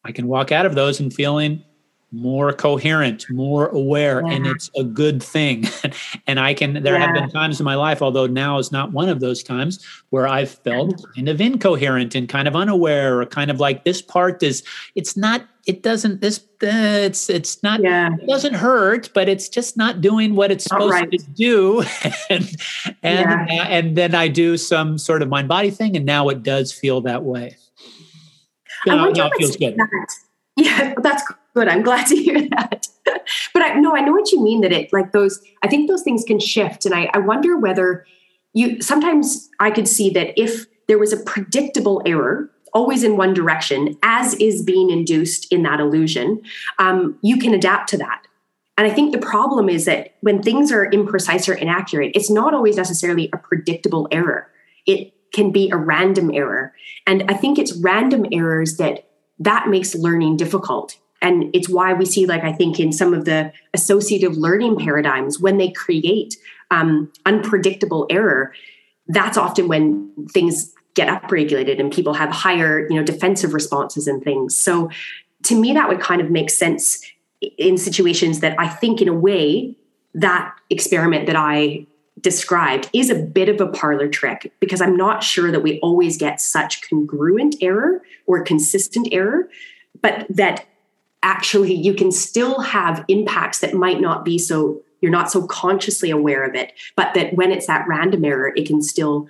I 0.04 0.12
can 0.12 0.26
walk 0.26 0.52
out 0.52 0.66
of 0.66 0.74
those 0.74 1.00
and 1.00 1.12
feeling 1.12 1.62
more 2.10 2.52
coherent, 2.52 3.26
more 3.30 3.68
aware, 3.68 4.22
yeah. 4.26 4.32
and 4.32 4.46
it's 4.46 4.70
a 4.76 4.84
good 4.84 5.22
thing. 5.22 5.64
and 6.26 6.40
I 6.40 6.54
can, 6.54 6.82
there 6.82 6.94
yeah. 6.94 7.06
have 7.06 7.14
been 7.14 7.30
times 7.30 7.60
in 7.60 7.64
my 7.64 7.74
life, 7.74 8.00
although 8.00 8.26
now 8.26 8.58
is 8.58 8.72
not 8.72 8.92
one 8.92 9.08
of 9.08 9.20
those 9.20 9.42
times, 9.42 9.84
where 10.10 10.26
I've 10.26 10.50
felt 10.50 11.04
kind 11.14 11.28
of 11.28 11.40
incoherent 11.40 12.14
and 12.14 12.28
kind 12.28 12.48
of 12.48 12.56
unaware, 12.56 13.20
or 13.20 13.26
kind 13.26 13.50
of 13.50 13.60
like 13.60 13.84
this 13.84 14.00
part 14.00 14.42
is, 14.42 14.62
it's 14.94 15.16
not, 15.18 15.46
it 15.66 15.82
doesn't, 15.82 16.22
this, 16.22 16.38
uh, 16.62 17.04
it's, 17.04 17.28
it's 17.28 17.62
not, 17.62 17.82
yeah. 17.82 18.10
it 18.18 18.26
doesn't 18.26 18.54
hurt, 18.54 19.10
but 19.12 19.28
it's 19.28 19.48
just 19.48 19.76
not 19.76 20.00
doing 20.00 20.34
what 20.34 20.50
it's 20.50 20.64
supposed 20.64 20.92
right. 20.92 21.10
to 21.10 21.18
do. 21.18 21.82
and, 22.30 22.50
and, 23.02 23.48
yeah. 23.50 23.66
and 23.68 23.96
then 23.96 24.14
I 24.14 24.28
do 24.28 24.56
some 24.56 24.96
sort 24.96 25.20
of 25.20 25.28
mind 25.28 25.48
body 25.48 25.70
thing, 25.70 25.94
and 25.94 26.06
now 26.06 26.30
it 26.30 26.42
does 26.42 26.72
feel 26.72 27.02
that 27.02 27.24
way. 27.24 27.56
I 28.88 28.94
wonder 28.94 29.28
feels 29.38 29.56
good. 29.56 29.76
That. 29.76 30.06
Yeah, 30.56 30.94
that's 31.02 31.22
good. 31.58 31.68
I'm 31.68 31.82
glad 31.82 32.06
to 32.08 32.16
hear 32.16 32.40
that. 32.50 32.86
but 33.52 33.62
I 33.62 33.74
no, 33.74 33.96
I 33.96 34.00
know 34.00 34.12
what 34.12 34.32
you 34.32 34.42
mean 34.42 34.60
that 34.62 34.72
it 34.72 34.92
like 34.92 35.12
those, 35.12 35.40
I 35.62 35.68
think 35.68 35.88
those 35.88 36.02
things 36.02 36.24
can 36.24 36.40
shift. 36.40 36.86
And 36.86 36.94
I, 36.94 37.10
I 37.14 37.18
wonder 37.18 37.58
whether 37.58 38.06
you 38.54 38.80
sometimes 38.80 39.48
I 39.60 39.70
could 39.70 39.88
see 39.88 40.10
that 40.10 40.38
if 40.40 40.66
there 40.86 40.98
was 40.98 41.12
a 41.12 41.22
predictable 41.22 42.02
error 42.06 42.50
always 42.74 43.02
in 43.02 43.16
one 43.16 43.34
direction, 43.34 43.96
as 44.02 44.34
is 44.34 44.62
being 44.62 44.90
induced 44.90 45.50
in 45.52 45.62
that 45.62 45.80
illusion, 45.80 46.42
um, 46.78 47.18
you 47.22 47.38
can 47.38 47.54
adapt 47.54 47.88
to 47.90 47.98
that. 47.98 48.22
And 48.76 48.86
I 48.86 48.90
think 48.90 49.12
the 49.12 49.18
problem 49.18 49.68
is 49.68 49.86
that 49.86 50.14
when 50.20 50.42
things 50.42 50.70
are 50.70 50.88
imprecise 50.90 51.48
or 51.48 51.54
inaccurate, 51.54 52.12
it's 52.14 52.30
not 52.30 52.54
always 52.54 52.76
necessarily 52.76 53.28
a 53.32 53.38
predictable 53.38 54.06
error. 54.12 54.50
It 54.86 55.12
can 55.32 55.50
be 55.50 55.70
a 55.70 55.76
random 55.76 56.30
error. 56.32 56.72
And 57.06 57.24
I 57.28 57.34
think 57.34 57.58
it's 57.58 57.76
random 57.78 58.26
errors 58.32 58.76
that 58.76 59.08
that 59.40 59.68
makes 59.68 59.94
learning 59.94 60.36
difficult. 60.36 60.96
And 61.20 61.50
it's 61.54 61.68
why 61.68 61.92
we 61.92 62.04
see 62.04 62.26
like 62.26 62.44
i 62.44 62.52
think 62.52 62.78
in 62.78 62.92
some 62.92 63.14
of 63.14 63.24
the 63.24 63.52
associative 63.74 64.36
learning 64.36 64.76
paradigms 64.76 65.38
when 65.38 65.58
they 65.58 65.70
create 65.70 66.36
um, 66.70 67.10
unpredictable 67.24 68.06
error 68.10 68.52
that's 69.08 69.38
often 69.38 69.68
when 69.68 70.12
things 70.32 70.74
get 70.94 71.08
upregulated 71.08 71.78
and 71.80 71.92
people 71.92 72.12
have 72.12 72.30
higher 72.30 72.88
you 72.90 72.96
know 72.96 73.04
defensive 73.04 73.54
responses 73.54 74.08
and 74.08 74.22
things. 74.22 74.56
So 74.56 74.90
to 75.44 75.58
me 75.58 75.72
that 75.72 75.88
would 75.88 76.00
kind 76.00 76.20
of 76.20 76.30
make 76.30 76.50
sense 76.50 77.00
in 77.56 77.78
situations 77.78 78.40
that 78.40 78.58
i 78.58 78.68
think 78.68 79.00
in 79.00 79.08
a 79.08 79.14
way 79.14 79.74
that 80.14 80.54
experiment 80.70 81.26
that 81.26 81.36
i 81.36 81.86
described 82.20 82.90
is 82.92 83.10
a 83.10 83.14
bit 83.14 83.48
of 83.48 83.60
a 83.60 83.68
parlor 83.68 84.08
trick 84.08 84.52
because 84.58 84.80
i'm 84.80 84.96
not 84.96 85.22
sure 85.22 85.52
that 85.52 85.60
we 85.60 85.78
always 85.80 86.16
get 86.16 86.40
such 86.40 86.88
congruent 86.88 87.54
error 87.60 88.02
or 88.26 88.42
consistent 88.42 89.06
error 89.12 89.48
but 90.02 90.26
that 90.28 90.66
actually 91.22 91.74
you 91.74 91.94
can 91.94 92.12
still 92.12 92.60
have 92.60 93.04
impacts 93.08 93.60
that 93.60 93.74
might 93.74 94.00
not 94.00 94.24
be 94.24 94.38
so 94.38 94.80
you're 95.00 95.12
not 95.12 95.30
so 95.30 95.46
consciously 95.46 96.10
aware 96.10 96.44
of 96.44 96.54
it 96.54 96.72
but 96.96 97.12
that 97.14 97.34
when 97.34 97.50
it's 97.50 97.66
that 97.66 97.86
random 97.88 98.24
error 98.24 98.52
it 98.56 98.66
can 98.66 98.80
still 98.82 99.28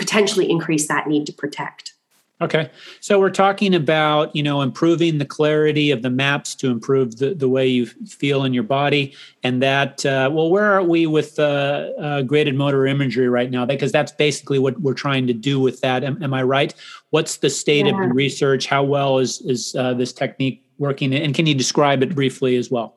potentially 0.00 0.50
increase 0.50 0.88
that 0.88 1.06
need 1.06 1.26
to 1.26 1.32
protect. 1.32 1.92
Okay. 2.40 2.70
So 3.00 3.20
we're 3.20 3.28
talking 3.28 3.74
about 3.74 4.34
you 4.34 4.42
know 4.42 4.62
improving 4.62 5.18
the 5.18 5.26
clarity 5.26 5.90
of 5.90 6.00
the 6.00 6.08
maps 6.08 6.54
to 6.56 6.70
improve 6.70 7.18
the, 7.18 7.34
the 7.34 7.50
way 7.50 7.66
you 7.66 7.84
feel 7.84 8.44
in 8.44 8.54
your 8.54 8.62
body 8.62 9.14
and 9.42 9.62
that 9.62 10.06
uh, 10.06 10.30
well 10.32 10.48
where 10.48 10.72
are 10.72 10.82
we 10.82 11.06
with 11.06 11.38
uh, 11.38 11.90
uh, 12.00 12.22
graded 12.22 12.54
motor 12.54 12.86
imagery 12.86 13.28
right 13.28 13.50
now? 13.50 13.66
Because 13.66 13.92
that's 13.92 14.12
basically 14.12 14.58
what 14.58 14.80
we're 14.80 14.94
trying 14.94 15.26
to 15.26 15.34
do 15.34 15.60
with 15.60 15.82
that. 15.82 16.02
Am, 16.02 16.20
am 16.22 16.32
i 16.32 16.42
right 16.42 16.72
what's 17.10 17.38
the 17.38 17.50
state 17.50 17.86
yeah. 17.86 17.92
of 17.92 17.98
the 17.98 18.14
research? 18.14 18.66
How 18.66 18.82
well 18.82 19.18
is 19.18 19.40
is 19.42 19.74
uh, 19.76 19.94
this 19.94 20.12
technique 20.12 20.64
working? 20.78 21.14
And 21.14 21.34
can 21.34 21.46
you 21.46 21.54
describe 21.54 22.02
it 22.02 22.14
briefly 22.14 22.56
as 22.56 22.70
well? 22.70 22.96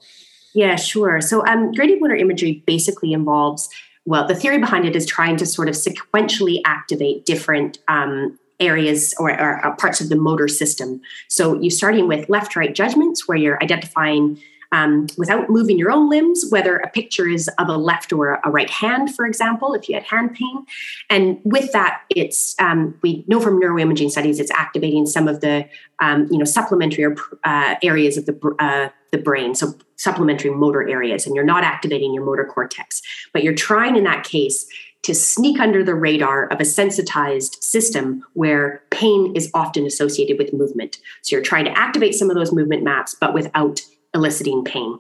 Yeah 0.54 0.76
sure. 0.76 1.20
So 1.22 1.46
um, 1.48 1.72
graded 1.74 2.00
motor 2.00 2.16
imagery 2.16 2.64
basically 2.66 3.14
involves 3.14 3.70
well 4.06 4.28
the 4.28 4.36
theory 4.36 4.60
behind 4.60 4.86
it 4.86 4.96
is 4.96 5.06
trying 5.06 5.38
to 5.38 5.46
sort 5.46 5.68
of 5.68 5.76
sequentially 5.76 6.62
activate 6.66 7.26
different 7.26 7.80
um, 7.88 8.38
areas 8.60 9.14
or, 9.20 9.32
or, 9.32 9.66
uh, 9.66 9.76
parts 9.76 10.00
of 10.00 10.10
the 10.10 10.16
motor 10.16 10.48
system. 10.48 11.02
So 11.28 11.60
you're 11.60 11.72
starting 11.72 12.08
with 12.08 12.30
left 12.30 12.56
right 12.56 12.74
judgments 12.74 13.28
where 13.28 13.38
you're 13.38 13.62
identifying 13.62 14.40
um, 14.74 15.06
without 15.20 15.50
moving 15.50 15.78
your 15.78 15.92
own 15.92 16.10
limbs, 16.10 16.46
whether 16.50 16.78
a 16.78 16.90
picture 16.90 17.30
is 17.30 17.48
of 17.60 17.70
a 17.70 17.78
left 17.78 18.12
or 18.12 18.42
a 18.44 18.50
right 18.50 18.70
hand, 18.70 19.16
for 19.16 19.26
example, 19.26 19.76
if 19.76 19.88
you 19.88 19.94
had 19.94 20.04
hand 20.04 20.34
pain. 20.34 20.66
And 21.12 21.40
with 21.44 21.72
that, 21.74 22.02
it's 22.10 22.56
um, 22.60 22.98
we 23.04 23.24
know 23.28 23.40
from 23.40 23.62
neuroimaging 23.62 24.10
studies, 24.10 24.40
it's 24.40 24.52
activating 24.52 25.06
some 25.06 25.28
of 25.28 25.42
the 25.42 25.70
um, 26.02 26.28
you 26.32 26.40
know 26.40 26.46
supplementary 26.46 27.16
uh, 27.44 27.76
areas 27.84 28.18
of 28.18 28.26
the 28.26 28.56
uh, 28.60 28.90
the 29.12 29.20
brain, 29.20 29.54
so 29.54 29.76
supplementary 29.96 30.50
motor 30.50 30.90
areas, 30.90 31.28
and 31.28 31.36
you're 31.36 31.46
not 31.46 31.64
activating 31.64 32.12
your 32.12 32.26
motor 32.26 32.44
cortex, 32.44 33.02
but 33.32 33.44
you're 33.44 33.54
trying 33.54 33.96
in 33.96 34.04
that 34.06 34.24
case 34.24 34.66
to 35.04 35.14
sneak 35.14 35.60
under 35.60 35.84
the 35.84 35.94
radar 35.94 36.48
of 36.48 36.60
a 36.62 36.66
sensitized 36.66 37.62
system 37.62 38.24
where 38.34 38.82
pain 38.90 39.36
is 39.36 39.52
often 39.54 39.86
associated 39.86 40.38
with 40.38 40.54
movement. 40.54 40.98
So 41.22 41.36
you're 41.36 41.44
trying 41.44 41.66
to 41.66 41.78
activate 41.78 42.16
some 42.16 42.30
of 42.30 42.38
those 42.38 42.54
movement 42.54 42.84
maps, 42.84 43.14
but 43.20 43.34
without 43.34 43.82
eliciting 44.14 44.64
pain. 44.64 45.00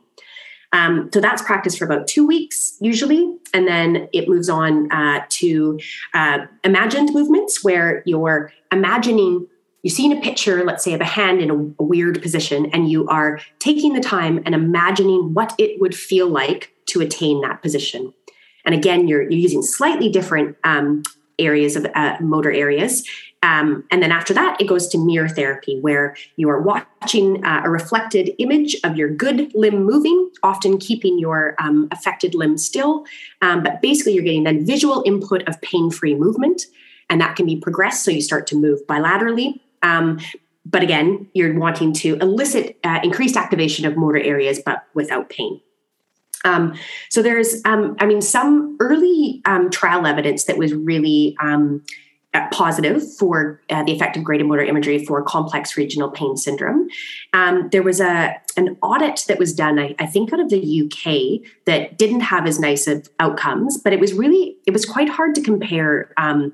Um, 0.72 1.09
so 1.14 1.22
that's 1.22 1.41
practice 1.43 1.78
for 1.78 1.86
about 1.86 2.07
two 2.07 2.26
weeks 2.26 2.76
usually, 2.82 3.38
and 3.53 3.68
then 3.68 4.09
it 4.11 4.28
moves 4.28 4.49
on 4.49 4.91
uh, 4.91 5.24
to 5.30 5.80
uh, 6.16 6.39
imagined 6.64 7.14
movements 7.14 7.64
where 7.64 8.01
you're 8.07 8.51
imagining 8.72 9.47
you've 9.84 9.93
seen 9.93 10.18
a 10.18 10.22
picture, 10.22 10.64
let's 10.64 10.84
say, 10.84 10.93
of 10.93 11.01
a 11.01 11.05
hand 11.05 11.41
in 11.41 11.51
a, 11.51 11.55
a, 11.55 11.86
weird 11.86 12.22
position, 12.22 12.66
and 12.68 12.89
you 12.89 13.07
are 13.07 13.39
taking 13.59 13.93
the 13.93 13.99
time 13.99 14.41
and 14.45 14.55
imagining 14.55 15.34
what 15.34 15.53
it 15.59 15.80
would 15.80 15.93
feel 15.93 16.28
like 16.28 16.74
to 16.88 17.01
attain 17.01 17.41
that 17.41 17.61
position. 17.61 18.11
And 18.66 18.74
again, 18.74 19.07
you're, 19.07 19.22
you're 19.22 19.32
using 19.34 19.61
slightly 19.61 20.09
different 20.09 20.57
um, 20.64 21.03
areas 21.38 21.76
of 21.76 21.86
uh, 21.93 22.18
motor 22.22 22.51
areas 22.51 23.03
um, 23.44 23.84
and 23.91 24.02
then 24.02 24.12
after 24.12 24.34
that, 24.34 24.60
it 24.60 24.68
goes 24.68 24.88
to 24.88 24.98
mirror 24.98 25.28
therapy, 25.28 25.78
where 25.82 26.16
you 26.38 26.50
are 26.50 26.62
watching 26.62 27.46
uh, 27.46 27.62
a 27.66 27.70
reflected 27.70 28.32
image 28.39 28.78
of 28.86 28.96
your 28.96 29.10
good 29.10 29.54
limb 29.54 29.84
moving, 29.84 30.32
often 30.41 30.78
keeping 30.78 31.20
your 31.20 31.54
um, 31.60 31.89
affected 31.91 32.34
limb 32.34 32.58
still. 32.58 33.06
Um, 33.41 33.62
but 33.62 33.82
basically, 33.82 34.14
you're 34.14 34.24
getting 34.24 34.46
then 34.46 34.66
visual 34.66 35.04
input 35.06 35.46
of 35.48 35.62
pain 35.62 35.91
free 35.91 36.16
movement, 36.16 36.64
and 37.10 37.20
that 37.20 37.36
can 37.36 37.46
be 37.46 37.58
progressed. 37.58 38.06
So 38.06 38.12
you 38.12 38.22
start 38.22 38.48
to 38.48 38.56
move 38.56 38.80
bilaterally. 38.88 39.60
Um, 39.82 40.20
but 40.66 40.82
again, 40.82 41.28
you're 41.34 41.54
wanting 41.60 41.91
to 41.96 42.16
elicit 42.22 42.80
uh, 42.86 43.02
increased 43.04 43.36
activation 43.36 43.86
of 43.86 43.98
motor 43.98 44.20
areas, 44.20 44.62
but 44.66 44.86
without 44.94 45.30
pain. 45.30 45.60
Um, 46.46 46.78
so 47.10 47.22
there's, 47.22 47.62
um, 47.66 47.96
I 48.00 48.06
mean, 48.06 48.22
some 48.22 48.78
early 48.80 49.41
um, 49.46 49.70
trial 49.70 50.06
evidence 50.06 50.46
that 50.46 50.58
was 50.58 50.74
really 50.74 51.36
um, 51.41 51.84
positive 52.51 53.03
for 53.17 53.61
uh, 53.69 53.84
the 53.84 53.99
of 54.01 54.23
graded 54.23 54.47
motor 54.47 54.63
imagery 54.63 55.05
for 55.05 55.21
complex 55.21 55.77
regional 55.77 56.09
pain 56.09 56.36
syndrome. 56.36 56.88
Um, 57.34 57.69
there 57.71 57.84
was 57.84 57.99
a 57.99 58.36
an 58.57 58.77
audit 58.81 59.25
that 59.27 59.39
was 59.39 59.53
done, 59.53 59.79
I, 59.79 59.95
I, 59.99 60.05
think, 60.05 60.31
out 60.31 60.39
of 60.39 60.49
the 60.49 60.84
UK 60.84 61.47
that 61.65 61.97
didn't 61.97 62.21
have 62.21 62.45
as 62.45 62.59
nice 62.59 62.88
of 62.88 63.09
outcomes, 63.19 63.77
but 63.77 63.93
it 63.93 63.99
was 63.99 64.13
really 64.13 64.57
it 64.65 64.71
was 64.71 64.86
quite 64.86 65.09
hard 65.09 65.36
to 65.36 65.41
compare. 65.41 66.13
Um, 66.17 66.53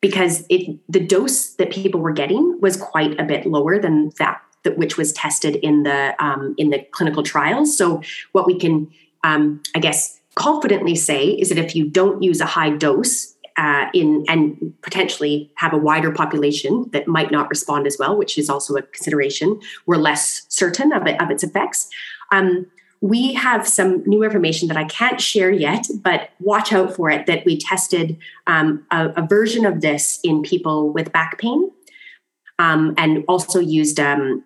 because 0.00 0.46
it, 0.48 0.78
the 0.88 1.00
dose 1.00 1.50
that 1.56 1.70
people 1.70 2.00
were 2.00 2.12
getting 2.12 2.58
was 2.62 2.74
quite 2.76 3.20
a 3.20 3.24
bit 3.24 3.44
lower 3.44 3.78
than 3.78 4.10
that, 4.18 4.40
that 4.64 4.78
which 4.78 4.96
was 4.96 5.12
tested 5.12 5.56
in 5.56 5.82
the 5.82 6.14
um, 6.24 6.54
in 6.56 6.70
the 6.70 6.78
clinical 6.92 7.22
trials. 7.22 7.76
So 7.76 8.00
what 8.32 8.46
we 8.46 8.58
can, 8.58 8.90
um, 9.24 9.62
I 9.74 9.78
guess, 9.78 10.18
confidently 10.36 10.94
say 10.94 11.26
is 11.26 11.50
that 11.50 11.58
if 11.58 11.76
you 11.76 11.86
don't 11.86 12.22
use 12.22 12.40
a 12.40 12.46
high 12.46 12.70
dose 12.70 13.34
uh, 13.60 13.90
in 13.92 14.24
and 14.26 14.72
potentially 14.80 15.50
have 15.56 15.74
a 15.74 15.76
wider 15.76 16.10
population 16.10 16.88
that 16.92 17.06
might 17.06 17.30
not 17.30 17.50
respond 17.50 17.86
as 17.86 17.98
well, 17.98 18.16
which 18.16 18.38
is 18.38 18.48
also 18.48 18.74
a 18.74 18.82
consideration. 18.82 19.60
We're 19.84 19.98
less 19.98 20.46
certain 20.48 20.92
of 20.92 21.06
it 21.06 21.20
of 21.20 21.30
its 21.30 21.44
effects. 21.44 21.90
Um, 22.32 22.66
we 23.02 23.34
have 23.34 23.68
some 23.68 24.02
new 24.06 24.22
information 24.24 24.68
that 24.68 24.78
I 24.78 24.84
can't 24.84 25.20
share 25.20 25.50
yet, 25.50 25.86
but 26.02 26.30
watch 26.40 26.72
out 26.72 26.96
for 26.96 27.10
it. 27.10 27.26
That 27.26 27.44
we 27.44 27.58
tested 27.58 28.16
um, 28.46 28.86
a, 28.90 29.10
a, 29.10 29.26
version 29.26 29.66
of 29.66 29.82
this 29.82 30.20
in 30.24 30.42
people 30.42 30.90
with 30.90 31.12
back 31.12 31.38
pain, 31.38 31.70
um, 32.58 32.94
and 32.96 33.24
also 33.28 33.58
used 33.58 34.00
um, 34.00 34.42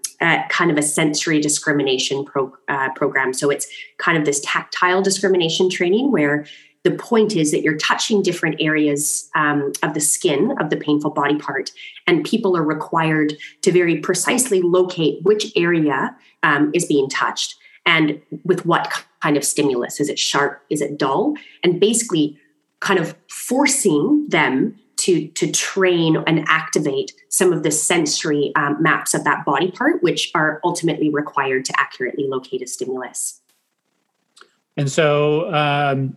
kind 0.49 0.73
of 0.73 0.77
a 0.77 0.83
sensory 0.83 1.41
discrimination 1.41 2.25
pro, 2.25 2.53
uh, 2.69 2.89
program. 2.95 3.33
So 3.33 3.49
it's 3.51 3.69
kind 3.99 4.19
of 4.19 4.25
this 4.25 4.41
tactile 4.45 5.03
discrimination 5.03 5.71
training 5.71 6.11
where 6.11 6.47
the 6.85 6.93
point 6.93 7.35
is 7.35 7.51
that 7.51 7.63
you're 7.63 7.79
touching 7.79 8.23
different 8.23 8.57
areas 8.61 9.31
um, 9.35 9.73
of 9.83 9.95
the 9.95 10.01
skin 10.01 10.55
of 10.61 10.69
the 10.71 10.77
painful 10.77 11.11
body 11.11 11.37
part, 11.37 11.73
and 12.07 12.25
people 12.25 12.57
are 12.57 12.63
required 12.63 13.33
to 13.63 13.73
very 13.73 13.97
precisely 13.99 14.61
locate 14.61 15.23
which 15.23 15.51
area 15.57 16.15
um, 16.43 16.71
is 16.75 16.85
being 16.85 17.09
touched 17.09 17.57
and 17.87 18.21
with 18.45 18.65
what 18.67 19.05
kind 19.23 19.37
of 19.37 19.45
stimulus. 19.45 19.99
Is 19.99 20.09
it 20.09 20.19
sharp? 20.19 20.63
Is 20.71 20.81
it 20.83 20.99
dull? 20.99 21.35
And 21.63 21.81
basically, 21.81 22.39
kind 22.81 23.01
of 23.01 23.17
forcing 23.29 24.27
them 24.29 24.79
to 24.97 25.29
to 25.29 25.51
train 25.51 26.23
and 26.27 26.45
activate 26.49 27.15
some 27.31 27.53
of 27.53 27.63
the 27.63 27.71
sensory 27.71 28.53
um, 28.57 28.77
maps 28.81 29.15
of 29.15 29.25
that 29.25 29.45
body 29.47 29.71
part, 29.71 30.03
which 30.03 30.31
are 30.35 30.61
ultimately 30.63 31.09
required 31.09 31.65
to 31.65 31.81
accurately 31.81 32.25
locate 32.29 32.61
a 32.61 32.67
stimulus. 32.67 33.41
And 34.77 34.91
so, 34.91 35.53
um, 35.55 36.17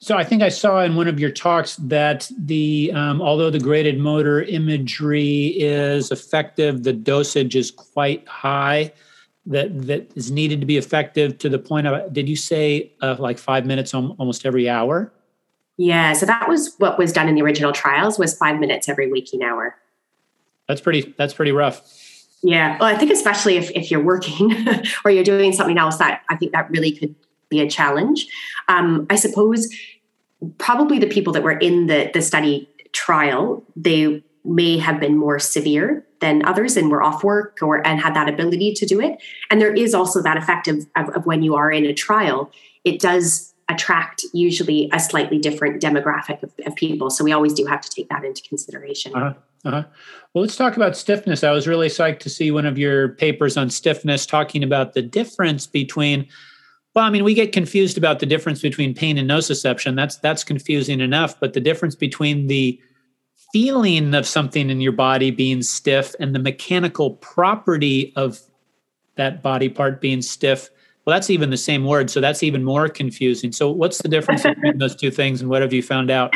so 0.00 0.16
I 0.16 0.22
think 0.22 0.42
I 0.42 0.48
saw 0.48 0.82
in 0.82 0.94
one 0.94 1.08
of 1.08 1.18
your 1.18 1.30
talks 1.30 1.76
that 1.76 2.30
the 2.38 2.92
um, 2.94 3.20
although 3.20 3.50
the 3.50 3.58
graded 3.58 3.98
motor 3.98 4.42
imagery 4.42 5.46
is 5.58 6.12
effective, 6.12 6.84
the 6.84 6.92
dosage 6.92 7.56
is 7.56 7.70
quite 7.70 8.26
high. 8.28 8.92
That 9.46 9.86
that 9.86 10.12
is 10.14 10.30
needed 10.30 10.60
to 10.60 10.66
be 10.66 10.76
effective 10.76 11.38
to 11.38 11.48
the 11.48 11.58
point 11.58 11.86
of. 11.88 12.12
Did 12.12 12.28
you 12.28 12.36
say 12.36 12.92
uh, 13.00 13.16
like 13.18 13.38
five 13.38 13.66
minutes 13.66 13.92
almost 13.92 14.46
every 14.46 14.68
hour? 14.68 15.12
Yeah, 15.78 16.12
so 16.12 16.26
that 16.26 16.48
was 16.48 16.74
what 16.78 16.98
was 16.98 17.12
done 17.12 17.28
in 17.28 17.34
the 17.34 17.42
original 17.42 17.72
trials 17.72 18.18
was 18.18 18.36
five 18.36 18.60
minutes 18.60 18.88
every 18.88 19.10
waking 19.10 19.42
hour. 19.42 19.74
That's 20.68 20.80
pretty. 20.80 21.14
That's 21.16 21.34
pretty 21.34 21.52
rough. 21.52 21.82
Yeah, 22.42 22.78
well, 22.78 22.94
I 22.94 22.96
think 22.96 23.10
especially 23.10 23.56
if 23.56 23.70
if 23.70 23.90
you're 23.90 24.02
working 24.02 24.54
or 25.04 25.10
you're 25.10 25.24
doing 25.24 25.52
something 25.52 25.78
else, 25.78 25.96
that 25.96 26.22
I 26.28 26.36
think 26.36 26.52
that 26.52 26.70
really 26.70 26.92
could 26.92 27.16
be 27.48 27.60
a 27.60 27.68
challenge. 27.68 28.26
Um, 28.68 29.06
I 29.10 29.16
suppose 29.16 29.68
probably 30.58 30.98
the 30.98 31.06
people 31.06 31.32
that 31.32 31.42
were 31.42 31.58
in 31.58 31.86
the, 31.86 32.10
the 32.14 32.22
study 32.22 32.68
trial, 32.92 33.64
they 33.76 34.22
may 34.44 34.78
have 34.78 35.00
been 35.00 35.16
more 35.16 35.38
severe 35.38 36.06
than 36.20 36.44
others 36.44 36.76
and 36.76 36.90
were 36.90 37.02
off 37.02 37.22
work 37.22 37.58
or 37.62 37.86
and 37.86 38.00
had 38.00 38.14
that 38.14 38.28
ability 38.28 38.72
to 38.74 38.86
do 38.86 39.00
it. 39.00 39.18
And 39.50 39.60
there 39.60 39.72
is 39.72 39.94
also 39.94 40.22
that 40.22 40.36
effect 40.36 40.68
of, 40.68 40.86
of, 40.96 41.08
of 41.10 41.26
when 41.26 41.42
you 41.42 41.54
are 41.54 41.70
in 41.70 41.84
a 41.84 41.94
trial, 41.94 42.50
it 42.84 43.00
does 43.00 43.54
attract 43.68 44.24
usually 44.32 44.88
a 44.92 45.00
slightly 45.00 45.38
different 45.38 45.82
demographic 45.82 46.42
of, 46.42 46.50
of, 46.64 46.74
people. 46.74 47.10
So 47.10 47.22
we 47.22 47.32
always 47.32 47.52
do 47.52 47.66
have 47.66 47.82
to 47.82 47.90
take 47.90 48.08
that 48.08 48.24
into 48.24 48.42
consideration. 48.42 49.14
Uh-huh. 49.14 49.34
Uh-huh. 49.64 49.84
Well, 50.32 50.42
let's 50.42 50.56
talk 50.56 50.76
about 50.76 50.96
stiffness. 50.96 51.44
I 51.44 51.50
was 51.50 51.66
really 51.66 51.88
psyched 51.88 52.20
to 52.20 52.30
see 52.30 52.50
one 52.50 52.64
of 52.64 52.78
your 52.78 53.10
papers 53.10 53.56
on 53.56 53.68
stiffness 53.68 54.24
talking 54.24 54.62
about 54.62 54.94
the 54.94 55.02
difference 55.02 55.66
between 55.66 56.28
well, 56.98 57.06
I 57.06 57.10
mean, 57.10 57.22
we 57.22 57.32
get 57.32 57.52
confused 57.52 57.96
about 57.96 58.18
the 58.18 58.26
difference 58.26 58.60
between 58.60 58.92
pain 58.92 59.18
and 59.18 59.30
nociception. 59.30 59.94
That's 59.94 60.16
that's 60.16 60.42
confusing 60.42 60.98
enough, 60.98 61.38
but 61.38 61.52
the 61.52 61.60
difference 61.60 61.94
between 61.94 62.48
the 62.48 62.76
feeling 63.52 64.14
of 64.14 64.26
something 64.26 64.68
in 64.68 64.80
your 64.80 64.90
body 64.90 65.30
being 65.30 65.62
stiff 65.62 66.16
and 66.18 66.34
the 66.34 66.40
mechanical 66.40 67.12
property 67.12 68.12
of 68.16 68.40
that 69.14 69.44
body 69.44 69.68
part 69.68 70.00
being 70.00 70.20
stiff, 70.20 70.70
well, 71.04 71.14
that's 71.14 71.30
even 71.30 71.50
the 71.50 71.56
same 71.56 71.84
word. 71.84 72.10
So 72.10 72.20
that's 72.20 72.42
even 72.42 72.64
more 72.64 72.88
confusing. 72.88 73.52
So, 73.52 73.70
what's 73.70 74.02
the 74.02 74.08
difference 74.08 74.42
between 74.42 74.78
those 74.78 74.96
two 74.96 75.12
things, 75.12 75.40
and 75.40 75.48
what 75.48 75.62
have 75.62 75.72
you 75.72 75.84
found 75.84 76.10
out? 76.10 76.34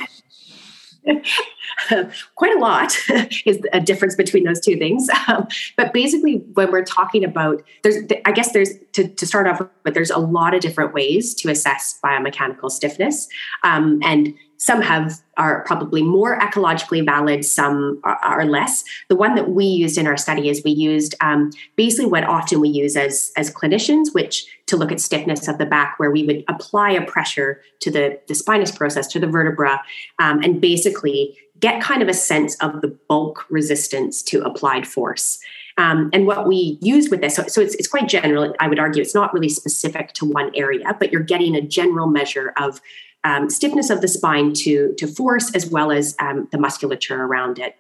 quite 2.35 2.55
a 2.55 2.59
lot 2.59 2.95
is 3.47 3.61
a 3.73 3.81
difference 3.81 4.15
between 4.15 4.45
those 4.45 4.61
two 4.61 4.77
things. 4.77 5.09
Um, 5.29 5.47
but 5.77 5.93
basically, 5.93 6.37
when 6.55 6.71
we're 6.71 6.85
talking 6.85 7.25
about, 7.25 7.63
there's, 7.83 7.97
I 8.25 8.33
guess 8.33 8.53
there's 8.53 8.71
to, 8.93 9.09
to 9.09 9.27
start 9.27 9.47
off 9.47 9.63
with, 9.85 9.95
there's 9.95 10.11
a 10.11 10.19
lot 10.19 10.55
of 10.55 10.61
different 10.61 10.95
ways 10.95 11.35
to 11.37 11.51
assess 11.51 11.99
biomechanical 12.05 12.71
stiffness, 12.71 13.29
um, 13.65 14.01
and 14.03 14.35
some 14.63 14.81
have 14.81 15.21
are 15.37 15.65
probably 15.65 16.05
more 16.05 16.39
ecologically 16.39 17.05
valid 17.05 17.45
some 17.45 18.01
are, 18.05 18.17
are, 18.19 18.45
less 18.45 18.85
the 19.09 19.17
one 19.17 19.35
that 19.35 19.51
we 19.51 19.65
used 19.65 19.99
in 19.99 20.07
our 20.07 20.17
study 20.17 20.49
is 20.49 20.63
we 20.65 20.71
used 20.71 21.17
um, 21.21 21.51
basically 21.75 22.07
what 22.07 22.23
often 22.23 22.61
we 22.61 22.69
use 22.69 22.97
as 22.97 23.33
as 23.37 23.51
clinicians 23.51 24.15
which 24.15 24.47
to 24.67 24.77
look 24.77 24.93
at 24.93 25.01
stiffness 25.01 25.49
of 25.49 25.59
the 25.59 25.67
back 25.67 25.99
where 25.99 26.13
we 26.13 26.23
would 26.25 26.45
apply 26.49 26.93
a 26.93 27.05
pressure 27.05 27.61
to 27.81 27.91
the 27.91 28.21
the 28.29 28.35
spinous 28.37 28.71
process 28.71 29.09
to 29.09 29.19
the 29.19 29.27
vertebra 29.27 29.83
um, 30.21 30.41
and 30.43 30.61
basically 30.61 31.37
get 31.59 31.83
kind 31.83 32.03
of 32.03 32.09
a 32.09 32.15
sense 32.15 32.55
of 32.57 32.81
the 32.83 32.89
bulk 33.09 33.45
resistance 33.51 34.23
to 34.23 34.43
applied 34.43 34.87
force 34.87 35.41
um, 35.79 36.11
and 36.13 36.27
what 36.27 36.47
we 36.47 36.79
use 36.83 37.09
with 37.09 37.23
this, 37.23 37.35
so, 37.37 37.47
so 37.47 37.63
it's, 37.63 37.75
it's 37.77 37.89
quite 37.89 38.07
general. 38.07 38.55
I 38.61 38.69
would 38.69 38.79
argue 38.79 39.01
it's 39.01 39.15
not 39.15 39.33
really 39.33 39.49
specific 39.49 40.13
to 40.15 40.27
one 40.27 40.51
area, 40.55 40.95
but 41.01 41.11
you're 41.11 41.23
getting 41.23 41.55
a 41.55 41.63
general 41.63 42.09
measure 42.09 42.53
of 42.59 42.83
um, 43.25 43.51
stiffness 43.51 43.91
of 43.91 44.01
the 44.01 44.09
spine 44.09 44.53
to, 44.55 44.95
to 44.99 45.07
force 45.07 45.55
as 45.55 45.67
well 45.67 45.93
as 45.93 46.17
um, 46.19 46.49
the 46.51 46.59
musculature 46.59 47.23
around 47.23 47.59
it. 47.59 47.77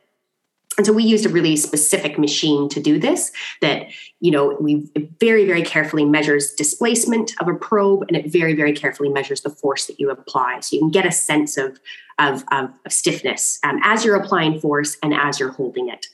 And 0.78 0.86
so 0.86 0.92
we 0.92 1.04
used 1.04 1.26
a 1.26 1.28
really 1.28 1.56
specific 1.56 2.18
machine 2.18 2.68
to 2.70 2.80
do 2.80 2.98
this 2.98 3.30
that, 3.60 3.88
you 4.20 4.30
know, 4.30 4.56
we 4.58 4.88
very, 5.20 5.44
very 5.44 5.62
carefully 5.62 6.06
measures 6.06 6.52
displacement 6.52 7.34
of 7.40 7.48
a 7.48 7.54
probe 7.54 8.04
and 8.08 8.16
it 8.16 8.32
very, 8.32 8.54
very 8.54 8.72
carefully 8.72 9.10
measures 9.10 9.42
the 9.42 9.50
force 9.50 9.86
that 9.86 10.00
you 10.00 10.10
apply. 10.10 10.60
So 10.60 10.76
you 10.76 10.80
can 10.80 10.90
get 10.90 11.04
a 11.04 11.12
sense 11.12 11.58
of, 11.58 11.78
of, 12.18 12.44
of, 12.52 12.70
of 12.86 12.92
stiffness 12.92 13.58
um, 13.64 13.80
as 13.82 14.02
you're 14.02 14.16
applying 14.16 14.60
force 14.60 14.96
and 15.02 15.12
as 15.12 15.38
you're 15.38 15.50
holding 15.50 15.90
it. 15.90 16.06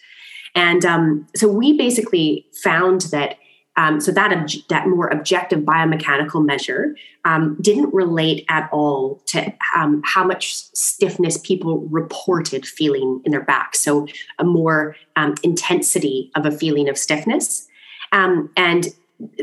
And 0.57 0.85
um, 0.85 1.29
so 1.37 1.47
we 1.47 1.77
basically 1.77 2.47
found 2.53 3.03
that 3.13 3.39
um, 3.79 4.01
so 4.01 4.13
that 4.13 4.55
that 4.69 4.89
more 4.89 5.09
objective 5.09 5.61
biomechanical 5.61 6.45
measure 6.45 6.95
um, 7.25 7.57
didn't 7.61 7.95
relate 7.95 8.45
at 8.49 8.69
all 8.73 9.23
to 9.27 9.53
um, 9.75 10.03
how 10.05 10.25
much 10.25 10.53
stiffness 10.75 11.39
people 11.39 11.79
reported 11.89 12.67
feeling 12.67 13.23
in 13.25 13.33
their 13.33 13.45
back. 13.45 13.77
So 13.77 14.07
a 14.39 14.45
more 14.45 14.97
um, 15.17 15.37
intensity 15.43 16.31
of 16.35 16.45
a 16.45 16.51
feeling 16.51 16.89
of 16.89 16.99
stiffness, 16.99 17.67
um, 18.13 18.51
and 18.57 18.89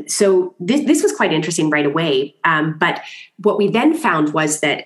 so 0.08 0.54
this, 0.60 0.86
this 0.86 1.04
was 1.04 1.12
quite 1.12 1.34
interesting 1.34 1.70
right 1.70 1.86
away. 1.86 2.36
Um, 2.46 2.78
but 2.78 3.02
what 3.40 3.58
we 3.58 3.68
then 3.70 3.94
found 3.94 4.34
was 4.34 4.62
that 4.62 4.86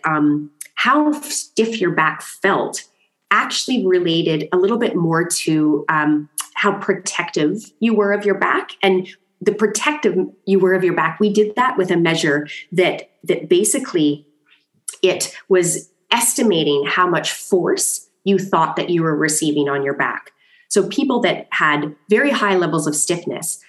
how 0.75 1.11
stiff 1.21 1.79
your 1.79 1.91
back 1.91 2.23
felt 2.23 2.85
actually 3.31 3.85
related 3.85 4.47
a 4.51 4.57
little 4.57 4.77
bit 4.79 4.95
more 4.95 5.27
to 5.27 5.85
um, 5.89 6.29
how 6.55 6.73
protective 6.79 7.71
you 7.79 7.93
were 7.93 8.13
of 8.13 8.25
your 8.25 8.35
back 8.35 8.71
and 8.81 9.07
the 9.41 9.53
protective 9.53 10.17
you 10.45 10.59
were 10.59 10.73
of 10.73 10.83
your 10.83 10.95
back 10.95 11.19
we 11.19 11.31
did 11.31 11.55
that 11.55 11.77
with 11.77 11.91
a 11.91 11.97
measure 11.97 12.47
that 12.71 13.09
that 13.23 13.49
basically 13.49 14.25
it 15.01 15.35
was 15.47 15.89
estimating 16.11 16.85
how 16.85 17.07
much 17.07 17.31
force 17.31 18.09
you 18.23 18.37
thought 18.37 18.75
that 18.75 18.89
you 18.89 19.03
were 19.03 19.15
receiving 19.15 19.69
on 19.69 19.83
your 19.83 19.93
back. 19.93 20.31
So 20.67 20.87
people 20.87 21.19
that 21.21 21.47
had 21.51 21.95
very 22.09 22.31
high 22.31 22.55
levels 22.55 22.87
of 22.87 22.95
stiffness 22.95 23.63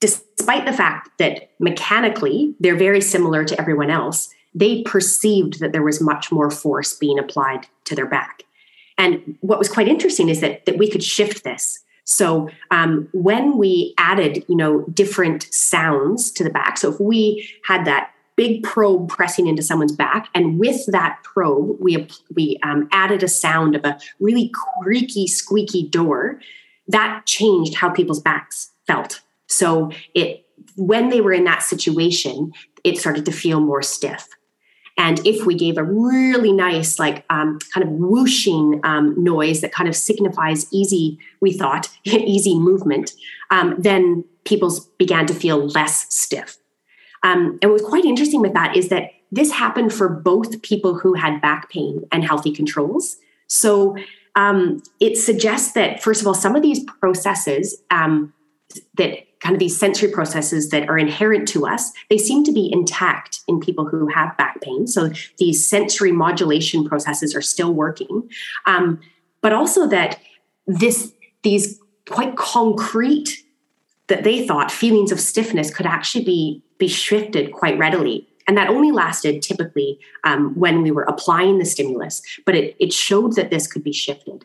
despite 0.00 0.64
the 0.64 0.72
fact 0.72 1.10
that 1.18 1.50
mechanically 1.58 2.54
they're 2.58 2.76
very 2.76 3.02
similar 3.02 3.44
to 3.44 3.60
everyone 3.60 3.90
else 3.90 4.32
they 4.52 4.82
perceived 4.82 5.60
that 5.60 5.70
there 5.72 5.82
was 5.82 6.00
much 6.00 6.32
more 6.32 6.50
force 6.50 6.96
being 6.96 7.20
applied 7.20 7.68
to 7.84 7.94
their 7.94 8.06
back. 8.06 8.42
And 8.98 9.38
what 9.42 9.60
was 9.60 9.68
quite 9.68 9.86
interesting 9.86 10.28
is 10.28 10.40
that 10.40 10.66
that 10.66 10.76
we 10.76 10.90
could 10.90 11.04
shift 11.04 11.44
this 11.44 11.80
so 12.10 12.50
um, 12.72 13.08
when 13.12 13.56
we 13.56 13.94
added, 13.96 14.44
you 14.48 14.56
know, 14.56 14.82
different 14.92 15.46
sounds 15.54 16.32
to 16.32 16.42
the 16.42 16.50
back, 16.50 16.76
so 16.76 16.92
if 16.92 16.98
we 16.98 17.48
had 17.64 17.84
that 17.84 18.10
big 18.34 18.64
probe 18.64 19.08
pressing 19.08 19.46
into 19.46 19.62
someone's 19.62 19.94
back, 19.94 20.28
and 20.34 20.58
with 20.58 20.84
that 20.86 21.20
probe, 21.22 21.76
we 21.78 22.08
we 22.34 22.58
um, 22.64 22.88
added 22.90 23.22
a 23.22 23.28
sound 23.28 23.76
of 23.76 23.84
a 23.84 23.96
really 24.18 24.50
creaky, 24.82 25.28
squeaky 25.28 25.88
door, 25.88 26.40
that 26.88 27.26
changed 27.26 27.74
how 27.74 27.88
people's 27.88 28.20
backs 28.20 28.72
felt. 28.88 29.20
So 29.46 29.92
it 30.12 30.44
when 30.74 31.10
they 31.10 31.20
were 31.20 31.32
in 31.32 31.44
that 31.44 31.62
situation, 31.62 32.52
it 32.82 32.98
started 32.98 33.24
to 33.26 33.32
feel 33.32 33.60
more 33.60 33.82
stiff. 33.82 34.26
And 35.00 35.26
if 35.26 35.46
we 35.46 35.54
gave 35.54 35.78
a 35.78 35.82
really 35.82 36.52
nice, 36.52 36.98
like 36.98 37.24
um, 37.30 37.58
kind 37.72 37.86
of 37.86 37.90
whooshing 37.90 38.82
um, 38.84 39.14
noise 39.16 39.62
that 39.62 39.72
kind 39.72 39.88
of 39.88 39.96
signifies 39.96 40.70
easy, 40.74 41.18
we 41.40 41.54
thought, 41.54 41.88
easy 42.04 42.58
movement, 42.58 43.12
um, 43.50 43.76
then 43.78 44.24
people 44.44 44.70
began 44.98 45.24
to 45.24 45.32
feel 45.32 45.66
less 45.68 46.14
stiff. 46.14 46.58
Um, 47.22 47.58
and 47.62 47.70
what's 47.70 47.82
quite 47.82 48.04
interesting 48.04 48.42
with 48.42 48.52
that 48.52 48.76
is 48.76 48.90
that 48.90 49.12
this 49.32 49.52
happened 49.52 49.94
for 49.94 50.06
both 50.06 50.60
people 50.60 50.98
who 50.98 51.14
had 51.14 51.40
back 51.40 51.70
pain 51.70 52.06
and 52.12 52.22
healthy 52.22 52.52
controls. 52.52 53.16
So 53.46 53.96
um, 54.36 54.82
it 55.00 55.16
suggests 55.16 55.72
that, 55.72 56.02
first 56.02 56.20
of 56.20 56.26
all, 56.26 56.34
some 56.34 56.54
of 56.54 56.60
these 56.60 56.84
processes 56.84 57.82
um, 57.90 58.34
that 58.94 59.26
kind 59.40 59.54
of 59.54 59.58
these 59.58 59.76
sensory 59.76 60.10
processes 60.10 60.68
that 60.68 60.88
are 60.88 60.98
inherent 60.98 61.48
to 61.48 61.66
us, 61.66 61.92
they 62.08 62.18
seem 62.18 62.44
to 62.44 62.52
be 62.52 62.70
intact 62.72 63.40
in 63.48 63.58
people 63.58 63.86
who 63.86 64.06
have 64.06 64.36
back 64.36 64.60
pain. 64.60 64.86
So 64.86 65.10
these 65.38 65.66
sensory 65.66 66.12
modulation 66.12 66.86
processes 66.86 67.34
are 67.34 67.42
still 67.42 67.72
working, 67.72 68.28
um, 68.66 69.00
but 69.40 69.52
also 69.52 69.86
that 69.88 70.20
this 70.66 71.12
these 71.42 71.80
quite 72.08 72.36
concrete 72.36 73.44
that 74.08 74.24
they 74.24 74.46
thought 74.46 74.70
feelings 74.70 75.10
of 75.10 75.20
stiffness 75.20 75.74
could 75.74 75.86
actually 75.86 76.24
be 76.24 76.62
be 76.78 76.88
shifted 76.88 77.52
quite 77.52 77.78
readily. 77.78 78.26
And 78.46 78.56
that 78.56 78.68
only 78.68 78.90
lasted 78.90 79.42
typically 79.42 80.00
um, 80.24 80.58
when 80.58 80.82
we 80.82 80.90
were 80.90 81.04
applying 81.04 81.58
the 81.58 81.64
stimulus 81.64 82.20
but 82.44 82.54
it, 82.56 82.74
it 82.80 82.92
showed 82.92 83.36
that 83.36 83.50
this 83.50 83.66
could 83.66 83.84
be 83.84 83.92
shifted 83.92 84.44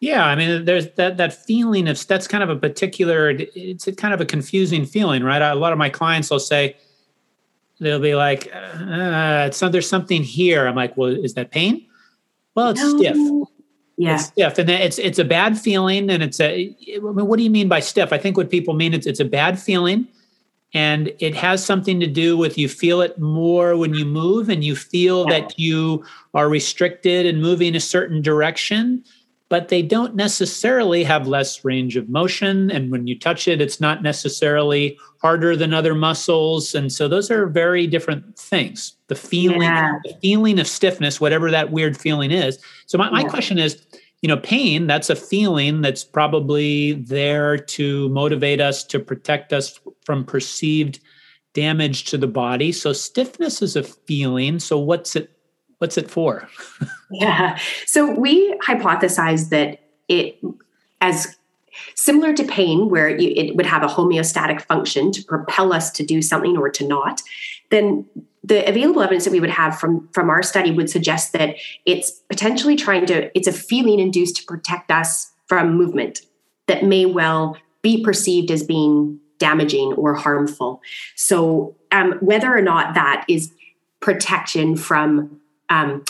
yeah, 0.00 0.26
I 0.26 0.34
mean, 0.34 0.64
there's 0.64 0.90
that 0.92 1.16
that 1.16 1.32
feeling 1.32 1.88
of 1.88 2.06
that's 2.06 2.28
kind 2.28 2.42
of 2.42 2.50
a 2.50 2.56
particular. 2.56 3.30
It's 3.30 3.86
a 3.86 3.94
kind 3.94 4.12
of 4.12 4.20
a 4.20 4.26
confusing 4.26 4.84
feeling, 4.84 5.22
right? 5.22 5.40
A 5.40 5.54
lot 5.54 5.72
of 5.72 5.78
my 5.78 5.88
clients 5.88 6.30
will 6.30 6.38
say 6.38 6.76
they'll 7.80 7.98
be 7.98 8.14
like, 8.14 8.50
uh, 8.54 9.46
"It's 9.48 9.60
there's 9.60 9.88
something 9.88 10.22
here." 10.22 10.66
I'm 10.66 10.74
like, 10.74 10.96
"Well, 10.98 11.10
is 11.10 11.34
that 11.34 11.50
pain?" 11.50 11.86
Well, 12.54 12.70
it's 12.70 12.82
no. 12.82 12.98
stiff. 12.98 13.16
Yeah, 13.96 14.14
it's 14.16 14.26
stiff, 14.26 14.58
and 14.58 14.68
it's 14.68 14.98
it's 14.98 15.18
a 15.18 15.24
bad 15.24 15.58
feeling, 15.58 16.10
and 16.10 16.22
it's 16.22 16.40
a. 16.40 16.76
I 16.94 16.98
mean, 16.98 17.26
what 17.26 17.38
do 17.38 17.42
you 17.42 17.50
mean 17.50 17.68
by 17.68 17.80
stiff? 17.80 18.12
I 18.12 18.18
think 18.18 18.36
what 18.36 18.50
people 18.50 18.74
mean 18.74 18.92
it's 18.92 19.06
it's 19.06 19.20
a 19.20 19.24
bad 19.24 19.58
feeling, 19.58 20.06
and 20.74 21.10
it 21.20 21.34
has 21.34 21.64
something 21.64 22.00
to 22.00 22.06
do 22.06 22.36
with 22.36 22.58
you 22.58 22.68
feel 22.68 23.00
it 23.00 23.18
more 23.18 23.78
when 23.78 23.94
you 23.94 24.04
move, 24.04 24.50
and 24.50 24.62
you 24.62 24.76
feel 24.76 25.24
yeah. 25.30 25.40
that 25.40 25.58
you 25.58 26.04
are 26.34 26.50
restricted 26.50 27.24
and 27.24 27.40
moving 27.40 27.74
a 27.74 27.80
certain 27.80 28.20
direction 28.20 29.02
but 29.48 29.68
they 29.68 29.80
don't 29.82 30.16
necessarily 30.16 31.04
have 31.04 31.28
less 31.28 31.64
range 31.64 31.96
of 31.96 32.08
motion. 32.08 32.70
And 32.70 32.90
when 32.90 33.06
you 33.06 33.18
touch 33.18 33.46
it, 33.46 33.60
it's 33.60 33.80
not 33.80 34.02
necessarily 34.02 34.98
harder 35.20 35.54
than 35.54 35.72
other 35.72 35.94
muscles. 35.94 36.74
And 36.74 36.92
so 36.92 37.06
those 37.06 37.30
are 37.30 37.46
very 37.46 37.86
different 37.86 38.36
things. 38.36 38.96
The 39.06 39.14
feeling, 39.14 39.62
yeah. 39.62 39.92
the 40.04 40.16
feeling 40.20 40.58
of 40.58 40.66
stiffness, 40.66 41.20
whatever 41.20 41.50
that 41.50 41.70
weird 41.70 41.96
feeling 41.96 42.32
is. 42.32 42.58
So 42.86 42.98
my, 42.98 43.08
my 43.10 43.20
yeah. 43.20 43.28
question 43.28 43.58
is, 43.58 43.86
you 44.22 44.28
know, 44.28 44.38
pain, 44.38 44.88
that's 44.88 45.10
a 45.10 45.16
feeling 45.16 45.82
that's 45.82 46.02
probably 46.02 46.94
there 46.94 47.56
to 47.56 48.08
motivate 48.08 48.60
us, 48.60 48.82
to 48.84 48.98
protect 48.98 49.52
us 49.52 49.78
from 50.04 50.24
perceived 50.24 50.98
damage 51.54 52.04
to 52.04 52.18
the 52.18 52.26
body. 52.26 52.72
So 52.72 52.92
stiffness 52.92 53.62
is 53.62 53.76
a 53.76 53.82
feeling. 53.82 54.58
So 54.58 54.78
what's 54.78 55.14
it 55.14 55.35
what's 55.78 55.98
it 55.98 56.10
for? 56.10 56.48
yeah. 57.10 57.58
So 57.86 58.10
we 58.10 58.54
hypothesized 58.66 59.50
that 59.50 59.80
it, 60.08 60.38
as 61.00 61.36
similar 61.94 62.32
to 62.34 62.44
pain, 62.44 62.88
where 62.88 63.08
you, 63.08 63.32
it 63.36 63.56
would 63.56 63.66
have 63.66 63.82
a 63.82 63.86
homeostatic 63.86 64.62
function 64.62 65.12
to 65.12 65.22
propel 65.24 65.72
us 65.72 65.90
to 65.92 66.04
do 66.04 66.22
something 66.22 66.56
or 66.56 66.70
to 66.70 66.86
not, 66.86 67.22
then 67.70 68.06
the 68.46 68.66
available 68.68 69.02
evidence 69.02 69.24
that 69.24 69.32
we 69.32 69.40
would 69.40 69.50
have 69.50 69.78
from 69.78 70.08
from 70.12 70.30
our 70.30 70.42
study 70.42 70.70
would 70.70 70.88
suggest 70.88 71.32
that 71.32 71.56
it's 71.84 72.10
potentially 72.28 72.76
trying 72.76 73.04
to 73.06 73.36
it's 73.36 73.48
a 73.48 73.52
feeling 73.52 73.98
induced 73.98 74.36
to 74.36 74.44
protect 74.44 74.90
us 74.90 75.32
from 75.46 75.76
movement 75.76 76.20
that 76.66 76.84
may 76.84 77.06
well 77.06 77.56
be 77.82 78.02
perceived 78.04 78.50
as 78.50 78.62
being 78.62 79.18
damaging 79.38 79.92
or 79.94 80.14
harmful 80.14 80.80
so 81.16 81.74
um, 81.90 82.12
whether 82.20 82.56
or 82.56 82.62
not 82.62 82.94
that 82.94 83.24
is 83.28 83.52
protection 84.00 84.76
from 84.76 85.40
um, 85.68 86.04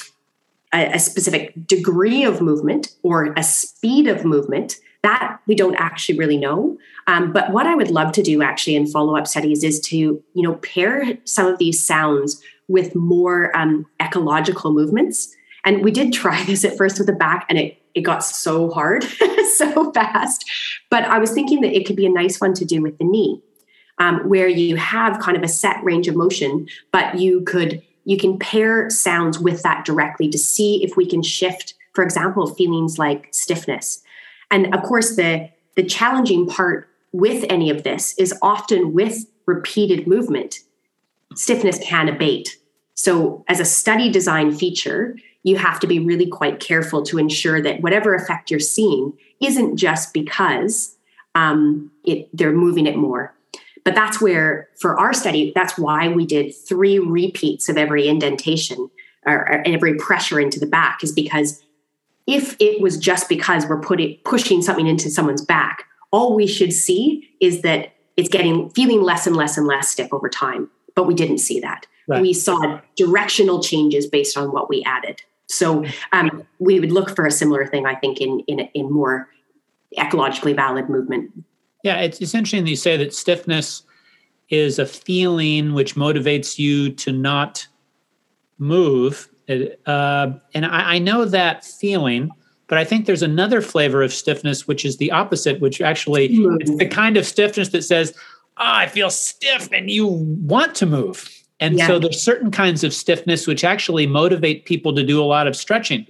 a, 0.72 0.92
a 0.94 0.98
specific 0.98 1.66
degree 1.66 2.24
of 2.24 2.40
movement 2.40 2.94
or 3.02 3.32
a 3.36 3.42
speed 3.42 4.07
of 4.07 4.24
movement 4.24 4.76
that 5.02 5.38
we 5.46 5.54
don't 5.54 5.76
actually 5.76 6.18
really 6.18 6.36
know. 6.36 6.76
Um, 7.07 7.32
but 7.32 7.52
what 7.52 7.66
i 7.66 7.74
would 7.74 7.90
love 7.90 8.12
to 8.12 8.22
do 8.22 8.42
actually 8.42 8.74
in 8.74 8.86
follow-up 8.86 9.26
studies 9.26 9.62
is 9.62 9.78
to 9.80 9.96
you 9.96 10.42
know 10.42 10.54
pair 10.57 11.16
some 11.24 11.46
of 11.46 11.59
these 11.59 11.84
sounds 11.84 12.42
with 12.68 12.94
more 12.94 13.57
um, 13.57 13.86
ecological 14.02 14.72
movements. 14.72 15.34
And 15.64 15.84
we 15.84 15.92
did 15.92 16.12
try 16.12 16.42
this 16.50 16.64
at 16.64 16.76
first 16.76 16.98
with 16.98 17.07
the 17.07 17.12
back 17.12 17.46
and 17.48 17.59
it, 17.59 17.80
it 17.94 18.00
got 18.00 18.24
so 18.24 18.70
hard 18.70 19.04
so 19.57 19.92
fast. 19.92 20.44
But 20.90 21.04
i 21.04 21.18
was 21.18 21.30
thinking 21.30 21.61
that 21.61 21.76
it 21.76 21.86
could 21.86 21.96
be 21.96 22.07
a 22.07 22.11
nice 22.11 22.40
one 22.40 22.54
to 22.54 22.64
do 22.64 22.82
with 22.82 22.98
the 22.98 23.04
knee 23.04 23.40
um, 23.98 24.28
where 24.28 24.48
you 24.48 24.76
have 24.76 25.20
kind 25.20 25.36
of 25.36 25.42
a 25.42 25.48
set 25.48 25.82
range 25.82 26.09
of 26.09 26.16
motion 26.16 26.66
but 26.92 27.18
you 27.18 27.42
could 27.42 27.82
you 28.07 28.16
can 28.16 28.38
pair 28.38 28.88
sounds 28.88 29.38
with 29.38 29.62
that 29.62 29.84
directly 29.84 30.30
to 30.30 30.38
see 30.38 30.82
if 30.82 30.96
we 30.96 31.04
can 31.04 31.22
shift 31.22 31.74
for 31.92 32.02
example 32.02 32.46
feelings 32.46 32.98
like 32.98 33.28
stiffness. 33.32 34.02
And 34.50 34.74
of 34.74 34.82
course 34.82 35.16
the 35.16 35.50
the 35.74 35.82
challenging 35.82 36.46
part 36.46 36.88
with 37.12 37.44
any 37.50 37.68
of 37.68 37.82
this 37.82 38.14
is 38.16 38.32
often 38.40 38.94
with 38.94 39.26
repeated 39.44 40.07
movement 40.07 40.61
stiffness 41.34 41.78
can 41.82 42.09
abate. 42.09 42.57
So 42.94 43.44
as 43.48 43.61
a 43.61 43.64
study 43.64 44.11
design 44.11 44.52
feature 44.52 45.16
you 45.42 45.57
have 45.57 45.78
to 45.80 45.86
be 45.86 46.00
really 46.00 46.26
quite 46.26 46.59
careful 46.59 47.02
to 47.04 47.18
ensure 47.18 47.62
that 47.62 47.80
whatever 47.80 48.14
effect 48.14 48.50
you're 48.50 48.59
seeing 48.59 49.12
isn't 49.40 49.76
just 49.76 50.12
because 50.12 50.96
um, 51.36 51.90
it, 52.04 52.28
they're 52.32 52.52
moving 52.52 52.86
it 52.86 52.96
more 52.96 53.36
but 53.87 53.95
that's 53.95 54.20
where, 54.20 54.68
for 54.80 54.99
our 54.99 55.12
study, 55.12 55.53
that's 55.55 55.78
why 55.78 56.09
we 56.09 56.26
did 56.26 56.53
three 56.53 56.99
repeats 56.99 57.68
of 57.68 57.78
every 57.78 58.09
indentation 58.09 58.91
or, 59.24 59.32
or 59.32 59.62
every 59.64 59.95
pressure 59.95 60.41
into 60.41 60.59
the 60.59 60.66
back, 60.66 61.05
is 61.05 61.12
because 61.12 61.62
if 62.26 62.57
it 62.59 62.80
was 62.80 62.99
just 62.99 63.28
because 63.28 63.64
we're 63.64 63.80
putting 63.80 64.18
pushing 64.24 64.61
something 64.61 64.89
into 64.89 65.09
someone's 65.09 65.45
back, 65.45 65.84
all 66.11 66.34
we 66.34 66.49
should 66.49 66.72
see 66.72 67.30
is 67.41 67.62
that 67.62 67.93
it's 68.16 68.28
getting 68.28 68.70
feeling 68.70 69.03
less 69.03 69.24
and 69.24 69.37
less 69.37 69.57
and 69.57 69.68
less 69.68 69.87
stiff 69.87 70.12
over 70.12 70.28
time. 70.28 70.68
But 70.97 71.07
we 71.07 71.14
didn't 71.14 71.39
see 71.39 71.61
that. 71.61 71.87
Right. 72.09 72.20
We 72.20 72.32
saw 72.32 72.80
directional 72.97 73.62
changes 73.62 74.09
based 74.09 74.37
on 74.37 74.51
what 74.51 74.68
we 74.68 74.82
added. 74.82 75.22
So 75.47 75.84
um, 76.11 76.45
we 76.59 76.80
would 76.80 76.91
look 76.91 77.14
for 77.14 77.24
a 77.24 77.30
similar 77.30 77.68
thing, 77.68 77.87
I 77.87 77.95
think, 77.95 78.20
in 78.20 78.41
in, 78.49 78.68
in 78.74 78.93
more 78.93 79.28
ecologically 79.97 80.57
valid 80.57 80.89
movement. 80.89 81.30
Yeah, 81.83 82.01
it's, 82.01 82.20
it's 82.20 82.35
interesting 82.35 82.64
that 82.64 82.70
you 82.70 82.77
say 82.77 82.97
that 82.97 83.14
stiffness 83.14 83.83
is 84.49 84.79
a 84.79 84.87
feeling 84.87 85.74
which 85.74 85.95
motivates 85.95 86.59
you 86.59 86.91
to 86.91 87.12
not 87.12 87.66
move. 88.59 89.29
Uh, 89.49 90.33
and 90.55 90.66
I, 90.66 90.95
I, 90.95 90.99
know 90.99 91.24
that 91.24 91.64
feeling, 91.64 92.31
but 92.66 92.79
I 92.79 92.85
think 92.85 93.07
there's 93.07 93.22
another 93.22 93.61
flavor 93.61 94.03
of 94.03 94.12
stiffness, 94.12 94.66
which 94.66 94.85
is 94.85 94.97
the 94.97 95.12
opposite, 95.12 95.61
which 95.61 95.81
actually 95.81 96.29
mm. 96.31 96.61
it's 96.61 96.77
the 96.77 96.87
kind 96.87 97.16
of 97.16 97.24
stiffness 97.24 97.68
that 97.68 97.83
says, 97.83 98.12
oh, 98.57 98.64
I 98.64 98.87
feel 98.87 99.11
stiff, 99.11 99.68
and 99.72 99.91
you 99.91 100.07
want 100.07 100.74
to 100.77 100.87
move. 100.87 101.31
And 101.61 101.79
yeah. 101.79 101.87
so 101.87 101.99
there's 101.99 102.20
certain 102.20 102.51
kinds 102.51 102.83
of 102.83 102.93
stiffness 102.93 103.47
which 103.47 103.62
actually 103.62 104.07
motivate 104.07 104.64
people 104.64 104.95
to 104.95 105.03
do 105.05 105.22
a 105.22 105.24
lot 105.24 105.47
of 105.47 105.55
stretching 105.55 106.07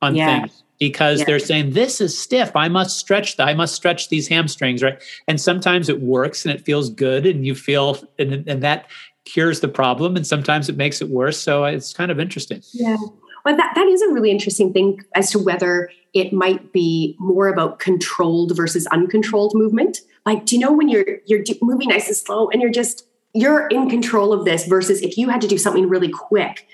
on 0.00 0.14
yeah. 0.14 0.40
things 0.40 0.62
because 0.78 1.24
they're 1.24 1.38
saying 1.38 1.70
this 1.70 2.00
is 2.00 2.18
stiff. 2.18 2.54
I 2.54 2.68
must 2.68 2.98
stretch 2.98 3.38
i 3.40 3.54
must 3.54 3.74
stretch 3.74 4.08
these 4.08 4.28
hamstrings 4.28 4.82
right? 4.82 5.02
And 5.28 5.40
sometimes 5.40 5.88
it 5.88 6.00
works 6.00 6.44
and 6.44 6.54
it 6.54 6.64
feels 6.64 6.90
good 6.90 7.26
and 7.26 7.46
you 7.46 7.54
feel 7.54 7.98
and, 8.18 8.46
and 8.48 8.62
that 8.62 8.86
cures 9.24 9.60
the 9.60 9.68
problem 9.68 10.16
and 10.16 10.26
sometimes 10.26 10.68
it 10.68 10.76
makes 10.76 11.00
it 11.00 11.08
worse. 11.08 11.38
So 11.38 11.64
uh, 11.64 11.70
it's 11.70 11.92
kind 11.92 12.10
of 12.10 12.20
interesting. 12.20 12.62
Yeah. 12.72 12.96
Well 13.44 13.56
that, 13.56 13.72
that 13.74 13.86
is 13.86 14.02
a 14.02 14.12
really 14.12 14.30
interesting 14.30 14.72
thing 14.72 15.02
as 15.14 15.30
to 15.30 15.38
whether 15.38 15.90
it 16.14 16.32
might 16.32 16.72
be 16.72 17.16
more 17.18 17.48
about 17.48 17.78
controlled 17.78 18.56
versus 18.56 18.86
uncontrolled 18.88 19.52
movement. 19.54 19.98
Like 20.24 20.46
do 20.46 20.56
you 20.56 20.60
know 20.60 20.72
when 20.72 20.88
you're 20.88 21.18
you're 21.26 21.42
moving 21.62 21.88
nice 21.88 22.08
and 22.08 22.16
slow 22.16 22.48
and 22.50 22.60
you're 22.60 22.70
just 22.70 23.06
you're 23.32 23.68
in 23.68 23.90
control 23.90 24.32
of 24.32 24.44
this 24.44 24.66
versus 24.66 25.02
if 25.02 25.18
you 25.18 25.28
had 25.28 25.40
to 25.42 25.46
do 25.46 25.58
something 25.58 25.88
really 25.88 26.08
quick 26.08 26.66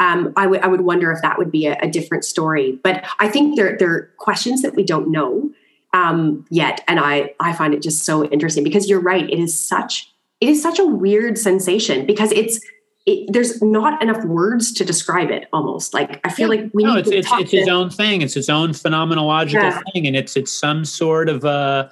um, 0.00 0.32
I, 0.34 0.44
w- 0.44 0.60
I 0.62 0.66
would 0.66 0.80
wonder 0.80 1.12
if 1.12 1.20
that 1.22 1.38
would 1.38 1.52
be 1.52 1.66
a, 1.66 1.78
a, 1.82 1.88
different 1.88 2.24
story. 2.24 2.80
But 2.82 3.04
I 3.20 3.28
think 3.28 3.56
there, 3.56 3.76
there 3.76 3.90
are 3.90 4.10
questions 4.16 4.62
that 4.62 4.74
we 4.74 4.82
don't 4.82 5.10
know 5.12 5.52
um, 5.92 6.46
yet, 6.50 6.82
and 6.88 6.98
I 6.98 7.34
I 7.38 7.52
find 7.52 7.74
it 7.74 7.82
just 7.82 8.04
so 8.04 8.24
interesting 8.24 8.64
because 8.64 8.88
you're 8.88 9.00
right. 9.00 9.28
It 9.28 9.38
is 9.38 9.58
such 9.58 10.10
it 10.40 10.48
is 10.48 10.62
such 10.62 10.78
a 10.78 10.86
weird 10.86 11.38
sensation 11.38 12.06
because 12.06 12.32
it's 12.32 12.60
it, 13.06 13.32
there's 13.32 13.62
not 13.62 14.02
enough 14.02 14.22
words 14.24 14.72
to 14.72 14.84
describe 14.84 15.30
it 15.30 15.48
almost 15.52 15.94
like 15.94 16.20
i 16.24 16.30
feel 16.30 16.52
yeah. 16.52 16.62
like 16.62 16.70
we 16.74 16.84
no, 16.84 16.94
need 16.94 17.00
it's, 17.00 17.10
to 17.10 17.16
it's, 17.16 17.32
it's 17.32 17.52
its 17.54 17.68
own 17.68 17.88
thing 17.88 18.20
it's 18.20 18.36
its 18.36 18.50
own 18.50 18.70
phenomenological 18.70 19.54
yeah. 19.54 19.80
thing 19.92 20.06
and 20.06 20.16
it's 20.16 20.36
it's 20.36 20.52
some 20.52 20.84
sort 20.84 21.28
of 21.28 21.44
a 21.44 21.90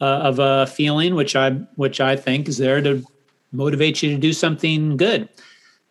uh, 0.00 0.04
of 0.04 0.38
a 0.38 0.66
feeling 0.68 1.16
which 1.16 1.34
i 1.34 1.50
which 1.74 2.00
i 2.00 2.14
think 2.14 2.48
is 2.48 2.58
there 2.58 2.80
to 2.80 3.04
motivate 3.50 4.02
you 4.02 4.10
to 4.10 4.18
do 4.18 4.32
something 4.32 4.96
good 4.96 5.28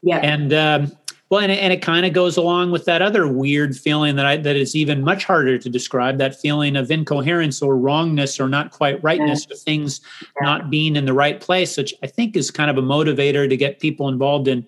yeah 0.02 0.18
and 0.20 0.54
um, 0.54 0.92
well, 1.30 1.42
and 1.42 1.52
it, 1.52 1.58
and 1.58 1.74
it 1.74 1.82
kind 1.82 2.06
of 2.06 2.14
goes 2.14 2.38
along 2.38 2.72
with 2.72 2.86
that 2.86 3.02
other 3.02 3.28
weird 3.28 3.76
feeling 3.76 4.16
that 4.16 4.26
I 4.28 4.38
that 4.38 4.56
is 4.56 4.76
even 4.76 5.02
much 5.02 5.26
harder 5.26 5.58
to 5.58 5.70
describe. 5.70 6.20
That 6.20 6.40
feeling 6.40 6.76
of 6.76 6.92
incoherence 6.92 7.64
or 7.64 7.78
wrongness 7.78 8.40
or 8.40 8.48
not 8.48 8.72
quite 8.72 9.04
rightness, 9.04 9.48
yeah. 9.48 9.56
or 9.56 9.58
things 9.58 10.02
yeah. 10.40 10.46
not 10.46 10.70
being 10.70 10.96
in 10.96 11.06
the 11.06 11.14
right 11.14 11.42
place, 11.42 11.78
which 11.78 11.96
I 12.04 12.08
think 12.08 12.36
is 12.36 12.52
kind 12.52 12.70
of 12.70 12.78
a 12.78 12.82
motivator 12.82 13.50
to 13.50 13.58
get 13.58 13.80
people 13.80 14.08
involved 14.08 14.48
in, 14.48 14.68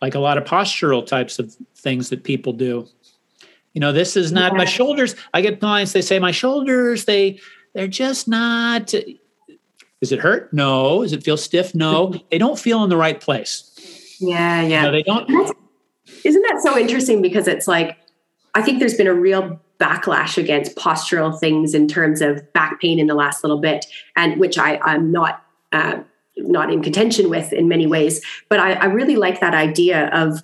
like 0.00 0.16
a 0.16 0.18
lot 0.18 0.36
of 0.36 0.44
postural 0.44 1.06
types 1.06 1.38
of 1.38 1.54
things 1.76 2.10
that 2.10 2.24
people 2.24 2.52
do. 2.52 2.88
You 3.72 3.80
know, 3.80 3.92
this 3.92 4.16
is 4.16 4.32
not 4.32 4.52
yeah. 4.52 4.58
my 4.58 4.64
shoulders. 4.64 5.14
I 5.32 5.42
get 5.42 5.60
clients. 5.60 5.92
They 5.92 6.02
say 6.02 6.18
my 6.18 6.32
shoulders. 6.32 7.04
They 7.04 7.38
they're 7.72 7.86
just 7.86 8.26
not. 8.26 8.92
Uh, 8.92 9.00
Does 10.00 10.10
it 10.10 10.18
hurt? 10.18 10.52
No. 10.52 11.02
Does 11.02 11.12
it 11.12 11.22
feel 11.22 11.36
stiff? 11.36 11.72
No. 11.72 12.14
they 12.32 12.38
don't 12.38 12.58
feel 12.58 12.82
in 12.82 12.90
the 12.90 12.96
right 12.96 13.20
place. 13.20 13.71
Yeah, 14.22 14.62
yeah. 14.62 14.82
No, 14.82 14.92
they 14.92 15.02
don't. 15.02 15.28
Isn't 16.24 16.42
that 16.42 16.60
so 16.62 16.78
interesting? 16.78 17.20
Because 17.22 17.48
it's 17.48 17.66
like, 17.66 17.98
I 18.54 18.62
think 18.62 18.78
there's 18.78 18.94
been 18.94 19.06
a 19.06 19.14
real 19.14 19.60
backlash 19.78 20.38
against 20.38 20.76
postural 20.76 21.38
things 21.38 21.74
in 21.74 21.88
terms 21.88 22.20
of 22.20 22.52
back 22.52 22.80
pain 22.80 22.98
in 22.98 23.08
the 23.08 23.14
last 23.14 23.42
little 23.42 23.60
bit, 23.60 23.86
and 24.16 24.38
which 24.38 24.58
I, 24.58 24.78
I'm 24.82 25.10
not 25.10 25.44
uh, 25.72 26.00
not 26.36 26.72
in 26.72 26.82
contention 26.82 27.28
with 27.28 27.52
in 27.52 27.68
many 27.68 27.86
ways. 27.86 28.20
But 28.48 28.60
I, 28.60 28.74
I 28.74 28.84
really 28.86 29.16
like 29.16 29.40
that 29.40 29.54
idea 29.54 30.08
of 30.12 30.42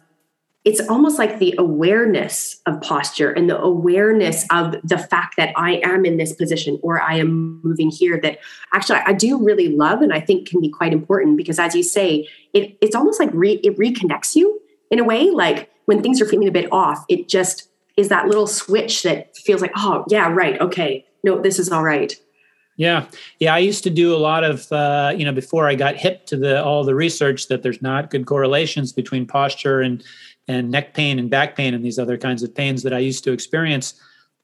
it's 0.68 0.86
almost 0.86 1.18
like 1.18 1.38
the 1.38 1.54
awareness 1.56 2.60
of 2.66 2.78
posture 2.82 3.30
and 3.30 3.48
the 3.48 3.58
awareness 3.58 4.44
of 4.50 4.76
the 4.84 4.98
fact 4.98 5.38
that 5.38 5.50
I 5.56 5.80
am 5.82 6.04
in 6.04 6.18
this 6.18 6.34
position 6.34 6.78
or 6.82 7.00
I 7.00 7.14
am 7.14 7.58
moving 7.64 7.88
here 7.88 8.20
that 8.20 8.40
actually 8.74 8.98
I 8.98 9.14
do 9.14 9.42
really 9.42 9.68
love 9.68 10.02
and 10.02 10.12
I 10.12 10.20
think 10.20 10.46
can 10.46 10.60
be 10.60 10.68
quite 10.68 10.92
important 10.92 11.38
because 11.38 11.58
as 11.58 11.74
you 11.74 11.82
say, 11.82 12.28
it, 12.52 12.76
it's 12.82 12.94
almost 12.94 13.18
like 13.18 13.30
re, 13.32 13.52
it 13.64 13.78
reconnects 13.78 14.36
you 14.36 14.60
in 14.90 14.98
a 14.98 15.04
way. 15.04 15.30
Like 15.30 15.70
when 15.86 16.02
things 16.02 16.20
are 16.20 16.26
feeling 16.26 16.48
a 16.48 16.52
bit 16.52 16.70
off, 16.70 17.02
it 17.08 17.30
just 17.30 17.70
is 17.96 18.10
that 18.10 18.26
little 18.26 18.46
switch 18.46 19.04
that 19.04 19.34
feels 19.38 19.62
like, 19.62 19.72
oh 19.74 20.04
yeah, 20.10 20.30
right. 20.30 20.60
Okay. 20.60 21.06
No, 21.24 21.40
this 21.40 21.58
is 21.58 21.72
all 21.72 21.82
right. 21.82 22.14
Yeah, 22.76 23.06
yeah. 23.40 23.54
I 23.54 23.58
used 23.58 23.82
to 23.84 23.90
do 23.90 24.14
a 24.14 24.18
lot 24.18 24.44
of, 24.44 24.70
uh, 24.70 25.14
you 25.16 25.24
know, 25.24 25.32
before 25.32 25.66
I 25.66 25.74
got 25.74 25.96
hip 25.96 26.26
to 26.26 26.36
the 26.36 26.62
all 26.62 26.84
the 26.84 26.94
research 26.94 27.48
that 27.48 27.62
there's 27.62 27.80
not 27.80 28.10
good 28.10 28.26
correlations 28.26 28.92
between 28.92 29.26
posture 29.26 29.80
and 29.80 30.04
and 30.49 30.70
neck 30.70 30.94
pain 30.94 31.18
and 31.18 31.30
back 31.30 31.55
pain 31.55 31.74
and 31.74 31.84
these 31.84 31.99
other 31.99 32.16
kinds 32.16 32.42
of 32.42 32.55
pains 32.55 32.82
that 32.82 32.92
I 32.92 32.99
used 32.99 33.22
to 33.24 33.32
experience, 33.32 33.94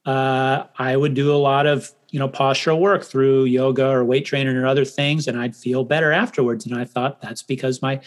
uh, 0.06 0.64
I 0.78 0.96
would 0.96 1.14
do 1.14 1.34
a 1.34 1.36
lot 1.36 1.66
of 1.66 1.90
you 2.10 2.20
know 2.20 2.28
postural 2.28 2.78
work 2.78 3.04
through 3.04 3.44
yoga 3.44 3.88
or 3.88 4.04
weight 4.04 4.26
training 4.26 4.56
or 4.56 4.66
other 4.66 4.84
things, 4.84 5.26
and 5.26 5.38
I'd 5.38 5.56
feel 5.56 5.82
better 5.82 6.12
afterwards. 6.12 6.66
And 6.66 6.78
I 6.78 6.84
thought 6.84 7.20
that's 7.20 7.42
because 7.42 7.82
my 7.82 8.00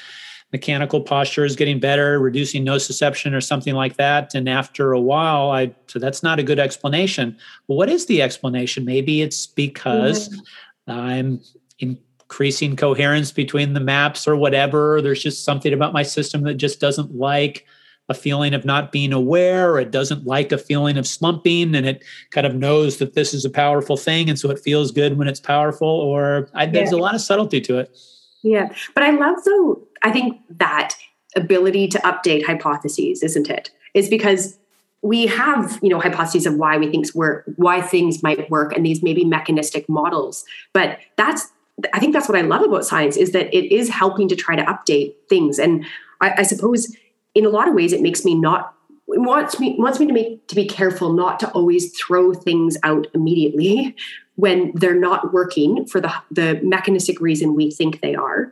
mechanical 0.53 1.01
posture 1.01 1.43
is 1.43 1.57
getting 1.57 1.79
better, 1.79 2.19
reducing 2.19 2.65
nociception 2.65 3.33
or 3.33 3.41
something 3.41 3.73
like 3.75 3.97
that. 3.97 4.33
And 4.33 4.47
after 4.47 4.93
a 4.93 5.01
while, 5.01 5.51
I 5.51 5.75
so 5.87 5.99
that's 5.99 6.23
not 6.23 6.39
a 6.39 6.43
good 6.43 6.59
explanation. 6.59 7.35
Well, 7.67 7.77
what 7.77 7.89
is 7.89 8.05
the 8.05 8.21
explanation? 8.21 8.85
Maybe 8.85 9.21
it's 9.21 9.47
because 9.47 10.29
mm-hmm. 10.29 10.91
I'm 10.91 11.41
increasing 11.79 12.75
coherence 12.75 13.31
between 13.31 13.73
the 13.73 13.79
maps 13.79 14.27
or 14.27 14.35
whatever. 14.35 15.01
There's 15.01 15.23
just 15.23 15.43
something 15.43 15.73
about 15.73 15.93
my 15.93 16.03
system 16.03 16.43
that 16.43 16.55
just 16.55 16.79
doesn't 16.79 17.15
like 17.15 17.65
a 18.09 18.13
feeling 18.13 18.53
of 18.53 18.63
not 18.63 18.91
being 18.91 19.11
aware 19.11 19.71
or 19.71 19.79
it 19.79 19.91
doesn't 19.91 20.25
like 20.25 20.51
a 20.51 20.57
feeling 20.57 20.97
of 20.97 21.05
slumping 21.05 21.75
and 21.75 21.85
it 21.85 22.03
kind 22.31 22.47
of 22.47 22.55
knows 22.55 22.97
that 22.97 23.13
this 23.13 23.33
is 23.33 23.43
a 23.43 23.49
powerful 23.49 23.97
thing 23.97 24.29
and 24.29 24.39
so 24.39 24.49
it 24.49 24.59
feels 24.59 24.91
good 24.91 25.17
when 25.17 25.27
it's 25.27 25.39
powerful 25.39 25.87
or 25.87 26.49
I, 26.53 26.65
there's 26.65 26.91
yeah. 26.91 26.97
a 26.97 27.01
lot 27.01 27.15
of 27.15 27.21
subtlety 27.21 27.59
to 27.61 27.79
it 27.79 27.97
yeah 28.43 28.69
but 28.93 29.03
i 29.03 29.11
love 29.11 29.35
though 29.43 29.81
i 30.03 30.11
think 30.11 30.39
that 30.49 30.95
ability 31.37 31.87
to 31.89 31.99
update 31.99 32.45
hypotheses, 32.45 33.23
isn't 33.23 33.49
it? 33.49 33.69
Is 33.93 34.09
because 34.09 34.57
we 35.01 35.27
have 35.27 35.79
you 35.81 35.89
know 35.89 35.99
hypotheses 35.99 36.45
of 36.45 36.55
why 36.55 36.77
we 36.77 36.89
think 36.89 37.13
work 37.13 37.45
why 37.55 37.81
things 37.81 38.23
might 38.23 38.49
work 38.49 38.73
and 38.73 38.85
these 38.85 39.03
maybe 39.03 39.23
mechanistic 39.23 39.87
models 39.87 40.43
but 40.73 40.97
that's 41.17 41.53
i 41.93 41.99
think 41.99 42.13
that's 42.13 42.27
what 42.27 42.35
i 42.35 42.41
love 42.41 42.63
about 42.63 42.83
science 42.83 43.15
is 43.15 43.31
that 43.31 43.45
it 43.55 43.71
is 43.71 43.89
helping 43.89 44.27
to 44.27 44.35
try 44.35 44.55
to 44.55 44.63
update 44.63 45.13
things 45.29 45.59
and 45.59 45.85
i, 46.19 46.33
I 46.39 46.41
suppose 46.41 46.97
in 47.37 47.45
a 47.45 47.49
lot 47.49 47.67
of 47.67 47.75
ways 47.75 47.93
it 47.93 48.01
makes 48.01 48.25
me 48.25 48.33
not 48.33 48.73
wants 49.07 49.59
me 49.59 49.75
wants 49.77 49.99
me 49.99 50.07
to 50.07 50.13
make 50.13 50.47
to 50.47 50.55
be 50.55 50.65
careful 50.65 51.13
not 51.13 51.39
to 51.39 51.49
always 51.51 51.95
throw 51.97 52.33
things 52.33 52.77
out 52.83 53.07
immediately 53.13 53.95
when 54.35 54.71
they're 54.75 54.99
not 54.99 55.33
working 55.33 55.85
for 55.85 56.01
the 56.01 56.13
the 56.31 56.59
mechanistic 56.63 57.21
reason 57.21 57.55
we 57.55 57.71
think 57.71 58.01
they 58.01 58.15
are 58.15 58.51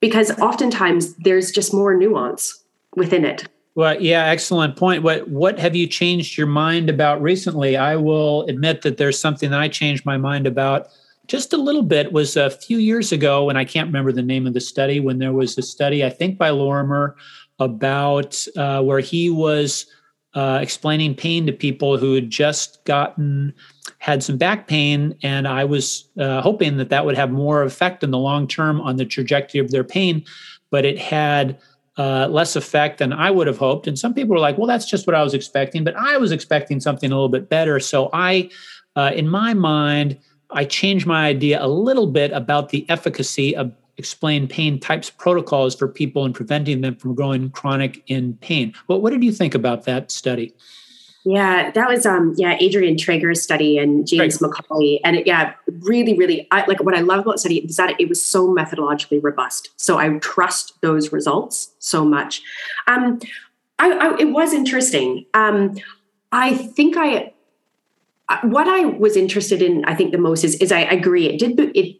because 0.00 0.30
oftentimes 0.38 1.14
there's 1.16 1.50
just 1.50 1.72
more 1.72 1.96
nuance 1.96 2.62
within 2.96 3.24
it 3.24 3.48
well, 3.76 4.00
yeah, 4.00 4.24
excellent 4.24 4.76
point. 4.76 5.02
What 5.02 5.28
what 5.28 5.58
have 5.58 5.76
you 5.76 5.86
changed 5.86 6.38
your 6.38 6.46
mind 6.46 6.88
about 6.88 7.20
recently? 7.20 7.76
I 7.76 7.94
will 7.96 8.46
admit 8.46 8.80
that 8.80 8.96
there's 8.96 9.20
something 9.20 9.50
that 9.50 9.60
I 9.60 9.68
changed 9.68 10.06
my 10.06 10.16
mind 10.16 10.46
about 10.46 10.88
just 11.26 11.52
a 11.52 11.56
little 11.56 11.82
bit 11.82 12.12
was 12.12 12.36
a 12.36 12.50
few 12.50 12.78
years 12.78 13.12
ago 13.12 13.48
and 13.48 13.58
I 13.58 13.64
can't 13.64 13.88
remember 13.88 14.12
the 14.12 14.22
name 14.22 14.46
of 14.46 14.54
the 14.54 14.60
study 14.60 15.00
when 15.00 15.18
there 15.18 15.32
was 15.32 15.58
a 15.58 15.62
study 15.62 16.04
I 16.04 16.10
think 16.10 16.38
by 16.38 16.50
Lorimer 16.50 17.16
about 17.58 18.44
uh, 18.56 18.82
where 18.82 19.00
he 19.00 19.30
was 19.30 19.86
uh, 20.34 20.58
explaining 20.60 21.14
pain 21.14 21.46
to 21.46 21.52
people 21.52 21.96
who 21.96 22.14
had 22.14 22.28
just 22.28 22.84
gotten 22.84 23.54
had 23.98 24.22
some 24.22 24.36
back 24.36 24.68
pain 24.68 25.16
and 25.22 25.48
I 25.48 25.64
was 25.64 26.08
uh, 26.18 26.42
hoping 26.42 26.76
that 26.76 26.90
that 26.90 27.06
would 27.06 27.16
have 27.16 27.30
more 27.30 27.62
effect 27.62 28.04
in 28.04 28.10
the 28.10 28.18
long 28.18 28.46
term 28.46 28.80
on 28.82 28.96
the 28.96 29.06
trajectory 29.06 29.60
of 29.60 29.70
their 29.70 29.84
pain 29.84 30.24
but 30.70 30.84
it 30.84 30.98
had 30.98 31.58
uh, 31.98 32.28
less 32.30 32.56
effect 32.56 32.98
than 32.98 33.12
I 33.12 33.30
would 33.30 33.46
have 33.46 33.58
hoped. 33.58 33.86
And 33.86 33.98
some 33.98 34.12
people 34.12 34.34
were 34.34 34.40
like, 34.40 34.58
well, 34.58 34.66
that's 34.66 34.84
just 34.84 35.06
what 35.06 35.16
I 35.16 35.22
was 35.22 35.34
expecting, 35.34 35.84
but 35.84 35.96
I 35.96 36.18
was 36.18 36.32
expecting 36.32 36.80
something 36.80 37.10
a 37.10 37.14
little 37.14 37.30
bit 37.30 37.48
better. 37.48 37.80
So 37.80 38.10
I, 38.12 38.50
uh, 38.96 39.12
in 39.14 39.28
my 39.28 39.54
mind, 39.54 40.18
I 40.50 40.64
changed 40.64 41.06
my 41.06 41.26
idea 41.26 41.64
a 41.64 41.66
little 41.66 42.06
bit 42.06 42.32
about 42.32 42.68
the 42.68 42.84
efficacy 42.90 43.56
of 43.56 43.72
explain 43.98 44.46
pain 44.46 44.78
types 44.78 45.10
protocols 45.10 45.74
for 45.74 45.88
people 45.88 46.24
and 46.24 46.34
preventing 46.34 46.80
them 46.80 46.96
from 46.96 47.14
growing 47.14 47.50
chronic 47.50 48.02
in 48.06 48.34
pain. 48.34 48.74
Well, 48.88 49.00
what 49.00 49.10
did 49.10 49.24
you 49.24 49.32
think 49.32 49.54
about 49.54 49.84
that 49.84 50.10
study? 50.10 50.54
Yeah, 51.24 51.72
that 51.72 51.88
was 51.88 52.06
um 52.06 52.34
yeah 52.36 52.56
Adrian 52.60 52.96
Traeger's 52.96 53.42
study 53.42 53.78
and 53.78 54.06
James 54.06 54.40
right. 54.40 54.52
McAuley, 54.52 55.00
and 55.02 55.16
it, 55.16 55.26
yeah, 55.26 55.54
really, 55.80 56.16
really, 56.16 56.46
I, 56.52 56.64
like 56.66 56.80
what 56.84 56.94
I 56.94 57.00
love 57.00 57.18
about 57.18 57.40
study 57.40 57.58
is 57.58 57.74
that 57.76 58.00
it 58.00 58.08
was 58.08 58.24
so 58.24 58.46
methodologically 58.54 59.20
robust. 59.20 59.70
So 59.76 59.98
I 59.98 60.08
trust 60.18 60.80
those 60.82 61.10
results 61.10 61.74
so 61.80 62.04
much. 62.04 62.42
Um, 62.86 63.18
I, 63.80 63.90
I 63.90 64.16
it 64.18 64.26
was 64.26 64.52
interesting. 64.52 65.26
Um, 65.34 65.76
I 66.30 66.54
think 66.54 66.96
I 66.96 67.32
what 68.42 68.68
I 68.68 68.84
was 68.84 69.16
interested 69.16 69.62
in, 69.62 69.84
I 69.84 69.96
think 69.96 70.12
the 70.12 70.18
most 70.18 70.44
is 70.44 70.54
is 70.56 70.70
I 70.70 70.82
agree. 70.82 71.26
It 71.26 71.40
did 71.40 71.58
it. 71.76 71.96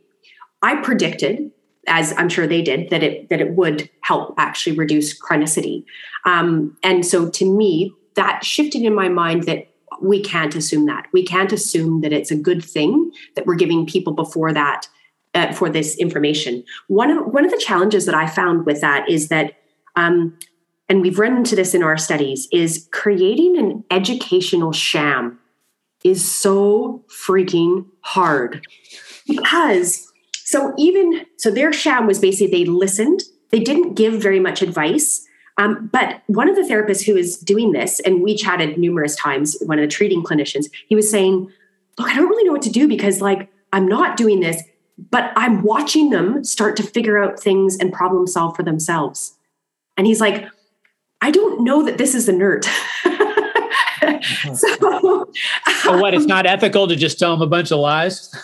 I 0.63 0.77
predicted 0.77 1.51
as 1.87 2.13
I'm 2.17 2.29
sure 2.29 2.47
they 2.47 2.63
did, 2.63 2.91
that 2.91 3.03
it 3.03 3.29
that 3.29 3.41
it 3.41 3.53
would 3.53 3.89
help 4.03 4.35
actually 4.39 4.77
reduce 4.77 5.19
chronicity. 5.19 5.85
Um, 6.25 6.77
and 6.83 7.05
so 7.07 7.31
to 7.31 7.57
me, 7.57 7.93
that 8.15 8.45
shifted 8.45 8.83
in 8.83 8.95
my 8.95 9.09
mind 9.09 9.45
that 9.45 9.69
we 10.01 10.21
can't 10.21 10.55
assume 10.55 10.87
that. 10.87 11.07
We 11.13 11.25
can't 11.25 11.53
assume 11.53 12.01
that 12.03 12.13
it's 12.13 12.31
a 12.31 12.37
good 12.37 12.65
thing 12.65 13.11
that 13.35 13.47
we're 13.47 13.55
giving 13.55 13.87
people 13.87 14.13
before 14.13 14.53
that 14.53 14.89
uh, 15.35 15.53
for 15.53 15.71
this 15.71 15.97
information. 15.97 16.65
One 16.89 17.11
of 17.11 17.27
one 17.27 17.45
of 17.45 17.51
the 17.51 17.59
challenges 17.59 18.07
that 18.07 18.15
I 18.15 18.27
found 18.27 18.67
with 18.67 18.81
that 18.81 19.09
is 19.09 19.29
that, 19.29 19.55
um, 19.95 20.39
and 20.89 21.03
we've 21.03 21.19
run 21.19 21.37
into 21.37 21.57
this 21.57 21.75
in 21.75 21.83
our 21.83 21.97
studies, 21.97 22.49
is 22.53 22.89
creating 22.93 23.59
an 23.59 23.85
educational 23.91 24.73
sham 24.73 25.39
is 26.05 26.31
so 26.31 27.05
freaking 27.09 27.87
hard 28.01 28.65
because 29.27 30.13
so 30.47 30.73
even 30.79 31.27
so 31.37 31.51
their 31.51 31.73
sham 31.73 32.07
was 32.07 32.19
basically 32.19 32.65
they 32.65 32.71
listened 32.71 33.23
they 33.51 33.61
didn't 33.61 33.95
give 33.95 34.15
very 34.15 34.41
much 34.41 34.63
advice 34.63 35.27
um, 35.59 35.89
but 35.91 36.23
one 36.27 36.49
of 36.49 36.57
the 36.57 36.63
therapists 36.63 37.05
who 37.05 37.17
is 37.17 37.39
doing 37.39 37.73
this, 37.73 38.01
and 38.01 38.23
we 38.23 38.37
chatted 38.37 38.77
numerous 38.77 39.17
times, 39.17 39.57
one 39.65 39.79
of 39.79 39.83
the 39.83 39.89
treating 39.89 40.23
clinicians, 40.23 40.67
he 40.89 40.95
was 40.95 41.11
saying, 41.11 41.51
Look, 41.99 42.09
I 42.09 42.15
don't 42.15 42.29
really 42.29 42.45
know 42.45 42.53
what 42.53 42.63
to 42.63 42.71
do 42.71 42.87
because, 42.87 43.23
like, 43.23 43.49
I'm 43.73 43.89
not 43.89 44.19
doing 44.19 44.41
this, 44.41 44.63
but 45.11 45.33
I'm 45.35 45.63
watching 45.63 46.11
them 46.11 46.45
start 46.45 46.77
to 46.77 46.83
figure 46.83 47.19
out 47.19 47.41
things 47.41 47.79
and 47.79 47.91
problem 47.91 48.27
solve 48.27 48.55
for 48.55 48.63
themselves. 48.63 49.35
And 49.97 50.07
he's 50.07 50.21
like, 50.21 50.47
I 51.23 51.31
don't 51.31 51.65
know 51.65 51.83
that 51.85 51.97
this 51.97 52.15
is 52.15 52.29
inert. 52.29 52.69
so, 54.55 55.27
so, 55.83 55.99
what? 55.99 56.15
It's 56.15 56.27
not 56.27 56.47
ethical 56.47 56.87
to 56.89 56.97
just 56.97 57.19
tell 57.19 57.33
them 57.33 57.43
a 57.43 57.47
bunch 57.47 57.71
of 57.71 57.79
lies. 57.79 58.35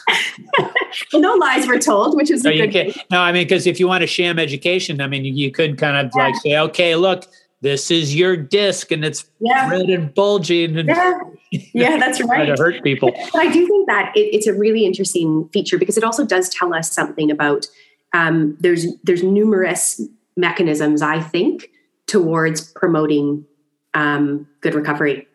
no 1.15 1.35
lies 1.35 1.67
were 1.67 1.79
told, 1.79 2.17
which 2.17 2.31
is 2.31 2.45
no, 2.45 2.51
a 2.51 2.67
good. 2.67 2.95
no, 3.11 3.21
I 3.21 3.33
mean, 3.33 3.45
because 3.45 3.67
if 3.67 3.81
you 3.81 3.89
want 3.89 4.05
a 4.05 4.07
sham 4.07 4.39
education, 4.39 5.01
I 5.01 5.07
mean, 5.07 5.25
you, 5.25 5.33
you 5.33 5.51
could 5.51 5.79
kind 5.79 6.07
of 6.07 6.13
yeah. 6.15 6.25
like 6.25 6.35
say, 6.37 6.59
okay, 6.59 6.97
look, 6.97 7.27
this 7.61 7.91
is 7.91 8.15
your 8.15 8.37
disc, 8.37 8.91
and 8.91 9.05
it's 9.05 9.25
yeah. 9.41 9.71
red 9.71 9.89
and 9.89 10.13
bulging, 10.13 10.77
and 10.77 10.89
yeah, 10.89 11.21
yeah, 11.51 11.97
that's 11.99 12.23
right. 12.25 12.47
to 12.47 12.61
hurt 12.61 12.83
people. 12.83 13.13
But 13.33 13.41
I 13.41 13.53
do 13.53 13.67
think 13.67 13.87
that 13.87 14.13
it, 14.17 14.35
it's 14.35 14.47
a 14.47 14.53
really 14.53 14.85
interesting 14.85 15.49
feature 15.53 15.79
because 15.79 15.97
it 15.97 16.05
also 16.05 16.27
does 16.27 16.49
tell 16.49 16.75
us 16.75 16.91
something 16.91 17.31
about. 17.31 17.67
Um, 18.15 18.59
there's 18.61 18.87
there's 19.05 19.23
numerous 19.23 20.01
mechanisms, 20.37 21.03
I 21.03 21.21
think, 21.21 21.71
towards 22.07 22.73
promoting 22.73 23.47
um, 23.95 24.47
good 24.61 24.75
recovery. 24.75 25.27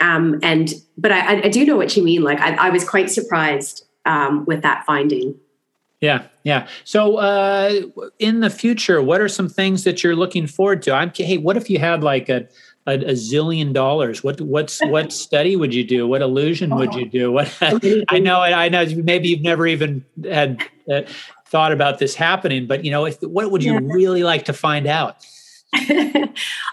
Um, 0.00 0.38
and 0.42 0.74
but 0.98 1.12
I, 1.12 1.42
I, 1.42 1.48
do 1.48 1.64
know 1.64 1.76
what 1.76 1.96
you 1.96 2.02
mean. 2.02 2.22
Like 2.22 2.38
I, 2.40 2.54
I 2.54 2.70
was 2.70 2.86
quite 2.86 3.10
surprised 3.10 3.86
um, 4.04 4.44
with 4.44 4.62
that 4.62 4.84
finding. 4.84 5.34
Yeah, 6.00 6.24
yeah. 6.42 6.68
So, 6.84 7.16
uh, 7.16 7.80
in 8.18 8.40
the 8.40 8.50
future, 8.50 9.00
what 9.00 9.20
are 9.20 9.28
some 9.28 9.48
things 9.48 9.84
that 9.84 10.04
you're 10.04 10.14
looking 10.14 10.46
forward 10.46 10.82
to? 10.82 10.92
I'm 10.92 11.10
hey, 11.14 11.38
what 11.38 11.56
if 11.56 11.70
you 11.70 11.78
had 11.78 12.02
like 12.04 12.28
a 12.28 12.46
a, 12.86 12.94
a 12.94 13.12
zillion 13.12 13.72
dollars? 13.72 14.22
What 14.22 14.40
what's 14.40 14.84
what 14.84 15.12
study 15.24 15.56
would 15.56 15.74
you 15.74 15.84
do? 15.84 16.06
What 16.06 16.20
illusion 16.22 16.74
would 16.76 16.94
you 16.94 17.08
do? 17.08 17.32
What 17.32 17.56
I 17.60 18.18
know, 18.18 18.40
I 18.40 18.68
know. 18.68 18.84
Maybe 18.84 19.28
you've 19.28 19.42
never 19.42 19.66
even 19.66 20.04
had 20.24 20.62
uh, 20.92 21.02
thought 21.46 21.72
about 21.72 21.98
this 21.98 22.14
happening, 22.14 22.66
but 22.66 22.84
you 22.84 22.90
know, 22.90 23.06
if, 23.06 23.20
what 23.22 23.50
would 23.50 23.64
you 23.64 23.74
yeah. 23.74 23.80
really 23.82 24.22
like 24.22 24.44
to 24.46 24.52
find 24.52 24.86
out? 24.86 25.24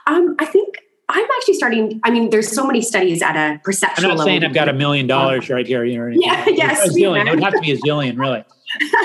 um, 0.08 0.36
I 0.40 0.46
think 0.46 0.73
I'm 1.14 1.28
actually 1.38 1.53
starting. 1.53 2.01
I 2.03 2.09
mean, 2.09 2.32
there's 2.32 2.51
so 2.51 2.66
many 2.66 2.82
studies 2.82 3.22
at 3.22 3.36
a 3.36 3.59
perceptual 3.64 4.09
level. 4.09 4.11
I'm 4.11 4.18
not 4.18 4.26
saying 4.26 4.43
I've 4.43 4.53
got 4.53 4.68
a 4.68 4.74
million 4.74 5.05
dollars 5.05 5.47
right 5.49 5.66
here. 5.66 5.86
You 5.86 5.99
know, 5.99 6.07
yeah, 6.07 6.45
yes, 6.49 6.88
a 6.88 6.89
zillion. 6.89 7.28
It 7.28 7.30
would 7.30 7.43
have 7.43 7.53
to 7.53 7.61
be 7.61 7.72
a 7.72 7.78
zillion, 7.78 8.18
really. 8.18 8.43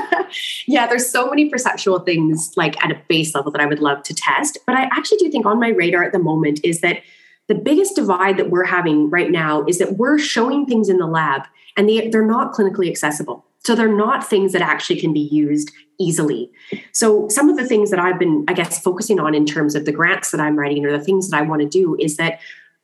yeah, 0.67 0.87
there's 0.87 1.09
so 1.09 1.29
many 1.29 1.51
perceptual 1.51 2.01
things 2.01 2.53
like 2.57 2.83
at 2.83 2.91
a 2.91 2.99
base 3.09 3.35
level 3.35 3.53
that 3.53 3.61
I 3.61 3.67
would 3.67 3.81
love 3.81 4.03
to 4.05 4.15
test. 4.15 4.57
But 4.67 4.77
I 4.77 4.85
actually 4.85 5.19
do 5.19 5.31
think 5.31 5.45
on 5.45 5.61
my 5.61 5.69
radar 5.69 6.03
at 6.03 6.13
the 6.13 6.19
moment 6.19 6.61
is 6.65 6.81
that 6.81 7.03
the 7.49 7.55
biggest 7.55 7.95
divide 7.95 8.39
that 8.39 8.51
we're 8.51 8.65
having 8.65 9.11
right 9.11 9.31
now 9.31 9.65
is 9.67 9.79
that 9.79 9.97
we're 9.97 10.19
showing 10.19 10.65
things 10.65 10.89
in 10.89 10.99
the 10.99 11.07
lab 11.07 11.43
and 11.77 11.89
they, 11.89 12.09
they're 12.09 12.27
not 12.27 12.53
clinically 12.53 12.89
accessible. 12.89 13.45
So 13.65 13.75
they're 13.75 13.95
not 13.95 14.27
things 14.27 14.53
that 14.53 14.63
actually 14.63 15.01
can 15.01 15.13
be 15.13 15.21
used 15.21 15.73
easily. 15.99 16.51
So 16.93 17.29
some 17.29 17.49
of 17.49 17.57
the 17.57 17.67
things 17.67 17.91
that 17.91 17.99
I've 17.99 18.19
been, 18.19 18.45
I 18.49 18.53
guess, 18.53 18.81
focusing 18.81 19.19
on 19.21 19.35
in 19.35 19.47
terms 19.47 19.75
of 19.75 19.85
the 19.85 19.93
grants 19.93 20.31
that 20.31 20.41
I'm 20.41 20.59
writing 20.59 20.85
or 20.87 20.93
the 20.97 21.05
things 21.05 21.31
that 21.31 21.39
I 21.39 21.43
want 21.43 21.63
to 21.63 21.69
do 21.69 21.97
is 21.99 22.17
that 22.17 22.41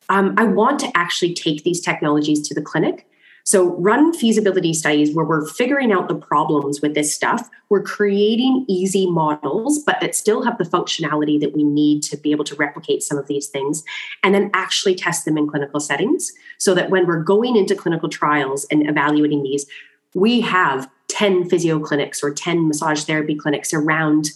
um, 0.09 0.35
I 0.37 0.45
want 0.45 0.81
to 0.81 0.91
actually 0.95 1.35
take 1.35 1.65
these 1.65 1.81
technologies 1.81 2.47
to 2.49 2.55
the 2.55 2.63
clinic. 2.63 3.07
So, 3.47 3.77
run 3.77 4.15
feasibility 4.15 4.73
studies 4.73 5.15
where 5.15 5.25
we're 5.27 5.47
figuring 5.47 5.93
out 5.93 6.09
the 6.09 6.15
problems 6.15 6.81
with 6.81 6.95
this 6.95 7.15
stuff. 7.15 7.51
We're 7.69 7.83
creating 7.83 8.65
easy 8.69 9.11
models, 9.11 9.81
but 9.81 10.01
that 10.01 10.15
still 10.15 10.43
have 10.45 10.57
the 10.57 10.65
functionality 10.65 11.39
that 11.41 11.55
we 11.55 11.63
need 11.63 12.03
to 12.05 12.17
be 12.17 12.31
able 12.31 12.45
to 12.45 12.55
replicate 12.55 13.03
some 13.03 13.19
of 13.19 13.27
these 13.27 13.49
things, 13.49 13.85
and 14.23 14.35
then 14.35 14.51
actually 14.55 14.95
test 14.95 15.27
them 15.27 15.37
in 15.37 15.47
clinical 15.47 15.79
settings 15.79 16.33
so 16.57 16.75
that 16.75 16.89
when 16.89 17.07
we're 17.07 17.23
going 17.23 17.55
into 17.55 17.75
clinical 17.75 18.09
trials 18.09 18.65
and 18.71 18.89
evaluating 18.89 19.43
these, 19.43 19.67
we 20.15 20.41
have 20.41 20.89
10 21.15 21.49
physio 21.49 21.79
clinics 21.79 22.25
or 22.25 22.35
10 22.35 22.67
massage 22.67 23.05
therapy 23.05 23.37
clinics 23.37 23.73
around 23.73 24.31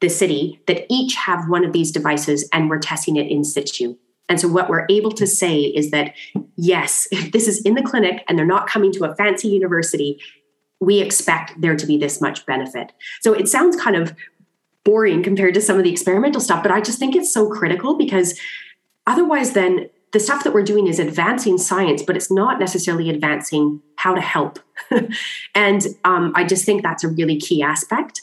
the 0.00 0.08
city 0.08 0.58
that 0.66 0.86
each 0.88 1.14
have 1.14 1.48
one 1.48 1.62
of 1.62 1.74
these 1.74 1.92
devices 1.92 2.48
and 2.54 2.70
we're 2.70 2.78
testing 2.78 3.16
it 3.16 3.30
in 3.30 3.44
situ. 3.44 3.94
And 4.28 4.40
so, 4.40 4.48
what 4.48 4.70
we're 4.70 4.86
able 4.88 5.12
to 5.12 5.26
say 5.26 5.60
is 5.60 5.90
that, 5.90 6.14
yes, 6.56 7.06
if 7.12 7.32
this 7.32 7.46
is 7.46 7.60
in 7.62 7.74
the 7.74 7.82
clinic 7.82 8.24
and 8.28 8.38
they're 8.38 8.46
not 8.46 8.66
coming 8.66 8.92
to 8.92 9.04
a 9.04 9.14
fancy 9.14 9.48
university, 9.48 10.18
we 10.80 11.00
expect 11.00 11.60
there 11.60 11.76
to 11.76 11.86
be 11.86 11.98
this 11.98 12.20
much 12.20 12.44
benefit. 12.46 12.92
So, 13.20 13.34
it 13.34 13.46
sounds 13.46 13.76
kind 13.76 13.94
of 13.94 14.14
boring 14.84 15.22
compared 15.22 15.52
to 15.54 15.60
some 15.60 15.76
of 15.76 15.84
the 15.84 15.92
experimental 15.92 16.40
stuff, 16.40 16.62
but 16.62 16.72
I 16.72 16.80
just 16.80 16.98
think 16.98 17.14
it's 17.14 17.32
so 17.32 17.50
critical 17.50 17.96
because 17.98 18.38
otherwise, 19.06 19.52
then 19.52 19.90
the 20.16 20.20
stuff 20.20 20.44
that 20.44 20.54
we're 20.54 20.62
doing 20.62 20.86
is 20.86 20.98
advancing 20.98 21.58
science, 21.58 22.02
but 22.02 22.16
it's 22.16 22.30
not 22.30 22.58
necessarily 22.58 23.10
advancing 23.10 23.82
how 23.96 24.14
to 24.14 24.20
help. 24.22 24.58
and 25.54 25.86
um, 26.04 26.32
I 26.34 26.42
just 26.44 26.64
think 26.64 26.82
that's 26.82 27.04
a 27.04 27.08
really 27.08 27.38
key 27.38 27.62
aspect. 27.62 28.22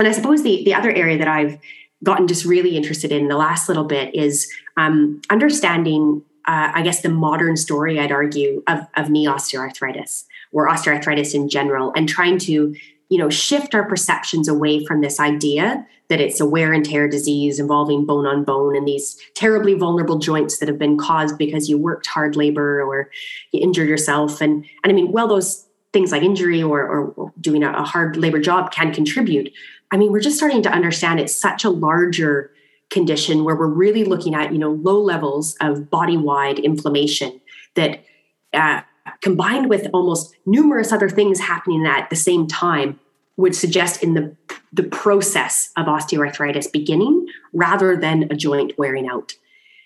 And 0.00 0.08
I 0.08 0.10
suppose 0.10 0.42
the, 0.42 0.64
the 0.64 0.74
other 0.74 0.90
area 0.90 1.16
that 1.16 1.28
I've 1.28 1.60
gotten 2.02 2.26
just 2.26 2.44
really 2.44 2.76
interested 2.76 3.12
in 3.12 3.28
the 3.28 3.36
last 3.36 3.68
little 3.68 3.84
bit 3.84 4.16
is 4.16 4.52
um, 4.76 5.22
understanding, 5.30 6.24
uh, 6.48 6.72
I 6.74 6.82
guess, 6.82 7.02
the 7.02 7.08
modern 7.08 7.56
story, 7.56 8.00
I'd 8.00 8.10
argue, 8.10 8.64
of, 8.66 8.80
of 8.96 9.08
knee 9.08 9.26
osteoarthritis 9.26 10.24
or 10.50 10.68
osteoarthritis 10.68 11.36
in 11.36 11.48
general, 11.48 11.92
and 11.94 12.08
trying 12.08 12.38
to 12.40 12.74
you 13.08 13.18
know 13.18 13.30
shift 13.30 13.74
our 13.74 13.88
perceptions 13.88 14.48
away 14.48 14.84
from 14.84 15.00
this 15.00 15.20
idea 15.20 15.86
that 16.08 16.20
it's 16.20 16.40
a 16.40 16.46
wear 16.46 16.72
and 16.72 16.84
tear 16.84 17.08
disease 17.08 17.58
involving 17.58 18.06
bone 18.06 18.26
on 18.26 18.44
bone 18.44 18.76
and 18.76 18.86
these 18.86 19.20
terribly 19.34 19.74
vulnerable 19.74 20.18
joints 20.18 20.58
that 20.58 20.68
have 20.68 20.78
been 20.78 20.96
caused 20.96 21.36
because 21.36 21.68
you 21.68 21.76
worked 21.76 22.06
hard 22.06 22.36
labor 22.36 22.82
or 22.82 23.10
you 23.52 23.60
injured 23.60 23.88
yourself. 23.88 24.40
And 24.40 24.64
and 24.82 24.92
i 24.92 24.94
mean 24.94 25.12
well 25.12 25.28
those 25.28 25.66
things 25.92 26.12
like 26.12 26.22
injury 26.22 26.62
or, 26.62 26.86
or 26.86 27.32
doing 27.40 27.62
a 27.62 27.82
hard 27.82 28.16
labor 28.18 28.38
job 28.38 28.70
can 28.70 28.92
contribute 28.92 29.50
I 29.90 29.96
mean, 29.96 30.12
we're 30.12 30.20
just 30.20 30.36
starting 30.36 30.62
to 30.62 30.70
understand 30.70 31.20
it's 31.20 31.34
such 31.34 31.64
a 31.64 31.70
larger 31.70 32.50
condition 32.90 33.44
where 33.44 33.56
we're 33.56 33.66
really 33.66 34.04
looking 34.04 34.34
at, 34.34 34.52
you 34.52 34.58
know, 34.58 34.72
low 34.72 35.00
levels 35.00 35.56
of 35.60 35.90
body-wide 35.90 36.58
inflammation 36.58 37.40
that 37.74 38.04
uh, 38.52 38.82
combined 39.22 39.68
with 39.68 39.88
almost 39.92 40.34
numerous 40.46 40.92
other 40.92 41.08
things 41.08 41.40
happening 41.40 41.86
at 41.86 42.10
the 42.10 42.16
same 42.16 42.46
time 42.46 42.98
would 43.36 43.54
suggest 43.54 44.02
in 44.02 44.14
the 44.14 44.34
the 44.72 44.82
process 44.82 45.70
of 45.76 45.86
osteoarthritis 45.86 46.70
beginning 46.70 47.26
rather 47.52 47.96
than 47.96 48.24
a 48.24 48.36
joint 48.36 48.72
wearing 48.76 49.08
out. 49.08 49.32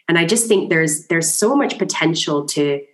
And 0.08 0.18
I 0.18 0.24
just 0.24 0.48
think 0.48 0.70
there's 0.70 1.06
there's 1.06 1.32
so 1.32 1.54
much 1.54 1.78
potential 1.78 2.44
to 2.46 2.84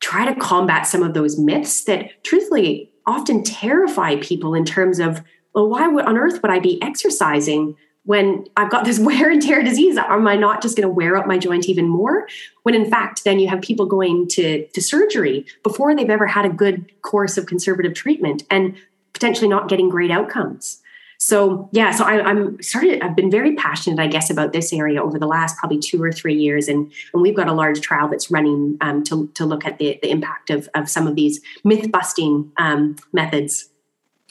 try 0.00 0.32
to 0.32 0.38
combat 0.40 0.86
some 0.86 1.02
of 1.02 1.14
those 1.14 1.38
myths 1.38 1.84
that 1.84 2.22
truthfully 2.22 2.92
often 3.06 3.42
terrify 3.42 4.16
people 4.16 4.54
in 4.54 4.64
terms 4.64 4.98
of 4.98 5.22
well, 5.54 5.68
why 5.68 5.88
would, 5.88 6.04
on 6.04 6.16
earth 6.16 6.40
would 6.42 6.52
I 6.52 6.60
be 6.60 6.80
exercising 6.82 7.74
when 8.04 8.44
I've 8.56 8.70
got 8.70 8.84
this 8.84 8.98
wear 9.08 9.30
and 9.30 9.40
tear 9.40 9.62
disease? 9.62 9.96
Am 9.96 10.26
I 10.26 10.36
not 10.36 10.62
just 10.62 10.76
going 10.76 10.88
to 10.88 10.92
wear 10.92 11.16
up 11.16 11.26
my 11.26 11.38
joint 11.38 11.68
even 11.68 11.88
more? 11.88 12.28
When 12.62 12.74
in 12.74 12.90
fact, 12.90 13.24
then 13.24 13.38
you 13.38 13.48
have 13.48 13.60
people 13.60 13.86
going 13.86 14.28
to, 14.28 14.66
to 14.66 14.80
surgery 14.80 15.46
before 15.62 15.94
they've 15.94 16.10
ever 16.10 16.26
had 16.26 16.44
a 16.44 16.50
good 16.50 16.90
course 17.02 17.36
of 17.36 17.46
conservative 17.46 17.94
treatment 17.94 18.44
and 18.50 18.76
potentially 19.12 19.48
not 19.48 19.68
getting 19.68 19.88
great 19.88 20.10
outcomes. 20.10 20.80
So 21.20 21.68
yeah, 21.72 21.90
so 21.90 22.04
I, 22.04 22.30
am 22.30 22.62
started. 22.62 23.02
I've 23.02 23.16
been 23.16 23.30
very 23.30 23.56
passionate, 23.56 23.98
I 23.98 24.06
guess, 24.06 24.30
about 24.30 24.52
this 24.52 24.72
area 24.72 25.02
over 25.02 25.18
the 25.18 25.26
last 25.26 25.56
probably 25.58 25.80
two 25.80 26.00
or 26.00 26.12
three 26.12 26.36
years, 26.36 26.68
and 26.68 26.92
and 27.12 27.22
we've 27.22 27.34
got 27.34 27.48
a 27.48 27.52
large 27.52 27.80
trial 27.80 28.08
that's 28.08 28.30
running 28.30 28.78
um, 28.80 29.02
to 29.04 29.26
to 29.34 29.44
look 29.44 29.64
at 29.64 29.78
the 29.78 29.98
the 30.00 30.10
impact 30.10 30.48
of 30.50 30.68
of 30.76 30.88
some 30.88 31.08
of 31.08 31.16
these 31.16 31.40
myth 31.64 31.90
busting 31.90 32.52
um, 32.58 32.94
methods. 33.12 33.68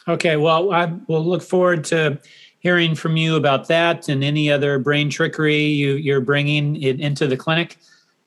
Okay, 0.07 0.38
well, 0.38 0.72
I 0.72 0.86
will 1.09 1.26
look 1.26 1.41
forward 1.41 1.84
to 1.86 2.20
hearing 2.60 2.95
from 2.95 3.18
you 3.18 3.36
about 3.36 3.68
that 3.68 4.10
and 4.10 4.24
any 4.24 4.51
other 4.51 4.80
brain 4.80 5.10
trickery 5.10 5.64
you, 5.64 5.93
you're 5.93 6.22
bringing 6.22 6.82
it 6.82 6.99
into 6.99 7.28
the 7.28 7.38
clinic. 7.38 7.78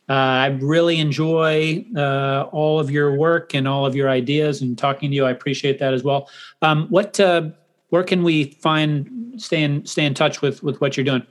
Uh, 0.08 0.12
I 0.12 0.46
really 0.60 0.98
enjoy 0.98 1.84
uh, 1.96 2.48
all 2.50 2.80
of 2.80 2.90
your 2.90 3.16
work 3.16 3.54
and 3.54 3.68
all 3.68 3.86
of 3.86 3.94
your 3.94 4.08
ideas 4.08 4.60
and 4.60 4.76
talking 4.76 5.10
to 5.10 5.14
you. 5.14 5.24
I 5.24 5.30
appreciate 5.30 5.78
that 5.78 5.94
as 5.94 6.02
well. 6.02 6.28
Um, 6.62 6.88
what, 6.88 7.20
uh, 7.20 7.50
where 7.90 8.02
can 8.02 8.22
we 8.22 8.44
find 8.44 9.08
stay 9.36 9.62
in 9.62 9.84
stay 9.84 10.04
in 10.04 10.14
touch 10.14 10.40
with 10.40 10.62
with 10.62 10.80
what 10.80 10.96
you're 10.96 11.04
doing 11.04 11.26